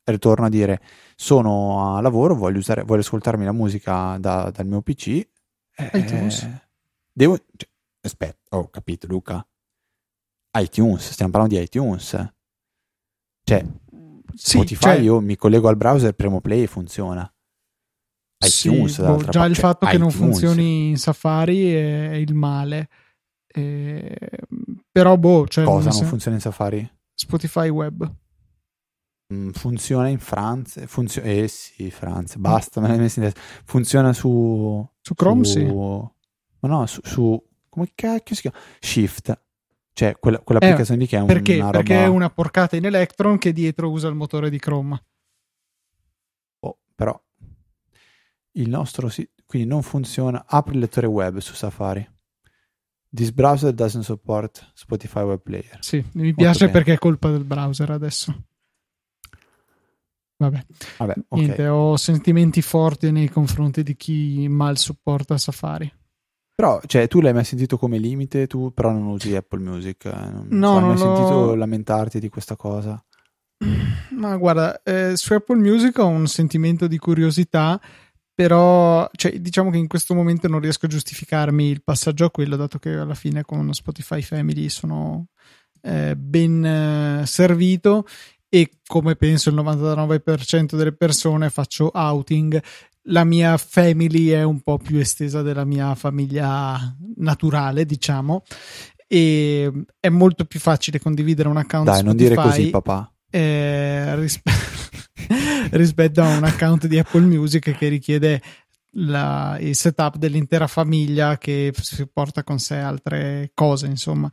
ritorno 0.04 0.46
a 0.46 0.48
dire 0.48 0.80
sono 1.14 1.96
a 1.96 2.00
lavoro, 2.00 2.34
voglio, 2.34 2.58
usare, 2.58 2.82
voglio 2.82 3.00
ascoltarmi 3.00 3.44
la 3.44 3.52
musica 3.52 4.16
da, 4.18 4.50
dal 4.50 4.66
mio 4.66 4.82
PC. 4.82 5.28
Eh, 5.76 6.60
devo... 7.12 7.36
Cioè, 7.56 7.70
aspetta, 8.00 8.56
ho 8.56 8.68
capito 8.68 9.06
Luca. 9.06 9.46
iTunes, 10.58 11.10
stiamo 11.10 11.30
parlando 11.30 11.56
di 11.56 11.62
iTunes. 11.62 12.32
Cioè, 13.44 13.64
Spotify 14.34 14.94
cioè, 14.94 14.98
io 14.98 15.20
mi 15.20 15.36
collego 15.36 15.68
al 15.68 15.76
browser, 15.76 16.12
premo 16.12 16.40
play 16.40 16.62
e 16.62 16.66
funziona. 16.66 17.32
iTunes, 18.44 18.94
sì, 18.94 19.02
boh, 19.02 19.16
già 19.18 19.30
parte, 19.30 19.48
il 19.48 19.56
fatto 19.56 19.86
cioè, 19.86 19.94
che 19.94 19.96
iTunes. 19.96 20.18
non 20.18 20.30
funzioni 20.30 20.88
in 20.88 20.96
Safari 20.96 21.72
è 21.72 22.14
il 22.14 22.34
male. 22.34 22.88
Eh, 23.46 24.16
però, 24.90 25.16
boh, 25.16 25.46
cioè, 25.46 25.64
cosa 25.64 25.90
non, 25.90 25.98
non 25.98 26.08
funziona 26.08 26.36
in 26.36 26.42
Safari? 26.42 26.90
Spotify 27.14 27.68
Web. 27.68 28.20
Mm, 29.32 29.50
funziona 29.50 30.08
in 30.08 30.18
Francia, 30.18 30.86
funziona, 30.86 31.28
eh 31.28 31.48
sì, 31.48 31.90
Francia, 31.90 32.38
basta, 32.38 32.80
me 32.80 32.88
l'hai 32.88 32.98
messo 32.98 33.20
in 33.20 33.26
testa. 33.26 33.40
Funziona 33.64 34.12
su... 34.12 34.86
Su 35.00 35.14
Chrome, 35.14 35.44
su, 35.44 35.52
sì. 35.52 35.64
Ma 35.64 36.68
no, 36.68 36.86
su, 36.86 37.00
su, 37.02 37.42
come 37.68 37.90
cacchio 37.94 38.34
si 38.34 38.42
chiama? 38.42 38.58
Shift. 38.78 39.40
Cioè, 39.94 40.18
quella, 40.18 40.38
quell'applicazione 40.38 41.00
eh, 41.00 41.02
lì 41.02 41.08
che 41.08 41.16
è 41.16 41.20
un, 41.20 41.26
perché? 41.26 41.54
una 41.54 41.64
roba... 41.66 41.78
Perché 41.78 42.04
è 42.04 42.06
una 42.06 42.30
porcata 42.30 42.76
in 42.76 42.84
Electron 42.84 43.38
che 43.38 43.52
dietro 43.52 43.90
usa 43.90 44.08
il 44.08 44.14
motore 44.14 44.50
di 44.50 44.58
Chrome. 44.58 45.02
Oh, 46.60 46.78
però 46.94 47.18
il 48.52 48.68
nostro 48.68 49.08
sito, 49.08 49.42
quindi 49.46 49.66
non 49.66 49.82
funziona. 49.82 50.44
Apri 50.46 50.74
il 50.74 50.80
lettore 50.80 51.06
web 51.06 51.38
su 51.38 51.54
Safari. 51.54 52.06
This 53.14 53.30
browser 53.30 53.72
doesn't 53.72 54.04
support 54.04 54.70
Spotify 54.74 55.22
Web 55.22 55.40
Player. 55.42 55.78
Sì, 55.80 55.96
mi 56.12 56.24
Molto 56.24 56.36
piace 56.36 56.58
bene. 56.66 56.72
perché 56.72 56.92
è 56.94 56.98
colpa 56.98 57.30
del 57.30 57.44
browser 57.44 57.90
adesso. 57.90 58.44
Vabbè, 60.48 60.64
Vabbè 60.98 61.14
okay. 61.28 61.44
Niente, 61.44 61.68
ho 61.68 61.96
sentimenti 61.96 62.62
forti 62.62 63.10
nei 63.10 63.28
confronti 63.28 63.82
di 63.82 63.96
chi 63.96 64.46
mal 64.48 64.78
supporta 64.78 65.38
Safari. 65.38 65.92
Però, 66.54 66.80
cioè, 66.86 67.08
tu 67.08 67.20
l'hai 67.20 67.32
mai 67.32 67.44
sentito 67.44 67.78
come 67.78 67.98
limite, 67.98 68.46
tu 68.46 68.72
però 68.72 68.90
non 68.92 69.06
usi 69.06 69.34
Apple 69.34 69.60
Music. 69.60 70.04
Eh? 70.04 70.10
Non 70.10 70.46
no, 70.50 70.78
non 70.78 70.82
hai 70.82 70.88
mai 70.88 70.98
sentito 70.98 71.54
lamentarti 71.54 72.20
di 72.20 72.28
questa 72.28 72.56
cosa? 72.56 73.02
Ma 74.16 74.36
guarda, 74.36 74.82
eh, 74.82 75.12
su 75.16 75.32
Apple 75.32 75.56
Music 75.56 75.98
ho 75.98 76.06
un 76.06 76.26
sentimento 76.26 76.86
di 76.86 76.98
curiosità 76.98 77.80
però 78.34 79.08
cioè, 79.12 79.38
diciamo 79.40 79.70
che 79.70 79.76
in 79.76 79.88
questo 79.88 80.14
momento 80.14 80.48
non 80.48 80.60
riesco 80.60 80.86
a 80.86 80.88
giustificarmi 80.88 81.68
il 81.68 81.82
passaggio 81.82 82.24
a 82.24 82.30
quello 82.30 82.56
dato 82.56 82.78
che 82.78 82.90
alla 82.90 83.14
fine 83.14 83.42
con 83.42 83.72
Spotify 83.74 84.22
Family 84.22 84.68
sono 84.68 85.26
eh, 85.82 86.16
ben 86.16 86.64
eh, 86.64 87.26
servito 87.26 88.06
e 88.54 88.68
come 88.86 89.16
penso 89.16 89.48
il 89.48 89.54
99% 89.54 90.76
delle 90.76 90.92
persone 90.92 91.48
faccio 91.48 91.90
outing. 91.94 92.62
La 93.04 93.24
mia 93.24 93.56
family 93.56 94.28
è 94.28 94.42
un 94.42 94.60
po' 94.60 94.76
più 94.76 94.98
estesa 94.98 95.40
della 95.40 95.64
mia 95.64 95.94
famiglia 95.94 96.94
naturale 97.16 97.86
diciamo. 97.86 98.42
E 99.06 99.72
è 99.98 100.10
molto 100.10 100.44
più 100.44 100.60
facile 100.60 101.00
condividere 101.00 101.48
un 101.48 101.56
account 101.56 101.86
dai 101.86 102.00
Spotify, 102.00 102.18
non 102.18 102.28
dire 102.28 102.34
così 102.34 102.68
papà. 102.68 103.10
eh, 103.30 104.16
rispetto 104.16 104.72
rispetto 105.72 106.22
a 106.22 106.36
un 106.36 106.44
account 106.44 106.86
di 106.86 106.98
Apple 106.98 107.22
Music 107.22 107.74
che 107.74 107.88
richiede 107.88 108.42
la, 108.92 109.56
il 109.60 109.74
setup 109.74 110.16
dell'intera 110.16 110.66
famiglia 110.66 111.38
che 111.38 111.72
si 111.80 112.06
porta 112.06 112.44
con 112.44 112.58
sé 112.58 112.76
altre 112.76 113.50
cose, 113.54 113.86
insomma. 113.86 114.30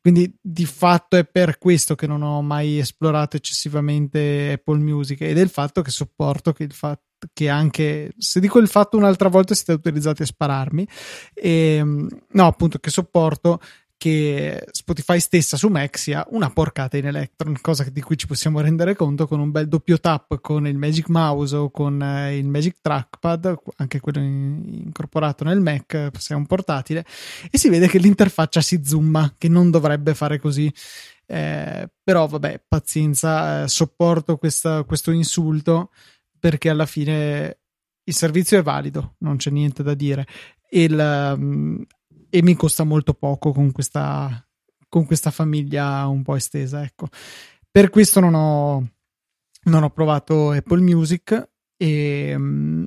Quindi 0.00 0.36
di 0.40 0.66
fatto 0.66 1.16
è 1.16 1.24
per 1.24 1.58
questo 1.58 1.94
che 1.94 2.08
non 2.08 2.22
ho 2.22 2.42
mai 2.42 2.78
esplorato 2.78 3.36
eccessivamente 3.36 4.52
Apple 4.54 4.78
Music 4.78 5.20
e 5.20 5.32
del 5.32 5.48
fatto 5.48 5.80
che 5.80 5.90
sopporto 5.90 6.52
che 6.52 6.64
il 6.64 6.72
fatto 6.72 7.04
che 7.32 7.48
anche 7.48 8.12
se 8.18 8.40
dico 8.40 8.58
il 8.58 8.66
fatto 8.66 8.96
un'altra 8.96 9.28
volta 9.28 9.54
siete 9.54 9.70
autorizzati 9.70 10.22
a 10.22 10.26
spararmi 10.26 10.88
e, 11.32 11.76
ehm, 11.76 12.08
no 12.30 12.46
appunto 12.46 12.80
che 12.80 12.90
sopporto 12.90 13.60
che 14.02 14.66
Spotify 14.72 15.20
stessa 15.20 15.56
su 15.56 15.68
Mac 15.68 15.96
sia 15.96 16.26
una 16.30 16.50
porcata 16.50 16.96
in 16.96 17.06
Electron, 17.06 17.56
cosa 17.60 17.84
di 17.84 18.00
cui 18.00 18.18
ci 18.18 18.26
possiamo 18.26 18.58
rendere 18.58 18.96
conto 18.96 19.28
con 19.28 19.38
un 19.38 19.52
bel 19.52 19.68
doppio 19.68 20.00
tap 20.00 20.40
con 20.40 20.66
il 20.66 20.76
Magic 20.76 21.08
Mouse 21.08 21.54
o 21.54 21.70
con 21.70 22.02
eh, 22.02 22.36
il 22.36 22.48
Magic 22.48 22.78
Trackpad, 22.80 23.54
anche 23.76 24.00
quello 24.00 24.18
in, 24.18 24.60
incorporato 24.86 25.44
nel 25.44 25.60
Mac 25.60 26.10
se 26.18 26.34
è 26.34 26.36
un 26.36 26.46
portatile, 26.46 27.06
e 27.48 27.58
si 27.58 27.68
vede 27.68 27.86
che 27.86 27.98
l'interfaccia 27.98 28.60
si 28.60 28.80
zooma, 28.82 29.36
che 29.38 29.46
non 29.46 29.70
dovrebbe 29.70 30.14
fare 30.14 30.40
così. 30.40 30.72
Eh, 31.24 31.88
però 32.02 32.26
vabbè, 32.26 32.64
pazienza, 32.66 33.62
eh, 33.62 33.68
sopporto 33.68 34.36
questa, 34.36 34.82
questo 34.82 35.12
insulto 35.12 35.90
perché 36.40 36.70
alla 36.70 36.86
fine 36.86 37.58
il 38.02 38.14
servizio 38.14 38.58
è 38.58 38.62
valido, 38.62 39.14
non 39.18 39.36
c'è 39.36 39.50
niente 39.50 39.84
da 39.84 39.94
dire. 39.94 40.26
Il, 40.70 40.98
um, 41.36 41.86
e 42.34 42.42
mi 42.42 42.54
costa 42.54 42.84
molto 42.84 43.12
poco 43.12 43.52
con 43.52 43.72
questa, 43.72 44.42
con 44.88 45.04
questa 45.04 45.30
famiglia 45.30 46.06
un 46.06 46.22
po' 46.22 46.34
estesa. 46.34 46.82
Ecco. 46.82 47.08
Per 47.70 47.90
questo 47.90 48.20
non 48.20 48.32
ho, 48.34 48.88
non 49.64 49.82
ho 49.82 49.90
provato 49.90 50.50
Apple 50.50 50.80
Music 50.80 51.50
e 51.76 52.34
mm, 52.34 52.84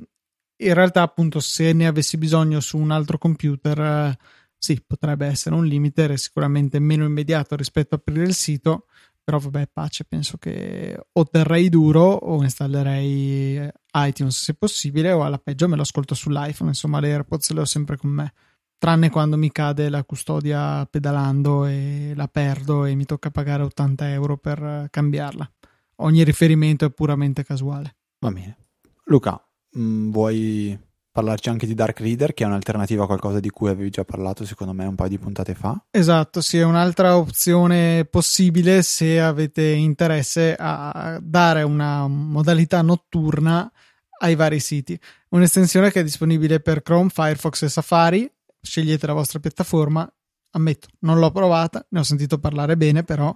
in 0.56 0.74
realtà 0.74 1.02
appunto 1.02 1.38
se 1.38 1.72
ne 1.74 1.86
avessi 1.86 2.16
bisogno 2.16 2.58
su 2.58 2.76
un 2.76 2.90
altro 2.90 3.18
computer 3.18 4.16
sì 4.58 4.82
potrebbe 4.84 5.26
essere 5.26 5.54
un 5.54 5.66
limite 5.66 6.06
è 6.06 6.16
sicuramente 6.16 6.78
meno 6.80 7.04
immediato 7.04 7.54
rispetto 7.56 7.94
a 7.94 7.98
aprire 7.98 8.24
il 8.24 8.34
sito 8.34 8.86
però 9.22 9.38
vabbè 9.38 9.68
pace 9.70 10.04
penso 10.04 10.38
che 10.38 10.98
o 11.12 11.26
terrei 11.26 11.68
duro 11.68 12.02
o 12.04 12.42
installerei 12.42 13.68
iTunes 13.94 14.42
se 14.42 14.54
possibile 14.54 15.12
o 15.12 15.24
alla 15.24 15.38
peggio 15.38 15.68
me 15.68 15.76
lo 15.76 15.82
ascolto 15.82 16.14
sull'iPhone 16.14 16.70
insomma 16.70 17.00
le 17.00 17.12
AirPods 17.12 17.50
le 17.50 17.60
ho 17.60 17.64
sempre 17.66 17.96
con 17.98 18.10
me 18.10 18.32
tranne 18.78 19.10
quando 19.10 19.36
mi 19.36 19.50
cade 19.50 19.88
la 19.88 20.04
custodia 20.04 20.86
pedalando 20.86 21.66
e 21.66 22.12
la 22.14 22.28
perdo 22.28 22.84
e 22.84 22.94
mi 22.94 23.04
tocca 23.04 23.30
pagare 23.30 23.62
80 23.62 24.10
euro 24.10 24.36
per 24.36 24.88
cambiarla. 24.90 25.50
Ogni 25.96 26.24
riferimento 26.24 26.84
è 26.84 26.90
puramente 26.90 27.42
casuale. 27.44 27.96
Va 28.18 28.30
bene. 28.30 28.56
Luca, 29.04 29.42
mh, 29.70 29.80
mm, 29.80 30.10
vuoi 30.10 30.78
parlarci 31.16 31.48
anche 31.48 31.66
di 31.66 31.74
Dark 31.74 31.98
Reader, 32.00 32.34
che 32.34 32.44
è 32.44 32.46
un'alternativa 32.46 33.04
a 33.04 33.06
qualcosa 33.06 33.40
di 33.40 33.48
cui 33.48 33.70
avevi 33.70 33.88
già 33.88 34.04
parlato, 34.04 34.44
secondo 34.44 34.74
me, 34.74 34.84
un 34.84 34.94
paio 34.94 35.08
di 35.08 35.18
puntate 35.18 35.54
fa? 35.54 35.82
Esatto, 35.90 36.42
sì, 36.42 36.58
è 36.58 36.62
un'altra 36.62 37.16
opzione 37.16 38.04
possibile 38.04 38.82
se 38.82 39.18
avete 39.18 39.62
interesse 39.62 40.54
a 40.58 41.18
dare 41.22 41.62
una 41.62 42.06
modalità 42.06 42.82
notturna 42.82 43.70
ai 44.18 44.34
vari 44.34 44.60
siti. 44.60 44.98
Un'estensione 45.30 45.90
che 45.90 46.00
è 46.00 46.04
disponibile 46.04 46.60
per 46.60 46.82
Chrome, 46.82 47.08
Firefox 47.08 47.62
e 47.62 47.68
Safari 47.70 48.30
scegliete 48.66 49.06
la 49.06 49.14
vostra 49.14 49.38
piattaforma. 49.38 50.10
Ammetto, 50.50 50.88
non 51.00 51.18
l'ho 51.18 51.30
provata, 51.30 51.86
ne 51.90 52.00
ho 52.00 52.02
sentito 52.02 52.38
parlare 52.38 52.76
bene, 52.76 53.02
però 53.04 53.34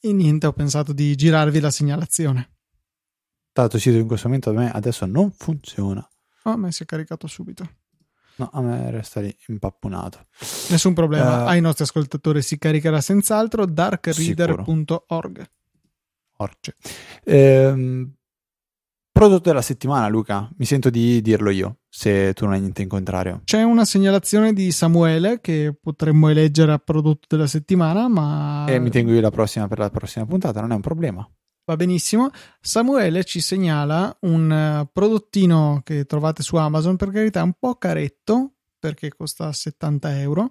e 0.00 0.12
niente, 0.12 0.46
ho 0.46 0.52
pensato 0.52 0.92
di 0.92 1.14
girarvi 1.16 1.58
la 1.58 1.70
segnalazione. 1.70 2.50
Tanto 3.52 3.76
il 3.76 3.82
sito 3.82 3.96
in 3.96 4.06
questo 4.06 4.28
momento 4.28 4.50
a 4.50 4.52
me 4.52 4.70
adesso 4.70 5.04
non 5.06 5.32
funziona. 5.32 6.08
Oh, 6.44 6.50
a 6.50 6.56
me 6.56 6.70
si 6.70 6.84
è 6.84 6.86
caricato 6.86 7.26
subito. 7.26 7.68
No, 8.36 8.50
a 8.52 8.60
me 8.60 8.92
resta 8.92 9.20
lì 9.20 9.36
impapponato. 9.48 10.26
Nessun 10.70 10.94
problema, 10.94 11.42
uh, 11.42 11.46
ai 11.48 11.60
nostri 11.60 11.82
ascoltatori 11.82 12.40
si 12.40 12.56
caricherà 12.56 13.00
senz'altro 13.00 13.66
darkreader.org. 13.66 15.50
Orge. 16.36 16.76
Ehm, 17.24 18.12
Prodotto 19.18 19.48
della 19.48 19.62
settimana, 19.62 20.06
Luca, 20.06 20.48
mi 20.58 20.64
sento 20.64 20.90
di 20.90 21.20
dirlo 21.20 21.50
io, 21.50 21.78
se 21.98 22.32
tu 22.32 22.44
non 22.44 22.54
hai 22.54 22.60
niente 22.60 22.82
in 22.82 22.88
contrario. 22.88 23.40
C'è 23.42 23.64
una 23.64 23.84
segnalazione 23.84 24.52
di 24.52 24.70
Samuele 24.70 25.40
che 25.40 25.76
potremmo 25.80 26.28
eleggere 26.28 26.70
a 26.70 26.78
prodotto 26.78 27.26
della 27.28 27.48
settimana, 27.48 28.06
ma... 28.06 28.66
E 28.68 28.78
mi 28.78 28.88
tengo 28.88 29.10
io 29.10 29.20
la 29.20 29.32
prossima 29.32 29.66
per 29.66 29.80
la 29.80 29.90
prossima 29.90 30.24
puntata, 30.24 30.60
non 30.60 30.70
è 30.70 30.74
un 30.76 30.80
problema. 30.80 31.28
Va 31.64 31.74
benissimo. 31.74 32.30
Samuele 32.60 33.24
ci 33.24 33.40
segnala 33.40 34.16
un 34.20 34.52
eh, 34.52 34.88
prodottino 34.92 35.80
che 35.82 36.04
trovate 36.04 36.44
su 36.44 36.54
Amazon, 36.54 36.94
per 36.94 37.10
carità, 37.10 37.42
un 37.42 37.54
po' 37.58 37.74
caretto, 37.74 38.57
perché 38.78 39.10
costa 39.10 39.52
70 39.52 40.20
euro, 40.20 40.50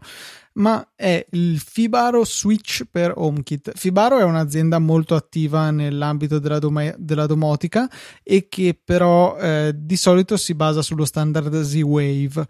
ma 0.53 0.91
è 0.95 1.25
il 1.31 1.59
Fibaro 1.59 2.25
Switch 2.25 2.83
per 2.89 3.13
HomeKit. 3.15 3.71
Fibaro 3.75 4.19
è 4.19 4.23
un'azienda 4.23 4.79
molto 4.79 5.15
attiva 5.15 5.71
nell'ambito 5.71 6.39
della, 6.39 6.59
dom- 6.59 6.95
della 6.97 7.25
domotica 7.25 7.89
e 8.23 8.47
che 8.49 8.79
però 8.83 9.37
eh, 9.37 9.73
di 9.75 9.95
solito 9.95 10.37
si 10.37 10.53
basa 10.53 10.81
sullo 10.81 11.05
standard 11.05 11.61
Z-Wave. 11.61 12.47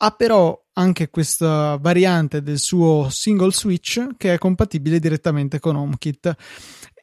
Ha 0.00 0.10
però 0.12 0.64
anche 0.74 1.10
questa 1.10 1.76
variante 1.80 2.40
del 2.40 2.58
suo 2.58 3.08
single 3.10 3.50
switch 3.50 4.16
che 4.16 4.34
è 4.34 4.38
compatibile 4.38 5.00
direttamente 5.00 5.58
con 5.58 5.74
HomeKit 5.74 6.36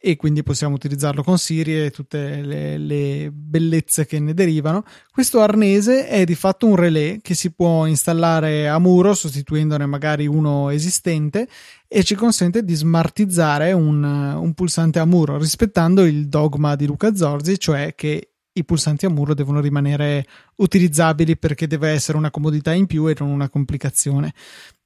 e 0.05 0.17
quindi 0.17 0.43
possiamo 0.43 0.75
utilizzarlo 0.75 1.23
con 1.23 1.39
Siri 1.39 1.85
e 1.85 1.89
tutte 1.89 2.43
le, 2.43 2.77
le, 2.77 3.31
bellezze 3.33 4.05
che 4.05 4.19
ne 4.19 4.35
derivano. 4.35 4.83
Questo 5.11 5.41
arnese 5.41 6.07
è 6.07 6.25
di 6.25 6.35
fatto 6.35 6.67
un 6.67 6.75
relè 6.75 7.17
che 7.23 7.33
si 7.33 7.51
può 7.51 7.87
installare 7.87 8.69
a 8.69 8.77
muro 8.77 9.15
sostituendone 9.15 9.87
magari 9.87 10.27
uno 10.27 10.69
esistente 10.69 11.47
e 11.87 12.03
ci 12.03 12.13
consente 12.13 12.63
di 12.63 12.75
smartizzare 12.75 13.71
un, 13.71 14.03
un 14.03 14.53
pulsante 14.53 14.99
a 14.99 15.05
muro 15.05 15.39
rispettando 15.39 16.05
il 16.05 16.27
dogma 16.27 16.75
di 16.75 16.85
Luca 16.85 17.15
Zorzi, 17.15 17.57
cioè 17.57 17.95
che 17.95 18.29
i 18.57 18.63
pulsanti 18.63 19.07
a 19.07 19.09
muro 19.09 19.33
devono 19.33 19.59
rimanere 19.59 20.25
utilizzabili 20.57 21.35
perché 21.35 21.65
deve 21.65 21.89
essere 21.89 22.17
una 22.17 22.29
comodità 22.29 22.73
in 22.73 22.85
più 22.85 23.07
e 23.07 23.15
non 23.17 23.29
una 23.29 23.49
complicazione 23.49 24.33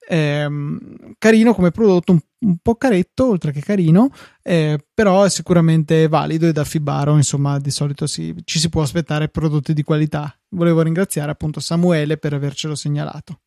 ehm, 0.10 1.14
carino 1.20 1.54
come 1.54 1.70
prodotto, 1.70 2.14
un, 2.14 2.20
un, 2.40 2.58
po' 2.62 2.76
caretto 2.76 3.28
oltre 3.28 3.52
che 3.52 3.62
carino, 3.62 4.10
eh, 4.42 4.84
però 4.94 5.24
è 5.24 5.30
sicuramente 5.30 6.08
valido 6.08 6.48
e 6.48 6.52
da 6.52 6.64
Fibaro, 6.64 7.16
insomma, 7.16 7.60
di 7.60 7.70
solito 7.70 8.08
si, 8.08 8.36
ci 8.44 8.58
si 8.60 8.70
può 8.70 8.82
aspettare 8.82 9.30
prodotti 9.30 9.74
di 9.74 9.84
qualità. 9.84 10.36
Volevo 10.50 10.82
ringraziare 10.82 11.30
appunto 11.30 11.60
Samuele 11.60 12.18
per 12.18 12.34
avercelo 12.34 12.74
segnalato. 12.74 13.42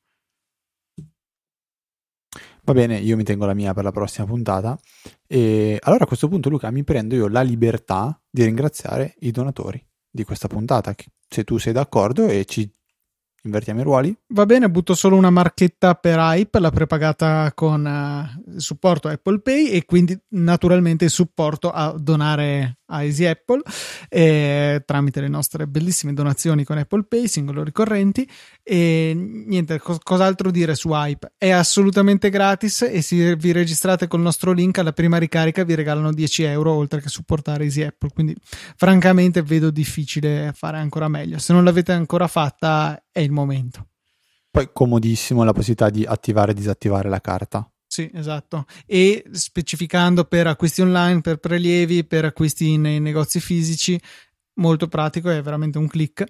Va 2.65 2.75
bene, 2.75 2.97
io 2.99 3.17
mi 3.17 3.25
tengo 3.25 3.45
la 3.45 3.55
mia 3.55 3.75
per 3.75 3.83
la 3.83 3.91
prossima 3.91 4.25
puntata. 4.25 4.79
E 5.27 5.79
allora 5.83 6.05
a 6.05 6.07
questo 6.07 6.29
punto, 6.29 6.49
Luca, 6.49 6.71
mi 6.71 6.85
prendo 6.85 7.17
io 7.17 7.27
la 7.27 7.43
libertà 7.43 8.17
di 8.31 8.45
ringraziare 8.45 9.17
i 9.21 9.33
donatori 9.33 9.85
di 10.09 10.23
questa 10.23 10.47
puntata. 10.47 10.95
Se 11.29 11.43
tu 11.43 11.59
sei 11.59 11.73
d'accordo 11.73 12.29
e 12.29 12.45
ci 12.45 12.73
Invertiamo 13.45 13.81
i 13.81 13.83
ruoli? 13.83 14.17
Va 14.29 14.47
bene, 14.47 14.71
butto 14.71 14.95
solo 14.95 15.17
una 15.17 15.31
marchetta 15.31 15.95
per 15.95 16.19
Hype, 16.19 16.61
la 16.61 16.71
prepagata 16.71 17.51
con 17.55 17.85
uh, 17.85 18.59
supporto 18.59 19.09
Apple 19.09 19.41
Pay 19.41 19.71
e 19.71 19.85
quindi 19.85 20.17
naturalmente 20.29 21.05
il 21.05 21.11
supporto 21.11 21.71
a 21.71 21.93
donare 21.99 22.79
a 22.93 23.03
Easy 23.03 23.25
Apple 23.25 23.63
eh, 24.09 24.83
tramite 24.85 25.21
le 25.21 25.29
nostre 25.29 25.67
bellissime 25.67 26.13
donazioni 26.13 26.65
con 26.65 26.79
Apple 26.79 27.05
Pay, 27.05 27.27
singolo 27.27 27.63
ricorrenti. 27.63 28.29
E 28.63 29.13
niente, 29.15 29.79
cos- 29.79 29.99
cos'altro 30.03 30.51
dire 30.51 30.75
su 30.75 30.91
Hype? 30.91 31.33
È 31.37 31.51
assolutamente 31.51 32.31
gratis 32.31 32.83
e 32.83 33.03
se 33.03 33.35
vi 33.37 33.53
registrate 33.53 34.07
col 34.07 34.21
nostro 34.21 34.53
link 34.53 34.79
alla 34.79 34.93
prima 34.93 35.19
ricarica 35.19 35.65
vi 35.65 35.75
regalano 35.75 36.13
10 36.13 36.43
euro 36.45 36.73
oltre 36.73 37.01
che 37.01 37.09
supportare 37.09 37.65
Easy 37.65 37.83
Apple. 37.83 38.11
Quindi 38.13 38.37
francamente 38.77 39.43
vedo 39.43 39.71
difficile 39.71 40.53
fare 40.55 40.79
ancora 40.79 41.09
meglio. 41.09 41.39
Se 41.39 41.53
non 41.53 41.65
l'avete 41.65 41.93
ancora 41.93 42.27
fatta 42.27 43.03
è 43.11 43.21
il 43.21 43.33
momento. 43.33 43.87
Poi 44.51 44.69
comodissimo 44.71 45.45
la 45.45 45.53
possibilità 45.53 45.89
di 45.89 46.05
attivare 46.05 46.51
e 46.51 46.55
disattivare 46.55 47.09
la 47.09 47.23
carta. 47.23 47.72
Sì, 47.93 48.11
esatto. 48.15 48.65
E 48.87 49.23
specificando 49.33 50.25
per 50.25 50.47
acquisti 50.47 50.81
online, 50.81 51.21
per 51.21 51.37
prelievi, 51.37 52.05
per 52.05 52.25
acquisti 52.25 52.79
nei 52.79 53.01
negozi 53.01 53.39
fisici, 53.39 54.01
molto 54.55 54.89
pratico, 54.89 55.29
è 55.29 55.43
veramente 55.43 55.77
un 55.77 55.89
click. 55.89 56.25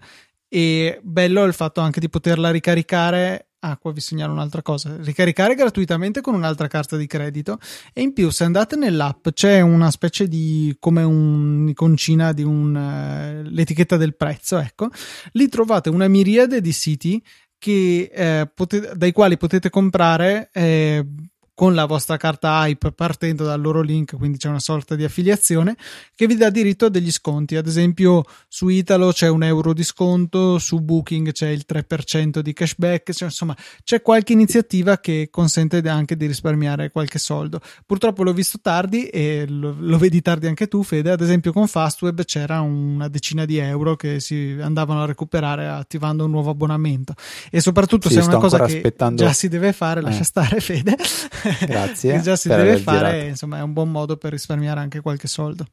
E 0.48 0.98
bello 1.04 1.44
il 1.44 1.52
fatto 1.52 1.80
anche 1.80 2.00
di 2.00 2.08
poterla 2.08 2.50
ricaricare. 2.50 3.50
Ah, 3.60 3.76
qua 3.76 3.92
vi 3.92 4.00
segnalo 4.00 4.32
un'altra 4.32 4.60
cosa: 4.60 4.96
ricaricare 5.02 5.54
gratuitamente 5.54 6.20
con 6.20 6.34
un'altra 6.34 6.66
carta 6.66 6.96
di 6.96 7.06
credito. 7.06 7.60
E 7.92 8.02
in 8.02 8.12
più, 8.12 8.30
se 8.30 8.42
andate 8.42 8.74
nell'app, 8.74 9.28
c'è 9.28 9.60
una 9.60 9.92
specie 9.92 10.26
di 10.26 10.74
come 10.80 11.04
un'iconcina 11.04 12.32
di 12.32 12.42
un, 12.42 12.74
uh, 12.74 13.48
l'etichetta 13.48 13.96
del 13.96 14.16
prezzo. 14.16 14.58
Ecco, 14.58 14.88
lì 15.34 15.46
trovate 15.46 15.90
una 15.90 16.08
miriade 16.08 16.60
di 16.60 16.72
siti 16.72 17.22
che, 17.56 18.10
eh, 18.12 18.50
potete, 18.52 18.96
dai 18.96 19.12
quali 19.12 19.36
potete 19.36 19.70
comprare 19.70 20.50
eh, 20.52 21.06
con 21.54 21.74
la 21.74 21.84
vostra 21.84 22.16
carta 22.16 22.66
Hype 22.66 22.92
partendo 22.92 23.44
dal 23.44 23.60
loro 23.60 23.82
link, 23.82 24.16
quindi 24.16 24.38
c'è 24.38 24.48
una 24.48 24.58
sorta 24.58 24.94
di 24.94 25.04
affiliazione 25.04 25.76
che 26.14 26.26
vi 26.26 26.36
dà 26.36 26.50
diritto 26.50 26.86
a 26.86 26.88
degli 26.88 27.10
sconti. 27.10 27.56
Ad 27.56 27.66
esempio, 27.66 28.24
su 28.48 28.68
Italo 28.68 29.12
c'è 29.12 29.28
un 29.28 29.42
euro 29.42 29.74
di 29.74 29.84
sconto, 29.84 30.58
su 30.58 30.80
Booking 30.80 31.32
c'è 31.32 31.48
il 31.48 31.64
3% 31.68 32.38
di 32.38 32.52
cashback, 32.52 33.12
cioè, 33.12 33.28
insomma, 33.28 33.56
c'è 33.84 34.00
qualche 34.00 34.32
iniziativa 34.32 34.98
che 34.98 35.28
consente 35.30 35.78
anche 35.88 36.16
di 36.16 36.26
risparmiare 36.26 36.90
qualche 36.90 37.18
soldo. 37.18 37.60
Purtroppo 37.84 38.22
l'ho 38.22 38.32
visto 38.32 38.58
tardi 38.60 39.06
e 39.06 39.44
lo, 39.46 39.74
lo 39.78 39.98
vedi 39.98 40.22
tardi 40.22 40.46
anche 40.46 40.68
tu, 40.68 40.82
Fede. 40.82 41.10
Ad 41.10 41.20
esempio, 41.20 41.52
con 41.52 41.66
Fastweb 41.66 42.24
c'era 42.24 42.60
una 42.60 43.08
decina 43.08 43.44
di 43.44 43.58
euro 43.58 43.94
che 43.96 44.20
si 44.20 44.56
andavano 44.60 45.02
a 45.02 45.06
recuperare 45.06 45.68
attivando 45.68 46.24
un 46.24 46.30
nuovo 46.30 46.50
abbonamento. 46.50 47.14
E 47.50 47.60
soprattutto, 47.60 48.08
sì, 48.08 48.14
se 48.14 48.20
è 48.20 48.24
una 48.24 48.38
cosa 48.38 48.58
che 48.64 48.76
aspettando... 48.76 49.22
già 49.22 49.32
si 49.32 49.48
deve 49.48 49.72
fare, 49.72 50.00
lascia 50.00 50.22
eh. 50.22 50.24
stare, 50.24 50.60
Fede. 50.60 50.96
Grazie. 51.66 52.14
che 52.14 52.20
già 52.20 52.36
si 52.36 52.48
deve 52.48 52.78
fare, 52.78 53.10
girato. 53.10 53.26
insomma, 53.26 53.58
è 53.58 53.62
un 53.62 53.72
buon 53.72 53.90
modo 53.90 54.16
per 54.16 54.32
risparmiare 54.32 54.80
anche 54.80 55.00
qualche 55.00 55.28
soldo. 55.28 55.66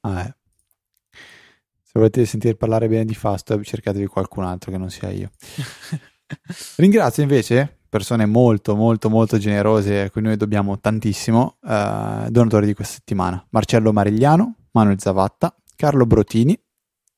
Ah, 0.00 0.22
eh. 0.22 0.34
Se 1.82 1.98
volete 1.98 2.24
sentire 2.24 2.54
parlare 2.54 2.88
bene 2.88 3.04
di 3.04 3.14
Fastweb, 3.14 3.62
cercatevi 3.62 4.06
qualcun 4.06 4.44
altro 4.44 4.70
che 4.70 4.78
non 4.78 4.90
sia 4.90 5.10
io. 5.10 5.30
Ringrazio 6.76 7.22
invece 7.22 7.80
persone 7.90 8.24
molto, 8.24 8.76
molto, 8.76 9.10
molto 9.10 9.36
generose 9.36 10.02
a 10.02 10.10
cui 10.10 10.22
noi 10.22 10.36
dobbiamo 10.36 10.78
tantissimo, 10.78 11.56
eh, 11.66 12.26
donatori 12.30 12.66
di 12.66 12.74
questa 12.74 12.94
settimana. 12.94 13.44
Marcello 13.50 13.92
Marigliano, 13.92 14.54
Manuel 14.70 15.00
Zavatta, 15.00 15.52
Carlo 15.74 16.06
Brotini, 16.06 16.56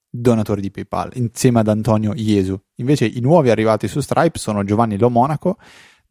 donatori 0.09 0.62
di 0.62 0.70
PayPal, 0.70 1.11
insieme 1.14 1.61
ad 1.61 1.68
Antonio 1.68 2.12
Iesu. 2.14 2.59
Invece 2.76 3.05
i 3.05 3.20
nuovi 3.20 3.50
arrivati 3.50 3.86
su 3.86 4.00
Stripe 4.00 4.38
sono 4.38 4.64
Giovanni 4.64 4.96
Lomonaco, 4.96 5.59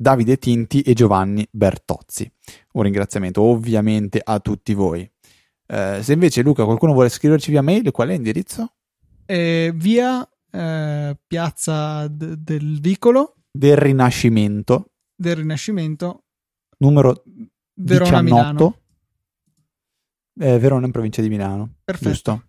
Davide 0.01 0.37
Tinti 0.37 0.81
e 0.81 0.93
Giovanni 0.93 1.47
Bertozzi. 1.51 2.29
Un 2.73 2.81
ringraziamento 2.81 3.43
ovviamente 3.43 4.19
a 4.23 4.39
tutti 4.39 4.73
voi. 4.73 5.07
Eh, 5.67 5.99
se 6.01 6.13
invece 6.13 6.41
Luca 6.41 6.65
qualcuno 6.65 6.93
vuole 6.93 7.07
scriverci 7.07 7.51
via 7.51 7.61
mail, 7.61 7.91
qual 7.91 8.07
è 8.07 8.11
l'indirizzo? 8.13 8.73
Eh, 9.27 9.71
via 9.75 10.27
eh, 10.49 11.15
Piazza 11.27 12.07
d- 12.07 12.33
del 12.35 12.81
Vicolo 12.81 13.35
del 13.51 13.77
Rinascimento 13.77 14.93
del 15.15 15.35
Rinascimento 15.35 16.23
numero 16.79 17.21
Verona 17.75 18.21
18 18.21 18.23
Milano. 18.23 18.77
Eh, 20.39 20.57
Verona 20.57 20.85
in 20.87 20.91
provincia 20.91 21.21
di 21.21 21.29
Milano 21.29 21.75
perfetto 21.83 22.09
giusto? 22.09 22.43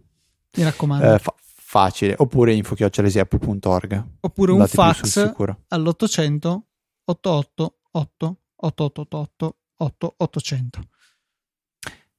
mi 0.56 0.62
raccomando 0.62 1.14
eh, 1.14 1.18
fa- 1.18 1.34
facile 1.36 2.14
oppure 2.16 2.54
info.chiocciolesiapple.org 2.54 4.04
oppure 4.20 4.52
un 4.52 4.66
fax 4.66 5.34
all'800 5.68 6.60
888 7.04 8.38
888 8.56 9.56
8800. 9.76 10.80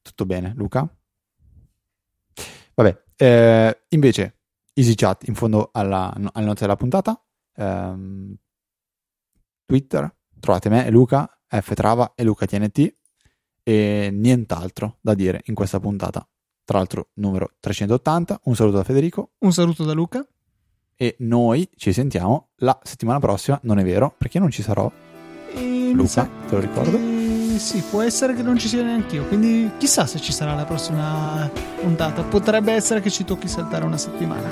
Tutto 0.01 0.25
bene, 0.25 0.53
Luca? 0.55 0.87
Vabbè, 2.75 3.03
eh, 3.15 3.83
invece, 3.89 4.39
EasyChat 4.73 5.27
in 5.27 5.35
fondo 5.35 5.69
alla, 5.71 6.11
alla 6.13 6.45
nota 6.45 6.61
della 6.61 6.75
puntata. 6.75 7.23
Um, 7.55 8.35
Twitter, 9.65 10.13
trovate 10.39 10.69
me, 10.69 10.89
Luca, 10.89 11.29
F 11.47 11.73
Trava 11.73 12.13
e 12.15 12.23
Luca 12.23 12.45
TNT 12.45 12.95
e 13.63 14.09
nient'altro 14.11 14.97
da 14.99 15.13
dire 15.13 15.41
in 15.45 15.53
questa 15.53 15.79
puntata. 15.79 16.27
Tra 16.65 16.77
l'altro, 16.77 17.09
numero 17.15 17.55
380. 17.59 18.41
Un 18.43 18.55
saluto 18.55 18.77
da 18.77 18.83
Federico. 18.83 19.33
Un 19.39 19.53
saluto 19.53 19.83
da 19.85 19.93
Luca 19.93 20.25
e 20.95 21.15
noi 21.19 21.67
ci 21.75 21.93
sentiamo 21.93 22.49
la 22.57 22.77
settimana 22.83 23.19
prossima, 23.19 23.59
non 23.63 23.79
è 23.79 23.83
vero, 23.83 24.13
perché 24.17 24.39
non 24.39 24.49
ci 24.49 24.61
sarò. 24.61 24.91
E 25.53 25.91
Luca, 25.93 26.29
te 26.47 26.55
lo 26.55 26.61
ricordo? 26.61 26.97
Sì, 27.57 27.83
può 27.89 28.01
essere 28.01 28.33
che 28.33 28.41
non 28.41 28.57
ci 28.57 28.67
sia 28.67 28.81
neanche 28.83 29.15
io, 29.15 29.25
quindi 29.25 29.71
chissà 29.77 30.05
se 30.05 30.19
ci 30.19 30.31
sarà 30.33 30.55
la 30.55 30.65
prossima 30.65 31.49
puntata. 31.79 32.23
Potrebbe 32.23 32.73
essere 32.73 32.99
che 32.99 33.11
ci 33.11 33.23
tocchi 33.23 33.47
saltare 33.47 33.85
una 33.85 33.97
settimana. 33.97 34.51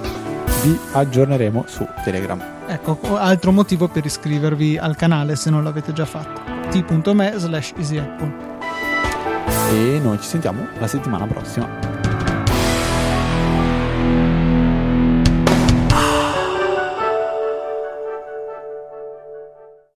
Vi 0.64 0.78
aggiorneremo 0.94 1.66
su 1.68 1.88
Telegram. 2.04 2.42
Ecco, 2.68 3.00
altro 3.18 3.52
motivo 3.52 3.88
per 3.88 4.06
iscrivervi 4.06 4.78
al 4.78 4.96
canale 4.96 5.36
se 5.36 5.50
non 5.50 5.64
l'avete 5.64 5.92
già 5.94 6.06
fatto. 6.06 6.42
t.me 6.70 7.34
slash 7.38 7.74
easyapple. 7.78 8.50
E 9.72 10.00
noi 10.00 10.20
ci 10.20 10.28
sentiamo 10.28 10.68
la 10.78 10.88
settimana 10.88 11.26
prossima. 11.26 11.91